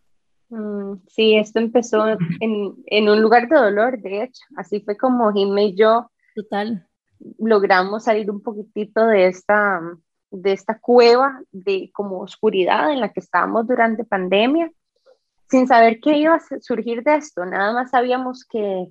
Mm, 0.48 0.94
sí, 1.06 1.36
esto 1.36 1.60
empezó 1.60 2.08
en, 2.08 2.74
en, 2.86 3.08
un 3.08 3.22
lugar 3.22 3.48
de 3.48 3.54
dolor, 3.54 4.00
de 4.00 4.24
hecho. 4.24 4.42
Así 4.56 4.80
fue 4.80 4.96
como 4.96 5.32
Jimmy 5.32 5.66
y 5.66 5.76
yo 5.76 6.10
Total. 6.34 6.88
logramos 7.38 8.02
salir 8.02 8.28
un 8.32 8.42
poquitito 8.42 9.06
de 9.06 9.28
esta 9.28 9.80
de 10.30 10.52
esta 10.52 10.78
cueva 10.78 11.42
de 11.50 11.90
como 11.92 12.20
oscuridad 12.20 12.92
en 12.92 13.00
la 13.00 13.12
que 13.12 13.20
estábamos 13.20 13.66
durante 13.66 14.04
pandemia, 14.04 14.70
sin 15.48 15.66
saber 15.66 16.00
qué 16.00 16.16
iba 16.16 16.34
a 16.34 16.60
surgir 16.60 17.02
de 17.02 17.16
esto. 17.16 17.44
Nada 17.44 17.72
más 17.72 17.90
sabíamos 17.90 18.44
que 18.44 18.88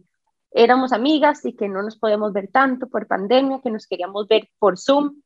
éramos 0.52 0.94
amigas 0.94 1.46
y 1.46 1.56
que 1.56 1.70
no 1.70 1.82
nos 1.82 1.98
podíamos 1.98 2.34
ver 2.34 2.50
tanto 2.52 2.88
por 2.88 3.08
pandemia, 3.08 3.62
que 3.64 3.72
nos 3.72 3.88
queríamos 3.88 4.28
ver 4.28 4.50
por 4.60 4.78
Zoom 4.78 5.22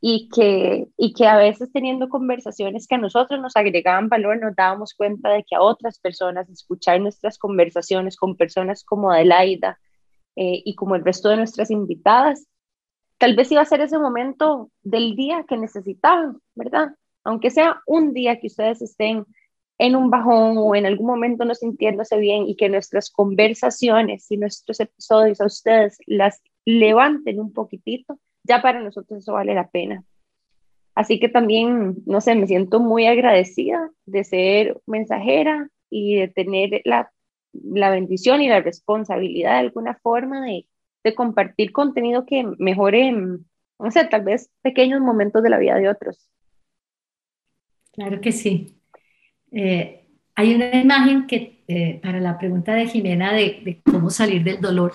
y 0.00 0.28
que, 0.28 0.88
y 0.96 1.14
que 1.14 1.26
a 1.26 1.36
veces 1.36 1.72
teniendo 1.72 2.08
conversaciones 2.08 2.86
que 2.86 2.96
a 2.96 2.98
nosotros 2.98 3.40
nos 3.40 3.56
agregaban 3.56 4.08
valor, 4.08 4.38
nos 4.38 4.54
dábamos 4.54 4.94
cuenta 4.94 5.30
de 5.30 5.44
que 5.44 5.54
a 5.54 5.62
otras 5.62 5.98
personas 5.98 6.48
escuchar 6.50 7.00
nuestras 7.00 7.38
conversaciones 7.38 8.16
con 8.16 8.36
personas 8.36 8.84
como 8.84 9.10
Adelaida 9.10 9.78
eh, 10.36 10.62
y 10.64 10.74
como 10.74 10.96
el 10.96 11.04
resto 11.04 11.28
de 11.28 11.36
nuestras 11.36 11.70
invitadas, 11.70 12.46
tal 13.18 13.36
vez 13.36 13.50
iba 13.52 13.62
a 13.62 13.66
ser 13.66 13.80
ese 13.80 13.98
momento 13.98 14.70
del 14.82 15.16
día 15.16 15.44
que 15.48 15.56
necesitaban, 15.56 16.38
¿verdad? 16.54 16.94
Aunque 17.24 17.50
sea 17.50 17.80
un 17.86 18.12
día 18.12 18.38
que 18.38 18.48
ustedes 18.48 18.82
estén 18.82 19.24
en 19.78 19.96
un 19.96 20.10
bajón 20.10 20.56
o 20.58 20.74
en 20.74 20.86
algún 20.86 21.06
momento 21.06 21.44
no 21.44 21.54
sintiéndose 21.54 22.18
bien 22.18 22.46
y 22.46 22.56
que 22.56 22.68
nuestras 22.68 23.10
conversaciones 23.10 24.30
y 24.30 24.36
nuestros 24.36 24.80
episodios 24.80 25.40
a 25.40 25.46
ustedes 25.46 25.98
las 26.06 26.42
levanten 26.64 27.40
un 27.40 27.52
poquitito, 27.52 28.18
ya 28.44 28.62
para 28.62 28.80
nosotros 28.80 29.20
eso 29.20 29.32
vale 29.32 29.54
la 29.54 29.68
pena. 29.68 30.04
Así 30.94 31.18
que 31.18 31.28
también, 31.28 31.96
no 32.06 32.20
sé, 32.20 32.36
me 32.36 32.46
siento 32.46 32.78
muy 32.78 33.06
agradecida 33.06 33.90
de 34.06 34.22
ser 34.22 34.80
mensajera 34.86 35.68
y 35.90 36.16
de 36.16 36.28
tener 36.28 36.82
la, 36.84 37.10
la 37.52 37.90
bendición 37.90 38.42
y 38.42 38.48
la 38.48 38.60
responsabilidad 38.60 39.52
de 39.52 39.58
alguna 39.58 39.98
forma 40.02 40.44
de 40.44 40.66
de 41.04 41.14
compartir 41.14 41.70
contenido 41.70 42.24
que 42.26 42.44
mejore, 42.58 43.12
no 43.12 43.90
sé, 43.90 44.06
tal 44.06 44.22
vez 44.22 44.50
pequeños 44.62 45.00
momentos 45.00 45.42
de 45.42 45.50
la 45.50 45.58
vida 45.58 45.76
de 45.76 45.88
otros. 45.88 46.28
Claro 47.92 48.20
que 48.20 48.32
sí. 48.32 48.78
Eh, 49.52 50.06
hay 50.34 50.54
una 50.54 50.74
imagen 50.80 51.26
que, 51.26 51.62
eh, 51.68 52.00
para 52.02 52.20
la 52.20 52.38
pregunta 52.38 52.74
de 52.74 52.88
Jimena 52.88 53.32
de, 53.32 53.80
cómo 53.84 54.10
salir 54.10 54.42
del 54.42 54.60
dolor, 54.60 54.94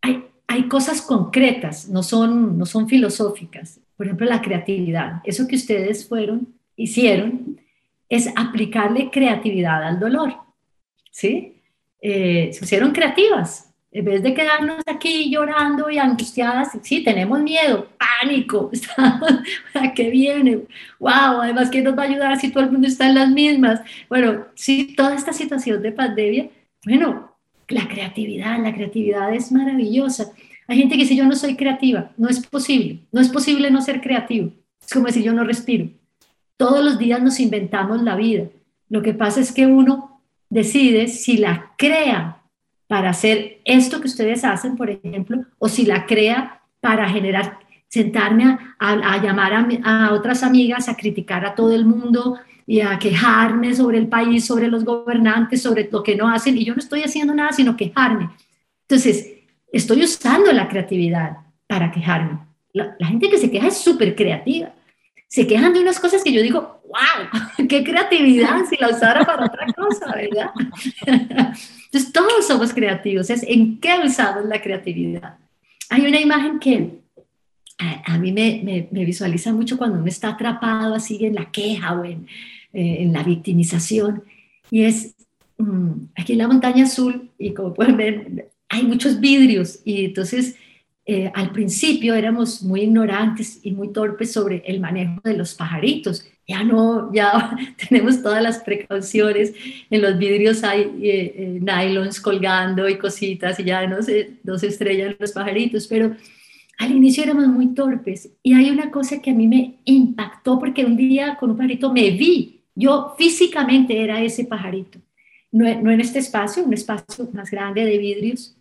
hay, 0.00 0.24
hay, 0.46 0.68
cosas 0.68 1.02
concretas, 1.02 1.88
no 1.88 2.02
son, 2.02 2.56
no 2.56 2.66
son 2.66 2.88
filosóficas. 2.88 3.80
Por 3.96 4.06
ejemplo, 4.06 4.26
la 4.26 4.40
creatividad. 4.40 5.22
Eso 5.24 5.48
que 5.48 5.56
ustedes 5.56 6.06
fueron, 6.06 6.54
hicieron, 6.76 7.60
es 8.08 8.32
aplicarle 8.36 9.10
creatividad 9.10 9.82
al 9.82 9.98
dolor. 9.98 10.34
¿Sí? 11.10 11.62
Eh, 12.00 12.50
se 12.52 12.64
hicieron 12.64 12.92
creativas, 12.92 13.67
en 13.90 14.04
vez 14.04 14.22
de 14.22 14.34
quedarnos 14.34 14.82
aquí 14.86 15.30
llorando 15.30 15.90
y 15.90 15.98
angustiadas, 15.98 16.76
sí, 16.82 17.02
tenemos 17.02 17.40
miedo, 17.40 17.88
pánico, 17.98 18.70
¿a 19.74 19.94
qué 19.94 20.10
viene? 20.10 20.64
¡Wow! 20.98 21.40
Además, 21.42 21.70
¿quién 21.70 21.84
nos 21.84 21.96
va 21.96 22.02
a 22.02 22.06
ayudar 22.06 22.38
si 22.38 22.50
todo 22.50 22.64
el 22.64 22.70
mundo 22.70 22.86
está 22.86 23.08
en 23.08 23.14
las 23.14 23.30
mismas? 23.30 23.80
Bueno, 24.08 24.46
sí, 24.54 24.94
toda 24.94 25.14
esta 25.14 25.32
situación 25.32 25.80
de 25.82 25.92
pandemia, 25.92 26.50
bueno, 26.84 27.34
la 27.68 27.88
creatividad, 27.88 28.62
la 28.62 28.74
creatividad 28.74 29.34
es 29.34 29.52
maravillosa. 29.52 30.32
Hay 30.66 30.78
gente 30.78 30.96
que 30.96 31.02
dice, 31.02 31.16
yo 31.16 31.24
no 31.24 31.34
soy 31.34 31.56
creativa, 31.56 32.12
no 32.18 32.28
es 32.28 32.46
posible, 32.46 33.00
no 33.10 33.20
es 33.20 33.28
posible 33.30 33.70
no 33.70 33.80
ser 33.80 34.02
creativo. 34.02 34.52
Es 34.84 34.92
como 34.92 35.06
decir, 35.06 35.22
yo 35.22 35.32
no 35.32 35.44
respiro. 35.44 35.88
Todos 36.58 36.84
los 36.84 36.98
días 36.98 37.22
nos 37.22 37.40
inventamos 37.40 38.02
la 38.02 38.16
vida. 38.16 38.44
Lo 38.90 39.02
que 39.02 39.14
pasa 39.14 39.40
es 39.40 39.52
que 39.52 39.66
uno 39.66 40.22
decide 40.50 41.08
si 41.08 41.38
la 41.38 41.72
crea 41.76 42.37
para 42.88 43.10
hacer 43.10 43.60
esto 43.64 44.00
que 44.00 44.08
ustedes 44.08 44.44
hacen, 44.44 44.76
por 44.76 44.90
ejemplo, 44.90 45.44
o 45.58 45.68
si 45.68 45.84
la 45.84 46.06
crea 46.06 46.62
para 46.80 47.08
generar, 47.08 47.60
sentarme 47.86 48.58
a, 48.78 49.22
llamar 49.22 49.52
a, 49.84 50.12
otras 50.12 50.42
amigas, 50.42 50.88
a 50.88 50.96
criticar 50.96 51.44
a 51.44 51.54
todo 51.54 51.72
el 51.74 51.84
mundo 51.84 52.38
y 52.66 52.80
a 52.80 52.98
quejarme 52.98 53.74
sobre 53.74 53.98
el 53.98 54.08
país, 54.08 54.46
sobre 54.46 54.68
los 54.68 54.84
gobernantes, 54.84 55.62
sobre 55.62 55.88
lo 55.92 56.02
que 56.02 56.16
no 56.16 56.28
hacen, 56.28 56.56
y 56.56 56.64
yo 56.64 56.74
no 56.74 56.80
estoy 56.80 57.02
haciendo 57.02 57.34
nada 57.34 57.52
sino 57.52 57.76
quejarme. 57.76 58.30
Entonces, 58.88 59.34
estoy 59.70 60.02
usando 60.02 60.50
la 60.52 60.68
creatividad 60.68 61.36
para 61.66 61.90
quejarme. 61.90 62.38
La, 62.72 62.96
la 62.98 63.06
gente 63.06 63.28
que 63.28 63.38
se 63.38 63.50
queja 63.50 63.68
es 63.68 63.76
súper 63.76 64.16
creativa. 64.16 64.72
Se 65.28 65.46
quejan 65.46 65.74
de 65.74 65.80
unas 65.80 66.00
cosas 66.00 66.24
que 66.24 66.32
yo 66.32 66.40
digo, 66.40 66.80
wow, 66.84 67.66
qué 67.68 67.84
creatividad 67.84 68.64
si 68.64 68.76
la 68.76 68.88
usara 68.88 69.26
para 69.26 69.44
otra 69.44 69.66
cosa, 69.74 70.14
¿verdad? 70.14 70.50
Somos 72.48 72.72
creativos, 72.72 73.28
es 73.28 73.42
en 73.42 73.78
qué 73.78 73.90
usamos 74.02 74.46
la 74.46 74.62
creatividad. 74.62 75.36
Hay 75.90 76.06
una 76.06 76.18
imagen 76.18 76.58
que 76.58 76.98
a, 77.76 78.16
mí 78.16 78.32
me, 78.32 78.88
visualiza 78.90 79.52
mucho 79.52 79.76
cuando 79.76 79.98
uno 79.98 80.06
está 80.06 80.30
atrapado 80.30 80.94
así 80.94 81.26
en 81.26 81.34
la 81.34 81.50
queja 81.50 81.92
o 81.92 82.04
en, 82.06 82.26
eh, 82.72 83.06
la 83.12 83.22
victimización, 83.22 84.24
y 84.70 84.84
es 84.84 85.14
mm, 85.58 85.90
aquí 86.16 86.32
en 86.32 86.38
la 86.38 86.48
montaña 86.48 86.84
azul, 86.84 87.30
y 87.38 87.52
como 87.52 87.74
pueden 87.74 87.98
ver, 87.98 88.50
hay 88.70 88.82
muchos 88.84 89.20
vidrios, 89.20 89.80
y 89.84 90.06
entonces 90.06 90.56
eh, 91.04 91.30
al 91.34 91.52
principio 91.52 92.14
éramos 92.14 92.62
muy 92.62 92.80
ignorantes 92.80 93.60
y 93.62 93.72
muy 93.72 93.92
torpes 93.92 94.32
sobre 94.32 94.62
el 94.66 94.80
manejo 94.80 95.20
de 95.22 95.36
los 95.36 95.54
pajaritos, 95.54 96.26
ya 96.48 96.64
no, 96.64 97.12
ya 97.12 97.56
tenemos 97.88 98.22
todas 98.22 98.42
las 98.42 98.58
precauciones, 98.60 99.52
en 99.90 100.02
los 100.02 100.18
vidrios 100.18 100.64
hay 100.64 100.80
eh, 101.02 101.34
eh, 101.36 101.58
nylons 101.60 102.20
colgando 102.20 102.88
y 102.88 102.96
cositas 102.96 103.60
y 103.60 103.64
ya 103.64 103.86
no 103.86 104.02
se, 104.02 104.38
no 104.42 104.58
se 104.58 104.68
estrellan 104.68 105.14
los 105.18 105.32
pajaritos, 105.32 105.86
pero 105.86 106.16
al 106.78 106.92
inicio 106.92 107.22
éramos 107.22 107.48
muy 107.48 107.74
torpes. 107.74 108.30
Y 108.42 108.54
hay 108.54 108.70
una 108.70 108.90
cosa 108.90 109.20
que 109.20 109.32
a 109.32 109.34
mí 109.34 109.46
me 109.46 109.74
impactó 109.84 110.58
porque 110.58 110.84
un 110.84 110.96
día 110.96 111.36
con 111.38 111.50
un 111.50 111.56
pajarito 111.56 111.92
me 111.92 112.10
vi, 112.12 112.62
yo 112.74 113.14
físicamente 113.18 114.02
era 114.02 114.22
ese 114.22 114.44
pajarito, 114.44 114.98
no, 115.52 115.82
no 115.82 115.90
en 115.90 116.00
este 116.00 116.20
espacio, 116.20 116.64
un 116.64 116.72
espacio 116.72 117.28
más 117.32 117.50
grande 117.50 117.84
de 117.84 117.98
vidrios, 117.98 118.56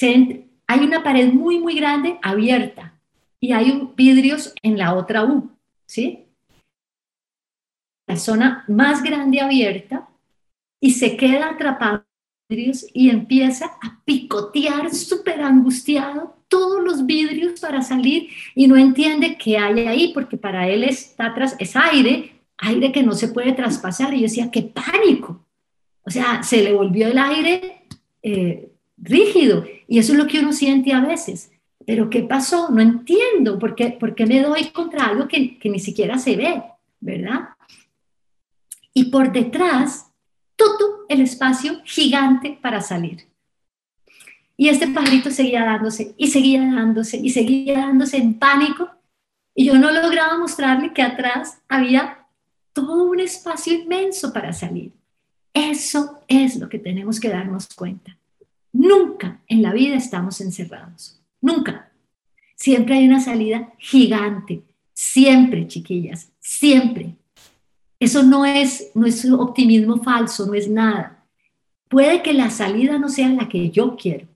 hay 0.00 0.80
una 0.80 1.02
pared 1.02 1.32
muy, 1.32 1.58
muy 1.58 1.74
grande 1.74 2.18
abierta 2.22 2.94
y 3.40 3.52
hay 3.52 3.88
vidrios 3.96 4.54
en 4.62 4.78
la 4.78 4.94
otra 4.94 5.24
U, 5.24 5.50
¿sí? 5.86 6.21
Zona 8.16 8.64
más 8.68 9.02
grande 9.02 9.40
abierta 9.40 10.08
y 10.80 10.92
se 10.92 11.16
queda 11.16 11.50
atrapado 11.50 12.04
y 12.48 13.10
empieza 13.10 13.66
a 13.82 14.00
picotear 14.04 14.92
súper 14.92 15.40
angustiado 15.40 16.36
todos 16.48 16.82
los 16.82 17.06
vidrios 17.06 17.60
para 17.60 17.80
salir 17.82 18.28
y 18.54 18.66
no 18.66 18.76
entiende 18.76 19.38
qué 19.38 19.56
hay 19.56 19.86
ahí 19.86 20.12
porque 20.12 20.36
para 20.36 20.68
él 20.68 20.84
está 20.84 21.26
atrás, 21.26 21.56
es 21.58 21.74
aire, 21.76 22.32
aire 22.58 22.92
que 22.92 23.02
no 23.02 23.12
se 23.12 23.28
puede 23.28 23.52
traspasar 23.52 24.12
y 24.12 24.18
yo 24.18 24.22
decía, 24.24 24.50
qué 24.50 24.62
pánico. 24.62 25.46
O 26.04 26.10
sea, 26.10 26.42
se 26.42 26.62
le 26.62 26.72
volvió 26.72 27.06
el 27.06 27.18
aire 27.18 27.84
eh, 28.22 28.70
rígido. 28.98 29.64
Y 29.88 29.98
eso 29.98 30.12
es 30.12 30.18
lo 30.18 30.26
que 30.26 30.40
uno 30.40 30.52
siente 30.52 30.92
a 30.92 31.00
veces. 31.00 31.52
Pero 31.86 32.10
¿qué 32.10 32.22
pasó? 32.22 32.68
No 32.70 32.80
entiendo 32.80 33.58
por 33.58 33.74
qué, 33.74 33.90
por 33.90 34.14
qué 34.14 34.26
me 34.26 34.40
doy 34.40 34.70
contra 34.70 35.06
algo 35.06 35.28
que, 35.28 35.58
que 35.58 35.68
ni 35.68 35.78
siquiera 35.78 36.18
se 36.18 36.36
ve, 36.36 36.62
¿verdad? 37.00 37.48
Y 38.94 39.04
por 39.04 39.32
detrás, 39.32 40.10
todo 40.56 41.06
el 41.08 41.20
espacio 41.20 41.80
gigante 41.84 42.58
para 42.60 42.80
salir. 42.80 43.26
Y 44.56 44.68
este 44.68 44.88
pajarito 44.88 45.30
seguía 45.30 45.64
dándose 45.64 46.14
y 46.16 46.28
seguía 46.28 46.60
dándose 46.60 47.16
y 47.16 47.30
seguía 47.30 47.78
dándose 47.80 48.18
en 48.18 48.34
pánico. 48.34 48.90
Y 49.54 49.66
yo 49.66 49.78
no 49.78 49.90
lograba 49.90 50.38
mostrarle 50.38 50.92
que 50.92 51.02
atrás 51.02 51.60
había 51.68 52.26
todo 52.72 53.04
un 53.04 53.20
espacio 53.20 53.74
inmenso 53.74 54.32
para 54.32 54.52
salir. 54.52 54.92
Eso 55.52 56.20
es 56.28 56.56
lo 56.56 56.68
que 56.68 56.78
tenemos 56.78 57.20
que 57.20 57.28
darnos 57.28 57.68
cuenta. 57.74 58.16
Nunca 58.72 59.40
en 59.46 59.62
la 59.62 59.72
vida 59.72 59.96
estamos 59.96 60.40
encerrados. 60.40 61.20
Nunca. 61.40 61.90
Siempre 62.54 62.94
hay 62.94 63.06
una 63.06 63.20
salida 63.20 63.72
gigante. 63.78 64.62
Siempre, 64.94 65.66
chiquillas. 65.66 66.30
Siempre. 66.40 67.16
Eso 68.02 68.22
no 68.22 68.44
es, 68.44 68.90
no 68.94 69.06
es 69.06 69.24
optimismo 69.24 70.02
falso, 70.02 70.46
no 70.46 70.54
es 70.54 70.68
nada. 70.68 71.26
Puede 71.88 72.22
que 72.22 72.32
la 72.32 72.50
salida 72.50 72.98
no 72.98 73.08
sea 73.08 73.28
la 73.28 73.48
que 73.48 73.70
yo 73.70 73.96
quiero. 73.96 74.26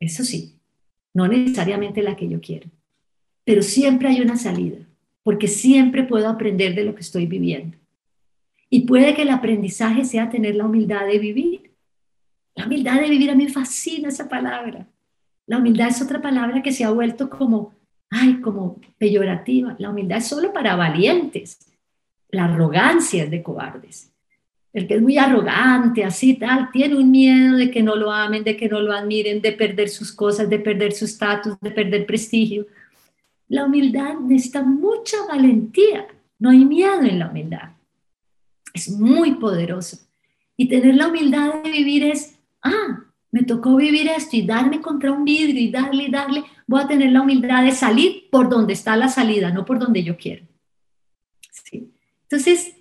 Eso 0.00 0.24
sí, 0.24 0.58
no 1.14 1.28
necesariamente 1.28 2.02
la 2.02 2.16
que 2.16 2.28
yo 2.28 2.40
quiero. 2.40 2.70
Pero 3.44 3.62
siempre 3.62 4.08
hay 4.08 4.20
una 4.20 4.36
salida, 4.36 4.78
porque 5.22 5.48
siempre 5.48 6.04
puedo 6.04 6.28
aprender 6.28 6.74
de 6.74 6.84
lo 6.84 6.94
que 6.94 7.02
estoy 7.02 7.26
viviendo. 7.26 7.76
Y 8.70 8.80
puede 8.80 9.14
que 9.14 9.22
el 9.22 9.30
aprendizaje 9.30 10.04
sea 10.04 10.30
tener 10.30 10.56
la 10.56 10.66
humildad 10.66 11.06
de 11.06 11.18
vivir 11.18 11.68
la 12.58 12.66
humildad 12.66 13.00
de 13.00 13.08
vivir 13.08 13.30
a 13.30 13.36
mí 13.36 13.44
me 13.44 13.52
fascina 13.52 14.08
esa 14.08 14.28
palabra. 14.28 14.88
La 15.46 15.58
humildad 15.58 15.88
es 15.88 16.02
otra 16.02 16.20
palabra 16.20 16.60
que 16.60 16.72
se 16.72 16.82
ha 16.82 16.90
vuelto 16.90 17.30
como, 17.30 17.72
ay, 18.10 18.40
como 18.40 18.80
peyorativa. 18.98 19.76
La 19.78 19.90
humildad 19.90 20.18
es 20.18 20.28
solo 20.28 20.52
para 20.52 20.76
valientes. 20.76 21.58
La 22.30 22.44
arrogancia 22.44 23.24
es 23.24 23.30
de 23.30 23.42
cobardes. 23.42 24.12
El 24.72 24.86
que 24.86 24.96
es 24.96 25.02
muy 25.02 25.16
arrogante, 25.16 26.04
así 26.04 26.34
tal, 26.34 26.70
tiene 26.70 26.96
un 26.96 27.10
miedo 27.10 27.56
de 27.56 27.70
que 27.70 27.82
no 27.82 27.96
lo 27.96 28.12
amen, 28.12 28.44
de 28.44 28.56
que 28.56 28.68
no 28.68 28.80
lo 28.80 28.92
admiren, 28.92 29.40
de 29.40 29.52
perder 29.52 29.88
sus 29.88 30.12
cosas, 30.12 30.48
de 30.48 30.58
perder 30.58 30.92
su 30.92 31.06
estatus, 31.06 31.58
de 31.60 31.70
perder 31.70 32.06
prestigio. 32.06 32.66
La 33.48 33.64
humildad 33.64 34.14
necesita 34.20 34.62
mucha 34.62 35.16
valentía. 35.26 36.06
No 36.38 36.50
hay 36.50 36.64
miedo 36.64 37.00
en 37.00 37.18
la 37.18 37.28
humildad. 37.28 37.70
Es 38.74 38.90
muy 38.90 39.36
poderoso. 39.36 39.98
Y 40.56 40.68
tener 40.68 40.94
la 40.94 41.08
humildad 41.08 41.62
de 41.62 41.70
vivir 41.70 42.04
es 42.04 42.38
ah, 42.62 43.04
me 43.30 43.42
tocó 43.42 43.76
vivir 43.76 44.08
esto 44.08 44.36
y 44.36 44.46
darme 44.46 44.80
contra 44.80 45.12
un 45.12 45.24
vidrio 45.24 45.60
y 45.60 45.70
darle 45.70 46.04
y 46.04 46.10
darle, 46.10 46.44
voy 46.66 46.82
a 46.82 46.88
tener 46.88 47.12
la 47.12 47.22
humildad 47.22 47.64
de 47.64 47.72
salir 47.72 48.28
por 48.30 48.48
donde 48.48 48.72
está 48.72 48.96
la 48.96 49.08
salida, 49.08 49.50
no 49.50 49.64
por 49.64 49.78
donde 49.78 50.02
yo 50.02 50.16
quiero. 50.16 50.46
¿Sí? 51.50 51.92
Entonces, 52.22 52.76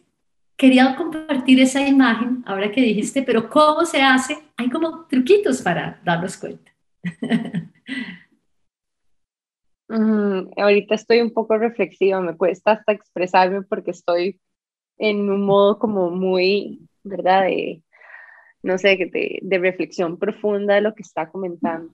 quería 0.56 0.96
compartir 0.96 1.60
esa 1.60 1.88
imagen, 1.88 2.44
ahora 2.46 2.72
que 2.72 2.82
dijiste, 2.82 3.24
pero 3.24 3.50
¿cómo 3.50 3.86
se 3.86 4.02
hace? 4.02 4.38
Hay 4.58 4.70
como 4.70 5.06
truquitos 5.06 5.62
para 5.62 6.02
darnos 6.04 6.38
cuenta. 6.38 6.72
Mm, 9.90 10.50
ahorita 10.58 10.96
estoy 10.96 11.22
un 11.22 11.32
poco 11.32 11.58
reflexiva, 11.58 12.20
me 12.20 12.36
cuesta 12.36 12.72
hasta 12.72 12.92
expresarme 12.92 13.62
porque 13.62 13.92
estoy 13.92 14.38
en 14.98 15.30
un 15.30 15.46
modo 15.46 15.80
como 15.80 16.10
muy, 16.12 16.82
¿verdad? 17.04 17.48
No 18.68 18.78
sé, 18.78 18.98
de, 18.98 19.40
de 19.42 19.58
reflexión 19.58 20.18
profunda 20.18 20.76
de 20.76 20.82
lo 20.82 20.94
que 20.94 21.02
está 21.02 21.30
comentando. 21.30 21.94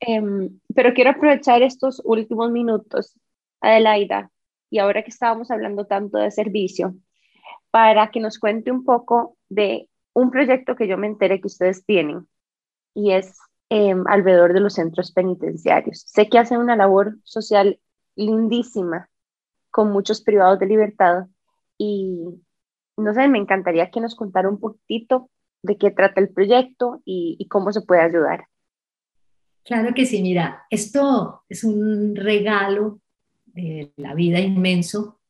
Em, 0.00 0.60
pero 0.74 0.94
quiero 0.94 1.10
aprovechar 1.10 1.62
estos 1.62 2.00
últimos 2.04 2.50
minutos, 2.50 3.18
Adelaida, 3.60 4.30
y 4.70 4.78
ahora 4.78 5.02
que 5.02 5.10
estábamos 5.10 5.50
hablando 5.50 5.86
tanto 5.86 6.18
de 6.18 6.30
servicio, 6.30 6.94
para 7.70 8.10
que 8.10 8.20
nos 8.20 8.38
cuente 8.38 8.70
un 8.70 8.84
poco 8.84 9.36
de 9.48 9.88
un 10.12 10.30
proyecto 10.30 10.76
que 10.76 10.86
yo 10.86 10.96
me 10.96 11.08
enteré 11.08 11.40
que 11.40 11.48
ustedes 11.48 11.84
tienen, 11.84 12.28
y 12.94 13.12
es 13.12 13.36
em, 13.68 14.04
alrededor 14.06 14.52
de 14.52 14.60
los 14.60 14.74
centros 14.74 15.12
penitenciarios. 15.12 16.04
Sé 16.06 16.28
que 16.28 16.38
hacen 16.38 16.58
una 16.58 16.76
labor 16.76 17.16
social 17.24 17.80
lindísima 18.14 19.08
con 19.70 19.90
muchos 19.90 20.22
privados 20.22 20.60
de 20.60 20.66
libertad 20.66 21.26
y 21.76 22.20
no 22.96 23.12
sé, 23.12 23.26
me 23.26 23.38
encantaría 23.38 23.90
que 23.90 24.00
nos 24.00 24.14
contara 24.14 24.48
un 24.48 24.60
poquitito 24.60 25.30
de 25.64 25.78
qué 25.78 25.90
trata 25.90 26.20
el 26.20 26.28
proyecto 26.28 27.00
y, 27.04 27.46
cómo 27.48 27.72
se 27.72 27.80
puede 27.80 28.02
ayudar. 28.02 28.46
Claro 29.64 29.94
que 29.94 30.04
sí, 30.04 30.20
mira, 30.22 30.66
esto 30.68 31.42
es 31.48 31.64
un 31.64 32.14
regalo 32.14 33.00
de 33.46 33.90
la 33.96 34.14
vida 34.14 34.38
inmenso 34.40 35.20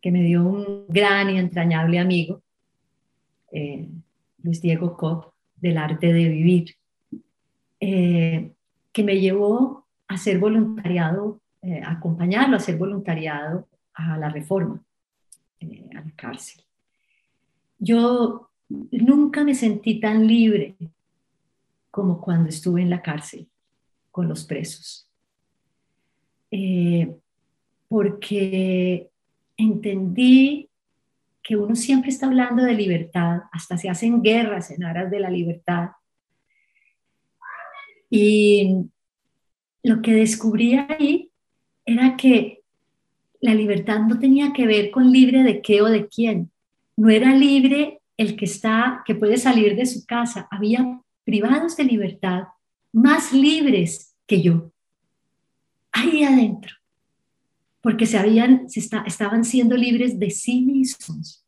que 0.00 0.10
me 0.10 0.22
dio 0.22 0.42
un 0.42 0.86
gran 0.88 1.30
y 1.30 1.38
entrañable 1.38 2.00
amigo, 2.00 2.42
eh, 3.52 3.88
Luis 4.42 4.60
Diego 4.60 4.96
Kopp, 4.96 5.32
del 5.56 5.78
arte 5.78 6.12
de 6.12 6.28
vivir, 6.28 6.74
eh, 7.78 8.52
que 8.92 9.04
me 9.04 9.20
llevó 9.20 9.86
a 10.08 10.14
hacer 10.14 10.40
voluntariado, 10.40 11.40
eh, 11.62 11.82
a 11.84 11.92
acompañarlo 11.92 12.54
a 12.54 12.58
hacer 12.58 12.76
voluntariado 12.76 13.68
a 13.94 14.18
la 14.18 14.28
reforma, 14.28 14.82
a 15.60 15.94
la 15.94 16.12
cárcel. 16.16 16.64
Yo 17.78 18.47
nunca 18.68 19.44
me 19.44 19.54
sentí 19.54 20.00
tan 20.00 20.26
libre 20.26 20.76
como 21.90 22.20
cuando 22.20 22.48
estuve 22.48 22.82
en 22.82 22.90
la 22.90 23.02
cárcel 23.02 23.48
con 24.10 24.28
los 24.28 24.44
presos. 24.44 25.08
Eh, 26.50 27.16
porque 27.88 29.08
entendí 29.56 30.68
que 31.42 31.56
uno 31.56 31.74
siempre 31.74 32.10
está 32.10 32.26
hablando 32.26 32.62
de 32.62 32.74
libertad, 32.74 33.40
hasta 33.52 33.78
se 33.78 33.88
hacen 33.88 34.22
guerras 34.22 34.70
en 34.70 34.84
aras 34.84 35.10
de 35.10 35.20
la 35.20 35.30
libertad. 35.30 35.90
Y 38.10 38.84
lo 39.82 40.02
que 40.02 40.12
descubrí 40.12 40.74
ahí 40.74 41.30
era 41.86 42.16
que 42.16 42.62
la 43.40 43.54
libertad 43.54 44.00
no 44.00 44.18
tenía 44.18 44.52
que 44.52 44.66
ver 44.66 44.90
con 44.90 45.10
libre 45.10 45.42
de 45.42 45.62
qué 45.62 45.80
o 45.80 45.86
de 45.86 46.08
quién. 46.08 46.50
No 46.96 47.08
era 47.08 47.34
libre 47.34 47.97
el 48.18 48.36
que 48.36 48.44
está, 48.44 49.02
que 49.06 49.14
puede 49.14 49.38
salir 49.38 49.76
de 49.76 49.86
su 49.86 50.04
casa, 50.04 50.46
había 50.50 51.00
privados 51.24 51.76
de 51.76 51.84
libertad 51.84 52.48
más 52.92 53.32
libres 53.32 54.16
que 54.26 54.42
yo, 54.42 54.72
ahí 55.92 56.24
adentro, 56.24 56.74
porque 57.80 58.06
se 58.06 58.18
habían, 58.18 58.68
se 58.68 58.80
estaban 58.80 59.44
siendo 59.44 59.76
libres 59.76 60.18
de 60.18 60.30
sí 60.30 60.62
mismos. 60.62 61.46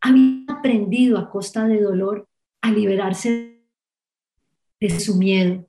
Habían 0.00 0.46
aprendido 0.48 1.18
a 1.18 1.30
costa 1.30 1.66
de 1.66 1.80
dolor 1.80 2.28
a 2.62 2.70
liberarse 2.70 3.60
de 4.80 5.00
su 5.00 5.16
miedo, 5.16 5.68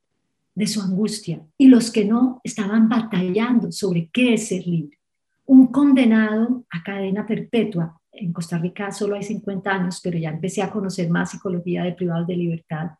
de 0.53 0.67
su 0.67 0.81
angustia, 0.81 1.45
y 1.57 1.67
los 1.67 1.91
que 1.91 2.05
no 2.05 2.39
estaban 2.43 2.87
batallando 2.87 3.71
sobre 3.71 4.09
qué 4.13 4.35
es 4.35 4.49
ser 4.49 4.65
libre. 4.67 4.99
Un 5.45 5.67
condenado 5.67 6.65
a 6.69 6.83
cadena 6.83 7.25
perpetua 7.25 7.99
en 8.17 8.33
Costa 8.33 8.57
Rica 8.57 8.91
solo 8.91 9.15
hay 9.15 9.23
50 9.23 9.69
años, 9.69 9.99
pero 10.03 10.17
ya 10.17 10.29
empecé 10.29 10.61
a 10.61 10.71
conocer 10.71 11.09
más 11.09 11.31
psicología 11.31 11.83
de 11.83 11.93
privados 11.93 12.27
de 12.27 12.35
libertad. 12.35 12.91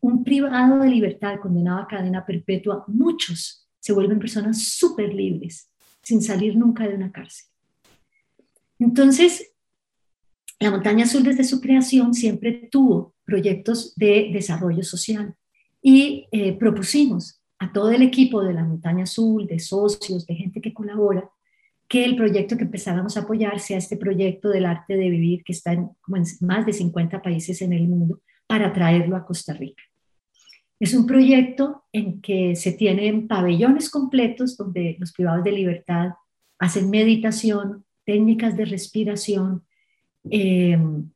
Un 0.00 0.24
privado 0.24 0.78
de 0.80 0.88
libertad 0.88 1.40
condenado 1.40 1.80
a 1.80 1.88
cadena 1.88 2.24
perpetua, 2.24 2.84
muchos 2.86 3.68
se 3.80 3.92
vuelven 3.92 4.18
personas 4.18 4.62
súper 4.62 5.14
libres, 5.14 5.70
sin 6.02 6.22
salir 6.22 6.56
nunca 6.56 6.86
de 6.86 6.94
una 6.94 7.10
cárcel. 7.12 7.48
Entonces, 8.78 9.52
la 10.60 10.70
Montaña 10.70 11.04
Azul 11.04 11.22
desde 11.22 11.44
su 11.44 11.60
creación 11.60 12.14
siempre 12.14 12.68
tuvo 12.70 13.14
proyectos 13.24 13.94
de 13.96 14.30
desarrollo 14.32 14.82
social 14.82 15.34
y 15.80 16.26
eh, 16.32 16.52
propusimos 16.58 17.40
a 17.58 17.72
todo 17.72 17.90
el 17.90 18.02
equipo 18.02 18.42
de 18.42 18.52
la 18.52 18.64
Montaña 18.64 19.04
Azul, 19.04 19.46
de 19.46 19.58
socios, 19.58 20.26
de 20.26 20.34
gente 20.34 20.60
que 20.60 20.72
colabora, 20.72 21.30
que 21.88 22.04
el 22.04 22.16
proyecto 22.16 22.56
que 22.56 22.64
empezáramos 22.64 23.16
a 23.16 23.20
apoyar 23.20 23.60
sea 23.60 23.78
este 23.78 23.96
proyecto 23.96 24.50
del 24.50 24.66
arte 24.66 24.96
de 24.96 25.08
vivir 25.08 25.42
que 25.42 25.52
está 25.52 25.72
en, 25.72 25.88
más 26.40 26.66
de 26.66 26.72
50 26.72 27.22
países 27.22 27.62
en 27.62 27.72
el 27.72 27.88
mundo 27.88 28.20
para 28.46 28.72
traerlo 28.72 29.16
a 29.16 29.24
Costa 29.24 29.54
Rica. 29.54 29.82
Es 30.80 30.94
un 30.94 31.06
proyecto 31.06 31.84
en 31.92 32.20
que 32.20 32.54
se 32.54 32.72
tienen 32.72 33.26
pabellones 33.26 33.90
completos 33.90 34.56
donde 34.56 34.96
los 35.00 35.12
privados 35.12 35.42
de 35.44 35.52
libertad 35.52 36.10
hacen 36.58 36.90
meditación, 36.90 37.84
técnicas 38.04 38.56
de 38.56 38.64
respiración, 38.64 39.64
em, 40.30 41.10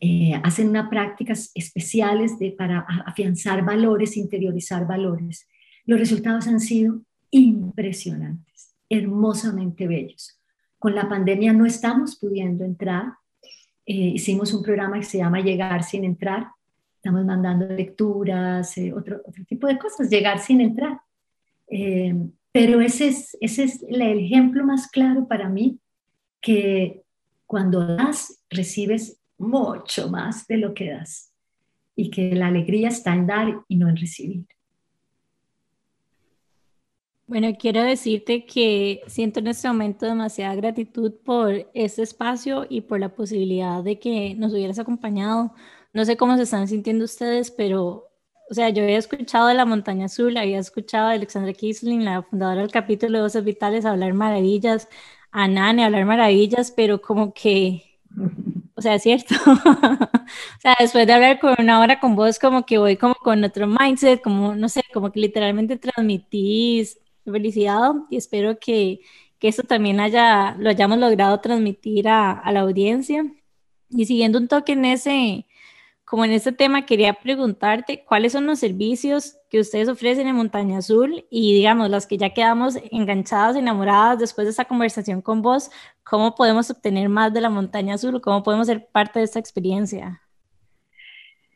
eh, 0.00 0.34
hacen 0.42 0.70
unas 0.70 0.88
prácticas 0.88 1.50
especiales 1.54 2.32
para 2.58 2.80
afianzar 3.06 3.64
valores, 3.64 4.16
interiorizar 4.16 4.86
valores. 4.86 5.48
Los 5.84 6.00
resultados 6.00 6.46
han 6.48 6.60
sido 6.60 7.02
impresionantes, 7.30 8.45
hermosamente 8.88 9.86
bellos. 9.86 10.40
Con 10.78 10.94
la 10.94 11.08
pandemia 11.08 11.52
no 11.52 11.66
estamos 11.66 12.16
pudiendo 12.16 12.64
entrar. 12.64 13.14
Eh, 13.84 14.12
hicimos 14.14 14.52
un 14.52 14.62
programa 14.62 14.98
que 14.98 15.06
se 15.06 15.18
llama 15.18 15.40
Llegar 15.40 15.82
sin 15.82 16.04
entrar. 16.04 16.48
Estamos 16.96 17.24
mandando 17.24 17.66
lecturas, 17.66 18.76
eh, 18.78 18.92
otro, 18.92 19.22
tipo 19.48 19.66
de 19.66 19.78
cosas, 19.78 20.10
llegar 20.10 20.38
sin 20.38 20.60
entrar. 20.60 21.00
pero 22.52 22.80
ese 22.80 23.08
es, 23.08 23.36
ese 23.40 23.64
es 23.64 23.82
el 23.88 24.02
ejemplo 24.02 24.64
más 24.64 24.88
claro 24.88 25.26
para 25.28 25.48
mí 25.48 25.78
que 26.40 27.02
cuando 27.46 27.96
das, 27.96 28.42
recibes 28.50 29.20
mucho 29.38 30.10
más 30.10 30.46
de 30.46 30.58
lo 30.58 30.74
que 30.74 30.90
das 30.90 31.32
y 31.94 32.10
que 32.10 32.34
la 32.34 32.48
alegría 32.48 32.88
está 32.88 33.14
en 33.14 33.26
dar 33.26 33.64
y 33.68 33.76
no 33.76 33.88
en 33.88 33.96
recibir. 33.96 34.46
Bueno, 37.28 37.48
quiero 37.58 37.82
decirte 37.82 38.46
que 38.46 39.02
siento 39.08 39.40
en 39.40 39.48
este 39.48 39.66
momento 39.66 40.06
demasiada 40.06 40.54
gratitud 40.54 41.12
por 41.24 41.68
este 41.74 42.02
espacio 42.02 42.66
y 42.68 42.82
por 42.82 43.00
la 43.00 43.14
posibilidad 43.16 43.82
de 43.82 43.98
que 43.98 44.34
nos 44.36 44.52
hubieras 44.52 44.78
acompañado. 44.78 45.52
No 45.92 46.04
sé 46.04 46.16
cómo 46.16 46.36
se 46.36 46.44
están 46.44 46.68
sintiendo 46.68 47.04
ustedes, 47.04 47.50
pero, 47.50 48.04
o 48.48 48.54
sea, 48.54 48.68
yo 48.70 48.84
había 48.84 48.98
escuchado 48.98 49.48
de 49.48 49.54
la 49.54 49.64
Montaña 49.64 50.04
Azul, 50.06 50.36
había 50.36 50.60
escuchado 50.60 51.08
a 51.08 51.12
Alexandra 51.12 51.52
Kisling, 51.52 52.04
la 52.04 52.22
fundadora 52.22 52.60
del 52.62 52.70
capítulo 52.70 53.18
de 53.18 53.22
Voces 53.24 53.44
Vitales, 53.44 53.84
hablar 53.86 54.14
maravillas, 54.14 54.88
a 55.32 55.48
Nane 55.48 55.84
hablar 55.84 56.04
maravillas, 56.04 56.70
pero 56.70 57.02
como 57.02 57.34
que 57.34 57.82
o 58.74 58.82
sea, 58.82 58.94
es 58.94 59.02
cierto. 59.02 59.34
o 59.46 60.60
sea, 60.60 60.76
después 60.78 61.06
de 61.06 61.12
hablar 61.12 61.40
con 61.40 61.54
una 61.58 61.80
hora 61.80 61.98
con 62.00 62.14
vos, 62.16 62.38
como 62.38 62.66
que 62.66 62.78
voy 62.78 62.96
como 62.96 63.14
con 63.14 63.42
otro 63.44 63.66
mindset, 63.66 64.22
como, 64.22 64.54
no 64.54 64.68
sé, 64.68 64.82
como 64.92 65.10
que 65.12 65.20
literalmente 65.20 65.78
transmitís 65.78 66.98
felicidad 67.32 67.92
y 68.10 68.16
espero 68.16 68.58
que, 68.58 69.00
que 69.38 69.48
esto 69.48 69.62
también 69.62 70.00
haya, 70.00 70.56
lo 70.58 70.70
hayamos 70.70 70.98
logrado 70.98 71.40
transmitir 71.40 72.08
a, 72.08 72.32
a 72.32 72.52
la 72.52 72.60
audiencia. 72.60 73.24
Y 73.90 74.06
siguiendo 74.06 74.38
un 74.38 74.48
toque 74.48 74.72
en 74.72 74.84
ese, 74.84 75.46
como 76.06 76.24
en 76.24 76.32
este 76.32 76.52
tema, 76.52 76.86
quería 76.86 77.14
preguntarte 77.14 78.04
cuáles 78.04 78.32
son 78.32 78.46
los 78.46 78.60
servicios 78.60 79.36
que 79.50 79.58
ustedes 79.58 79.88
ofrecen 79.88 80.28
en 80.28 80.36
Montaña 80.36 80.78
Azul 80.78 81.24
y, 81.30 81.54
digamos, 81.54 81.90
las 81.90 82.06
que 82.06 82.16
ya 82.16 82.32
quedamos 82.32 82.78
enganchadas, 82.92 83.56
enamoradas 83.56 84.20
después 84.20 84.46
de 84.46 84.50
esta 84.50 84.66
conversación 84.66 85.20
con 85.20 85.42
vos, 85.42 85.70
¿cómo 86.04 86.34
podemos 86.36 86.70
obtener 86.70 87.08
más 87.08 87.34
de 87.34 87.40
la 87.40 87.50
Montaña 87.50 87.94
Azul? 87.94 88.20
¿Cómo 88.20 88.44
podemos 88.44 88.68
ser 88.68 88.86
parte 88.86 89.18
de 89.18 89.24
esta 89.24 89.40
experiencia? 89.40 90.22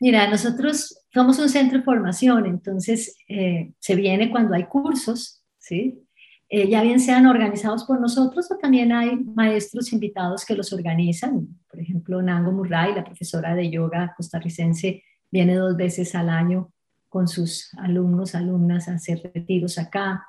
Mira, 0.01 0.27
nosotros 0.27 1.01
somos 1.13 1.39
un 1.39 1.47
centro 1.47 1.77
de 1.77 1.85
formación, 1.85 2.45
entonces 2.45 3.15
eh, 3.29 3.71
se 3.79 3.95
viene 3.95 4.31
cuando 4.31 4.55
hay 4.55 4.65
cursos, 4.65 5.40
¿sí? 5.71 6.03
Eh, 6.49 6.67
ya 6.67 6.83
bien 6.83 6.99
sean 6.99 7.25
organizados 7.27 7.85
por 7.85 8.01
nosotros 8.01 8.51
o 8.51 8.57
también 8.57 8.91
hay 8.91 9.15
maestros 9.15 9.93
invitados 9.93 10.43
que 10.45 10.53
los 10.53 10.73
organizan. 10.73 11.47
Por 11.69 11.79
ejemplo, 11.79 12.21
Nango 12.21 12.51
Murray, 12.51 12.93
la 12.93 13.05
profesora 13.05 13.55
de 13.55 13.69
yoga 13.69 14.13
costarricense, 14.17 15.01
viene 15.31 15.55
dos 15.55 15.77
veces 15.77 16.13
al 16.13 16.27
año 16.27 16.73
con 17.07 17.29
sus 17.29 17.73
alumnos, 17.77 18.35
alumnas 18.35 18.89
a 18.89 18.95
hacer 18.95 19.21
retiros 19.33 19.77
acá. 19.77 20.25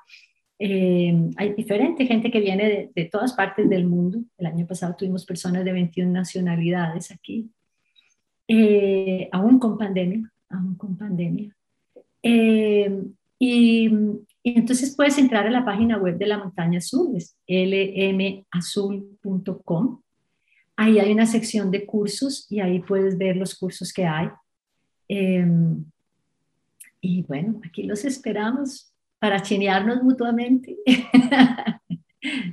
Eh, 0.57 1.13
hay 1.35 1.53
diferente 1.55 2.05
gente 2.05 2.31
que 2.31 2.39
viene 2.39 2.89
de, 2.95 3.05
todas 3.11 3.33
partes 3.33 3.69
del 3.69 3.85
mundo. 3.85 4.19
El 4.37 4.45
año 4.45 4.65
pasado 4.65 4.95
tuvimos 4.95 5.25
personas 5.25 5.65
de 5.65 5.73
21 5.73 6.09
nacionalidades 6.09 7.11
aquí, 7.11 7.51
eh, 8.47 9.27
aún 9.33 9.59
con 9.59 9.77
pandemia, 9.77 10.31
aún 10.49 10.75
con 10.75 10.95
pandemia. 10.95 11.53
y 12.21 12.87
y 13.45 13.89
entonces 14.43 14.95
puedes 14.95 15.17
entrar 15.17 15.47
a 15.47 15.51
la 15.51 15.63
página 15.63 15.97
web 15.97 16.17
de 16.17 16.27
la 16.27 16.37
Montaña 16.37 16.79
Azul, 16.79 17.15
es 17.15 17.37
lmazul.com. 17.47 18.51
Ahí 20.75 20.99
hay 20.99 21.11
una 21.11 21.25
sección 21.25 21.71
de 21.71 21.85
cursos 21.85 22.47
y 22.49 22.59
ahí 22.59 22.79
puedes 22.79 23.17
ver 23.17 23.37
los 23.37 23.55
cursos 23.55 23.93
que 23.93 24.05
hay. 24.05 24.27
Em, 25.07 25.85
y 26.99 27.21
bueno, 27.23 27.61
aquí 27.65 27.83
los 27.83 28.03
esperamos 28.05 28.91
para 29.19 29.41
chinearnos 29.41 30.03
mutuamente. 30.03 30.77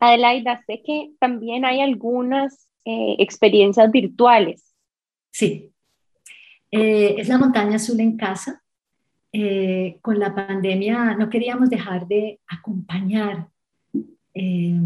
Adelaida, 0.00 0.62
sé 0.66 0.82
que 0.84 1.12
también 1.20 1.64
hay 1.64 1.80
algunas 1.80 2.68
eh, 2.84 3.16
experiencias 3.18 3.90
virtuales. 3.90 4.74
Sí, 5.30 5.72
eh, 6.72 7.14
es 7.18 7.28
la 7.28 7.38
Montaña 7.38 7.76
Azul 7.76 8.00
en 8.00 8.16
casa. 8.16 8.63
Eh, 9.36 9.98
con 10.00 10.20
la 10.20 10.32
pandemia 10.32 11.16
no 11.16 11.28
queríamos 11.28 11.68
dejar 11.68 12.06
de 12.06 12.38
acompañar. 12.46 13.48
Eh, 14.32 14.78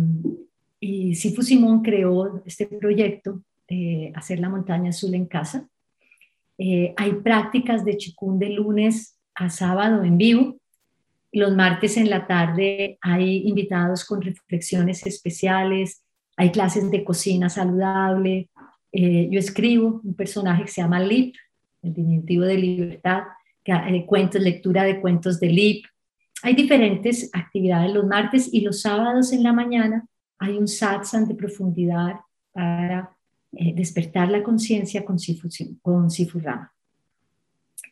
y 0.80 1.14
Sifu 1.16 1.42
Simón 1.42 1.82
creó 1.82 2.42
este 2.46 2.64
proyecto 2.64 3.42
de 3.68 4.10
hacer 4.14 4.40
la 4.40 4.48
montaña 4.48 4.88
azul 4.88 5.14
en 5.14 5.26
casa. 5.26 5.68
Eh, 6.56 6.94
hay 6.96 7.12
prácticas 7.16 7.84
de 7.84 7.98
chikun 7.98 8.38
de 8.38 8.48
lunes 8.48 9.18
a 9.34 9.50
sábado 9.50 10.02
en 10.02 10.16
vivo. 10.16 10.56
Los 11.30 11.54
martes 11.54 11.98
en 11.98 12.08
la 12.08 12.26
tarde 12.26 12.96
hay 13.02 13.46
invitados 13.46 14.06
con 14.06 14.22
reflexiones 14.22 15.06
especiales, 15.06 16.02
hay 16.38 16.52
clases 16.52 16.90
de 16.90 17.04
cocina 17.04 17.50
saludable. 17.50 18.48
yo 18.94 19.38
escribo 19.38 20.00
un 20.02 20.14
personaje 20.14 20.62
que 20.62 20.70
se 20.70 20.80
llama 20.80 21.00
Lip, 21.00 21.34
el 21.82 21.92
diminutivo 21.92 22.44
de 22.44 22.56
libertad, 22.56 23.24
eh, 23.24 23.37
cuentos, 24.06 24.40
lectura 24.40 24.84
de 24.84 25.00
cuentos 25.00 25.40
de 25.40 25.48
LIP. 25.48 25.84
Hay 26.42 26.54
diferentes 26.54 27.30
actividades 27.32 27.92
los 27.92 28.06
martes 28.06 28.48
y 28.52 28.60
los 28.60 28.80
sábados 28.82 29.32
en 29.32 29.42
la 29.42 29.52
mañana 29.52 30.06
hay 30.38 30.56
un 30.56 30.68
satsang 30.68 31.26
de 31.26 31.34
profundidad 31.34 32.14
para 32.52 33.16
eh, 33.52 33.72
despertar 33.74 34.30
la 34.30 34.42
conciencia 34.42 35.04
con, 35.04 35.18
Sifu, 35.18 35.48
con 35.82 36.10
Sifurama. 36.10 36.72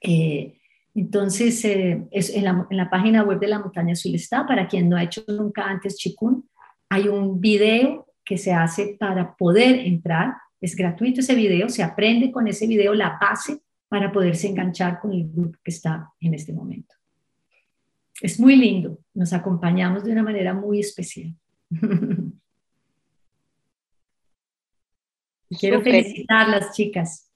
Eh, 0.00 0.58
entonces, 0.94 1.62
es 2.10 2.30
en, 2.30 2.44
la, 2.44 2.66
en, 2.70 2.76
la, 2.76 2.88
página 2.88 3.22
web 3.22 3.38
de 3.38 3.48
la 3.48 3.58
Montaña 3.58 3.92
Azul 3.92 4.14
está, 4.14 4.46
para 4.46 4.66
quien 4.66 4.88
no 4.88 4.96
ha 4.96 5.02
hecho 5.02 5.22
nunca 5.28 5.64
antes 5.64 5.96
Chikun, 5.96 6.48
hay 6.88 7.08
un 7.08 7.40
video 7.40 8.06
que 8.24 8.38
se 8.38 8.52
hace 8.52 8.96
para 8.98 9.34
poder 9.36 9.80
entrar, 9.86 10.34
es 10.60 10.74
gratuito 10.74 11.20
ese 11.20 11.34
video, 11.34 11.68
se 11.68 11.82
aprende 11.82 12.30
con 12.30 12.48
ese 12.48 12.66
video 12.66 12.94
la 12.94 13.18
base 13.20 13.60
para 13.88 14.12
poderse 14.12 14.48
enganchar 14.48 15.00
con 15.00 15.12
el 15.12 15.30
grupo 15.30 15.58
que 15.62 15.70
está 15.70 16.12
en 16.20 16.34
este 16.34 16.52
momento. 16.52 16.94
Es 18.20 18.40
muy 18.40 18.56
lindo, 18.56 18.98
nos 19.14 19.32
acompañamos 19.32 20.04
de 20.04 20.12
una 20.12 20.22
manera 20.22 20.54
muy 20.54 20.80
especial. 20.80 21.34
Quiero 25.58 25.80
felicitar 25.80 26.48
las 26.48 26.72
chicas. 26.72 27.30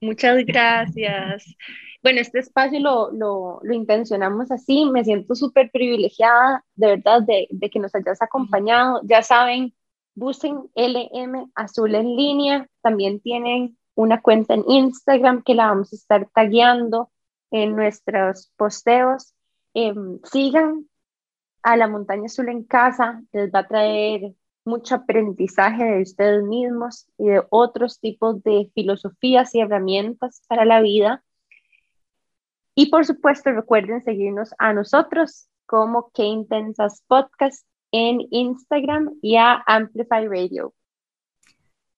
Muchas 0.00 0.44
gracias. 0.44 1.44
Bueno, 2.02 2.20
este 2.20 2.38
espacio 2.38 2.80
lo, 2.80 3.10
lo, 3.12 3.60
lo 3.62 3.74
intencionamos 3.74 4.50
así. 4.50 4.86
Me 4.86 5.04
siento 5.04 5.34
súper 5.34 5.70
privilegiada, 5.70 6.64
de 6.76 6.86
verdad, 6.86 7.22
de, 7.22 7.48
de, 7.50 7.70
que 7.70 7.78
nos 7.78 7.94
hayas 7.94 8.22
acompañado. 8.22 9.00
Ya 9.04 9.22
saben, 9.22 9.74
busquen 10.14 10.70
LM 10.74 11.50
Azul 11.54 11.94
en 11.94 12.16
línea. 12.16 12.68
También 12.82 13.20
tienen 13.20 13.76
una 13.98 14.22
cuenta 14.22 14.54
en 14.54 14.62
Instagram 14.68 15.42
que 15.42 15.56
la 15.56 15.66
vamos 15.66 15.92
a 15.92 15.96
estar 15.96 16.28
tagueando 16.32 17.10
en 17.50 17.74
nuestros 17.74 18.52
posteos. 18.56 19.34
Em, 19.74 20.20
sigan 20.22 20.88
a 21.64 21.76
la 21.76 21.88
montaña 21.88 22.26
azul 22.26 22.48
en 22.48 22.62
casa, 22.62 23.24
les 23.32 23.50
va 23.52 23.60
a 23.60 23.66
traer 23.66 24.34
mucho 24.64 24.94
aprendizaje 24.94 25.82
de 25.82 26.02
ustedes 26.02 26.44
mismos 26.44 27.08
y 27.18 27.26
de 27.26 27.42
otros 27.50 27.98
tipos 27.98 28.40
de 28.44 28.70
filosofías 28.72 29.52
y 29.56 29.62
herramientas 29.62 30.42
para 30.46 30.64
la 30.64 30.80
vida. 30.80 31.24
Y 32.76 32.90
por 32.90 33.04
supuesto, 33.04 33.50
recuerden 33.50 34.04
seguirnos 34.04 34.54
a 34.58 34.72
nosotros 34.74 35.48
como 35.66 36.12
Que 36.12 36.22
Intensas 36.22 37.02
Podcast 37.08 37.66
en 37.90 38.20
Instagram 38.30 39.18
y 39.22 39.34
a 39.34 39.60
Amplify 39.66 40.28
Radio. 40.28 40.72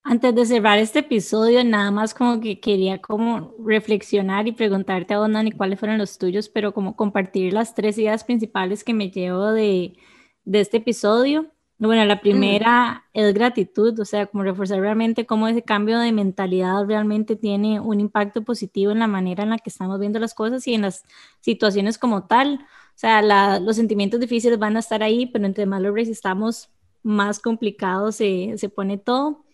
Antes 0.02 0.34
de 0.34 0.46
cerrar 0.46 0.78
este 0.78 1.00
episodio, 1.00 1.62
nada 1.62 1.90
más 1.90 2.14
como 2.14 2.40
que 2.40 2.58
quería 2.58 3.00
como 3.02 3.54
reflexionar 3.64 4.48
y 4.48 4.52
preguntarte 4.52 5.12
a 5.12 5.18
vos, 5.18 5.28
Nani, 5.28 5.52
cuáles 5.52 5.78
fueron 5.78 5.98
los 5.98 6.16
tuyos, 6.18 6.48
pero 6.48 6.72
como 6.72 6.96
compartir 6.96 7.52
las 7.52 7.74
tres 7.74 7.98
ideas 7.98 8.24
principales 8.24 8.82
que 8.82 8.94
me 8.94 9.10
llevo 9.10 9.52
de, 9.52 9.96
de 10.44 10.60
este 10.60 10.78
episodio. 10.78 11.52
Bueno, 11.78 12.04
la 12.06 12.20
primera 12.20 13.04
es 13.12 13.32
gratitud, 13.34 13.98
o 14.00 14.04
sea, 14.04 14.26
como 14.26 14.42
reforzar 14.42 14.80
realmente 14.80 15.26
cómo 15.26 15.48
ese 15.48 15.62
cambio 15.62 15.98
de 15.98 16.12
mentalidad 16.12 16.86
realmente 16.86 17.36
tiene 17.36 17.78
un 17.80 18.00
impacto 18.00 18.42
positivo 18.42 18.92
en 18.92 18.98
la 19.00 19.06
manera 19.06 19.44
en 19.44 19.50
la 19.50 19.58
que 19.58 19.70
estamos 19.70 19.98
viendo 20.00 20.18
las 20.18 20.34
cosas 20.34 20.66
y 20.66 20.74
en 20.74 20.82
las 20.82 21.04
situaciones 21.40 21.98
como 21.98 22.26
tal. 22.26 22.54
O 22.54 22.98
sea, 22.98 23.22
los 23.60 23.76
sentimientos 23.76 24.20
difíciles 24.20 24.58
van 24.58 24.76
a 24.76 24.80
estar 24.80 25.02
ahí, 25.02 25.26
pero 25.26 25.46
entre 25.46 25.66
más 25.66 25.82
los 25.82 25.94
resistamos, 25.94 26.70
más 27.02 27.38
complicado 27.38 28.12
se, 28.12 28.54
se 28.56 28.68
pone 28.68 28.98
todo 28.98 29.44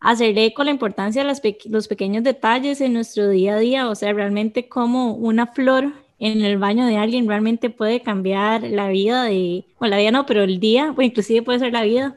hacer 0.00 0.38
eco 0.38 0.64
la 0.64 0.70
importancia 0.70 1.24
de 1.24 1.34
los 1.68 1.88
pequeños 1.88 2.22
detalles 2.22 2.80
en 2.80 2.92
nuestro 2.92 3.28
día 3.28 3.56
a 3.56 3.58
día, 3.58 3.88
o 3.88 3.94
sea, 3.94 4.12
realmente 4.12 4.68
como 4.68 5.14
una 5.14 5.46
flor 5.48 5.92
en 6.18 6.42
el 6.42 6.58
baño 6.58 6.86
de 6.86 6.96
alguien 6.96 7.28
realmente 7.28 7.70
puede 7.70 8.02
cambiar 8.02 8.62
la 8.62 8.88
vida 8.88 9.24
de, 9.24 9.66
bueno, 9.78 9.96
la 9.96 9.98
vida 9.98 10.10
no, 10.10 10.26
pero 10.26 10.42
el 10.42 10.60
día, 10.60 10.94
o 10.96 11.02
inclusive 11.02 11.42
puede 11.42 11.58
ser 11.58 11.72
la 11.72 11.82
vida, 11.82 12.16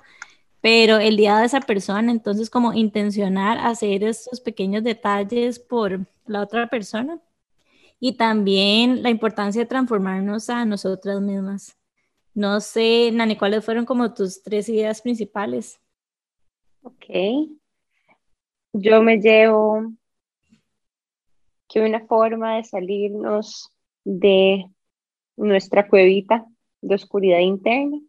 pero 0.61 0.97
el 0.97 1.17
día 1.17 1.37
de 1.37 1.45
esa 1.45 1.61
persona, 1.61 2.11
entonces 2.11 2.49
como 2.49 2.73
intencionar 2.73 3.57
hacer 3.59 4.03
estos 4.03 4.41
pequeños 4.41 4.83
detalles 4.83 5.59
por 5.59 6.05
la 6.27 6.41
otra 6.41 6.67
persona 6.67 7.19
y 7.99 8.13
también 8.13 9.03
la 9.03 9.09
importancia 9.09 9.61
de 9.61 9.67
transformarnos 9.67 10.49
a 10.49 10.65
nosotras 10.65 11.21
mismas. 11.21 11.77
No 12.33 12.61
sé, 12.61 13.09
Nani, 13.11 13.35
¿cuáles 13.35 13.65
fueron 13.65 13.85
como 13.85 14.13
tus 14.13 14.41
tres 14.43 14.69
ideas 14.69 15.01
principales? 15.01 15.79
Ok, 16.83 17.05
yo 18.73 19.01
me 19.01 19.19
llevo 19.19 19.93
que 21.67 21.81
una 21.81 22.05
forma 22.05 22.57
de 22.57 22.63
salirnos 22.63 23.71
de 24.03 24.65
nuestra 25.37 25.87
cuevita 25.87 26.45
de 26.81 26.95
oscuridad 26.95 27.39
interna 27.39 27.99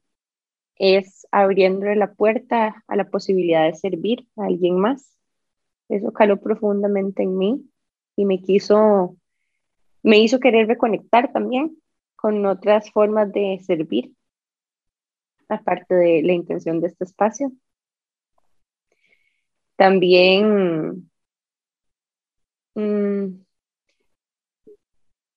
es 0.76 1.26
abriéndole 1.30 1.94
la 1.96 2.14
puerta 2.14 2.82
a 2.86 2.96
la 2.96 3.10
posibilidad 3.10 3.66
de 3.66 3.74
servir 3.74 4.26
a 4.36 4.46
alguien 4.46 4.78
más. 4.78 5.14
Eso 5.88 6.12
caló 6.12 6.40
profundamente 6.40 7.22
en 7.22 7.36
mí 7.36 7.70
y 8.16 8.24
me 8.24 8.40
quiso, 8.40 9.16
me 10.02 10.18
hizo 10.18 10.40
querer 10.40 10.68
reconectar 10.68 11.32
también 11.32 11.76
con 12.16 12.44
otras 12.46 12.90
formas 12.92 13.30
de 13.32 13.60
servir, 13.62 14.14
aparte 15.48 15.94
de 15.94 16.22
la 16.22 16.32
intención 16.32 16.80
de 16.80 16.88
este 16.88 17.04
espacio. 17.04 17.52
También 19.80 21.08
mm, 22.74 23.44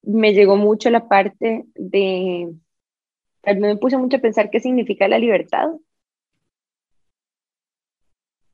me 0.02 0.34
llegó 0.34 0.58
mucho 0.58 0.90
la 0.90 1.08
parte 1.08 1.64
de, 1.76 2.54
me 3.56 3.78
puse 3.78 3.98
mucho 3.98 4.18
a 4.18 4.20
pensar 4.20 4.50
qué 4.50 4.60
significa 4.60 5.08
la 5.08 5.18
libertad, 5.18 5.70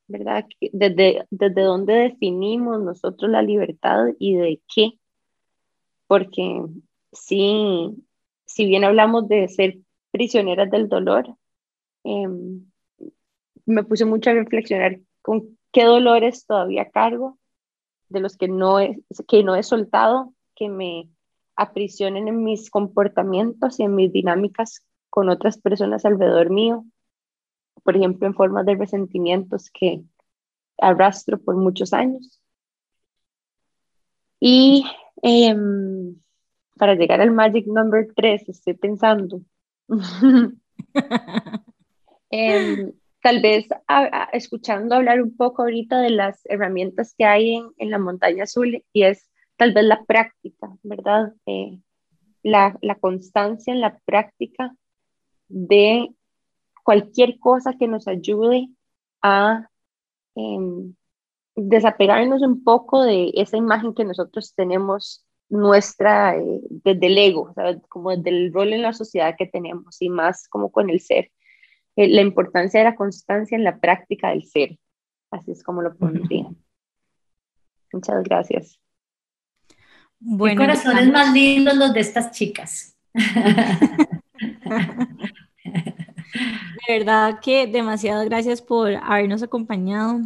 ¿verdad? 0.08 0.46
Desde, 0.62 1.26
desde 1.32 1.62
dónde 1.64 1.94
definimos 1.94 2.80
nosotros 2.84 3.32
la 3.32 3.42
libertad 3.42 4.10
y 4.20 4.36
de 4.36 4.62
qué, 4.72 4.92
porque 6.06 6.66
sí, 7.12 7.96
si 8.46 8.68
bien 8.68 8.84
hablamos 8.84 9.28
de 9.28 9.48
ser 9.48 9.80
prisioneras 10.12 10.70
del 10.70 10.88
dolor, 10.88 11.36
em, 12.04 12.64
me 13.66 13.84
puse 13.84 14.06
mucho 14.06 14.30
a 14.30 14.34
reflexionar 14.34 15.00
con 15.24 15.58
qué 15.72 15.86
dolores 15.86 16.46
todavía 16.46 16.90
cargo, 16.90 17.38
de 18.10 18.20
los 18.20 18.38
que 18.38 18.48
no 18.48 18.80
he, 18.80 19.02
que 19.28 19.44
no 19.44 19.56
he 19.56 19.64
soltado, 19.64 20.34
que 20.56 20.70
me 20.70 21.10
aprisionen 21.56 22.28
en 22.28 22.44
mis 22.44 22.70
comportamientos 22.70 23.80
y 23.80 23.84
en 23.84 23.96
mis 23.96 24.12
dinámicas 24.12 24.86
con 25.10 25.30
otras 25.30 25.60
personas 25.60 26.06
alrededor 26.06 26.50
mío, 26.50 26.86
por 27.84 27.96
ejemplo, 27.96 28.28
en 28.28 28.34
forma 28.34 28.64
de 28.64 28.76
resentimientos 28.76 29.70
que 29.70 30.04
arrastro 30.78 31.40
por 31.40 31.56
muchos 31.56 31.94
años. 31.94 32.40
Y 34.40 34.86
em, 35.22 36.16
para 36.78 36.96
llegar 36.96 37.20
al 37.22 37.32
Magic 37.32 37.68
Number 37.68 38.08
3, 38.16 38.48
estoy 38.50 38.74
pensando, 38.76 39.42
em, 42.30 42.94
tal 43.22 43.42
vez 43.42 43.68
escuchando 44.34 44.96
hablar 44.96 45.22
un 45.22 45.36
poco 45.36 45.64
ahorita 45.64 46.00
de 46.00 46.12
las 46.12 46.42
herramientas 46.46 47.14
que 47.18 47.26
hay 47.26 47.56
en, 47.56 47.70
en, 47.78 47.92
la 47.92 48.00
montaña 48.00 48.44
azul 48.44 48.84
y 48.94 49.04
es 49.04 49.30
tal 49.58 49.74
vez 49.74 49.86
la 49.86 50.04
práctica, 50.06 50.70
¿verdad? 50.84 51.34
Eh, 51.46 51.80
la, 52.44 52.78
la, 52.82 52.96
constancia 52.96 53.74
en 53.74 53.82
la 53.82 54.00
práctica 54.06 54.74
de 55.50 56.10
cualquier 56.84 57.40
cosa 57.40 57.76
que 57.78 57.88
nos 57.88 58.08
ayude 58.08 58.70
a 59.22 59.70
desapegarnos 61.56 62.42
un 62.42 62.64
poco 62.64 63.04
de 63.04 63.32
esa 63.36 63.58
imagen 63.58 63.94
que 63.94 64.06
nosotros 64.06 64.54
tenemos 64.56 65.26
nuestra 65.50 66.38
eh, 66.38 66.62
desde 66.70 67.08
el 67.08 67.18
ego, 67.18 67.54
como 67.90 68.16
del 68.16 68.54
rol 68.54 68.74
en 68.74 68.84
la 68.84 68.94
sociedad 68.94 69.36
que 69.38 69.48
tenemos 69.48 70.02
y 70.02 70.10
más 70.10 70.48
como 70.48 70.72
con 70.72 70.90
el 70.90 71.00
ser. 71.00 71.32
Eh, 71.96 72.08
la 72.08 72.22
importancia 72.22 72.80
de 72.80 72.86
la 72.86 72.96
constancia 72.96 73.56
en 73.56 73.64
la 73.64 73.80
práctica 73.80 74.30
del 74.30 74.44
ser. 74.44 74.78
Así 75.32 75.52
es 75.52 75.64
como 75.64 75.82
lo 75.82 75.96
pondría. 75.96 76.48
Muchas 77.92 78.24
gracias. 78.24 78.80
Bueno, 80.20 80.62
corazones 80.62 81.12
más 81.12 81.34
lindos 81.34 81.76
los 81.76 81.94
de 81.94 82.00
estas 82.02 82.32
chicas. 82.32 82.98
De 86.88 86.98
verdad 86.98 87.40
que 87.42 87.68
demasiadas 87.68 88.26
gracias 88.26 88.62
por 88.62 88.94
habernos 88.96 89.44
acompañado. 89.44 90.22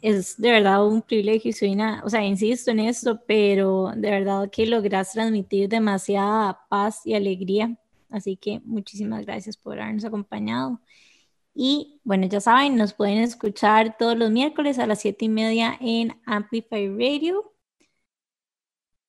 Es 0.00 0.40
de 0.40 0.52
verdad 0.52 0.86
un 0.86 1.02
privilegio 1.02 1.50
y 1.50 1.52
soy 1.52 1.72
una, 1.72 2.02
o 2.04 2.08
sea, 2.08 2.24
insisto 2.24 2.70
en 2.70 2.80
esto, 2.80 3.20
pero 3.26 3.92
de 3.96 4.10
verdad 4.10 4.48
que 4.50 4.66
logras 4.66 5.12
transmitir 5.12 5.68
demasiada 5.68 6.60
paz 6.68 7.04
y 7.04 7.14
alegría 7.14 7.76
Así 8.10 8.36
que 8.36 8.60
muchísimas 8.64 9.26
gracias 9.26 9.56
por 9.56 9.80
habernos 9.80 10.04
acompañado. 10.04 10.80
Y 11.54 12.00
bueno, 12.04 12.26
ya 12.26 12.40
saben, 12.40 12.76
nos 12.76 12.94
pueden 12.94 13.18
escuchar 13.18 13.96
todos 13.98 14.16
los 14.16 14.30
miércoles 14.30 14.78
a 14.78 14.86
las 14.86 15.00
siete 15.00 15.24
y 15.24 15.28
media 15.28 15.76
en 15.80 16.20
Amplify 16.24 16.88
Radio. 16.88 17.52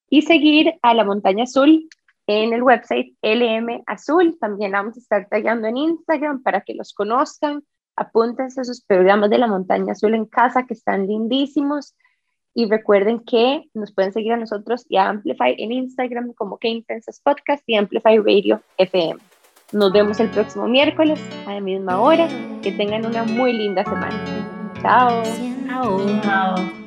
Y 0.09 0.23
seguir 0.23 0.73
a 0.81 0.93
la 0.95 1.03
Montaña 1.03 1.43
Azul 1.43 1.87
en 2.25 2.53
el 2.53 2.63
website 2.63 3.15
LM 3.21 3.83
Azul. 3.85 4.37
También 4.39 4.71
vamos 4.71 4.97
a 4.97 4.99
estar 4.99 5.27
tallando 5.29 5.67
en 5.67 5.77
Instagram 5.77 6.41
para 6.41 6.61
que 6.61 6.73
los 6.73 6.93
conozcan. 6.93 7.63
Apúntense 7.95 8.61
a 8.61 8.63
sus 8.63 8.81
programas 8.81 9.29
de 9.29 9.37
la 9.37 9.47
Montaña 9.47 9.91
Azul 9.91 10.15
en 10.15 10.25
casa 10.25 10.65
que 10.65 10.73
están 10.73 11.05
lindísimos. 11.05 11.95
Y 12.53 12.67
recuerden 12.69 13.19
que 13.19 13.63
nos 13.73 13.93
pueden 13.93 14.11
seguir 14.11 14.33
a 14.33 14.37
nosotros 14.37 14.85
y 14.89 14.97
a 14.97 15.09
Amplify 15.09 15.55
en 15.57 15.71
Instagram 15.71 16.33
como 16.33 16.57
Que 16.57 16.69
Intensas 16.69 17.21
Podcast 17.23 17.63
y 17.67 17.75
Amplify 17.75 18.17
Radio 18.17 18.61
FM. 18.77 19.19
Nos 19.71 19.93
vemos 19.93 20.19
el 20.19 20.29
próximo 20.29 20.67
miércoles 20.67 21.21
a 21.45 21.53
la 21.53 21.61
misma 21.61 22.01
hora. 22.01 22.27
Que 22.61 22.71
tengan 22.71 23.05
una 23.05 23.23
muy 23.23 23.53
linda 23.53 23.83
semana. 23.83 24.73
Chao. 24.81 25.23
Chao. 25.67 26.21
Chao. 26.23 26.78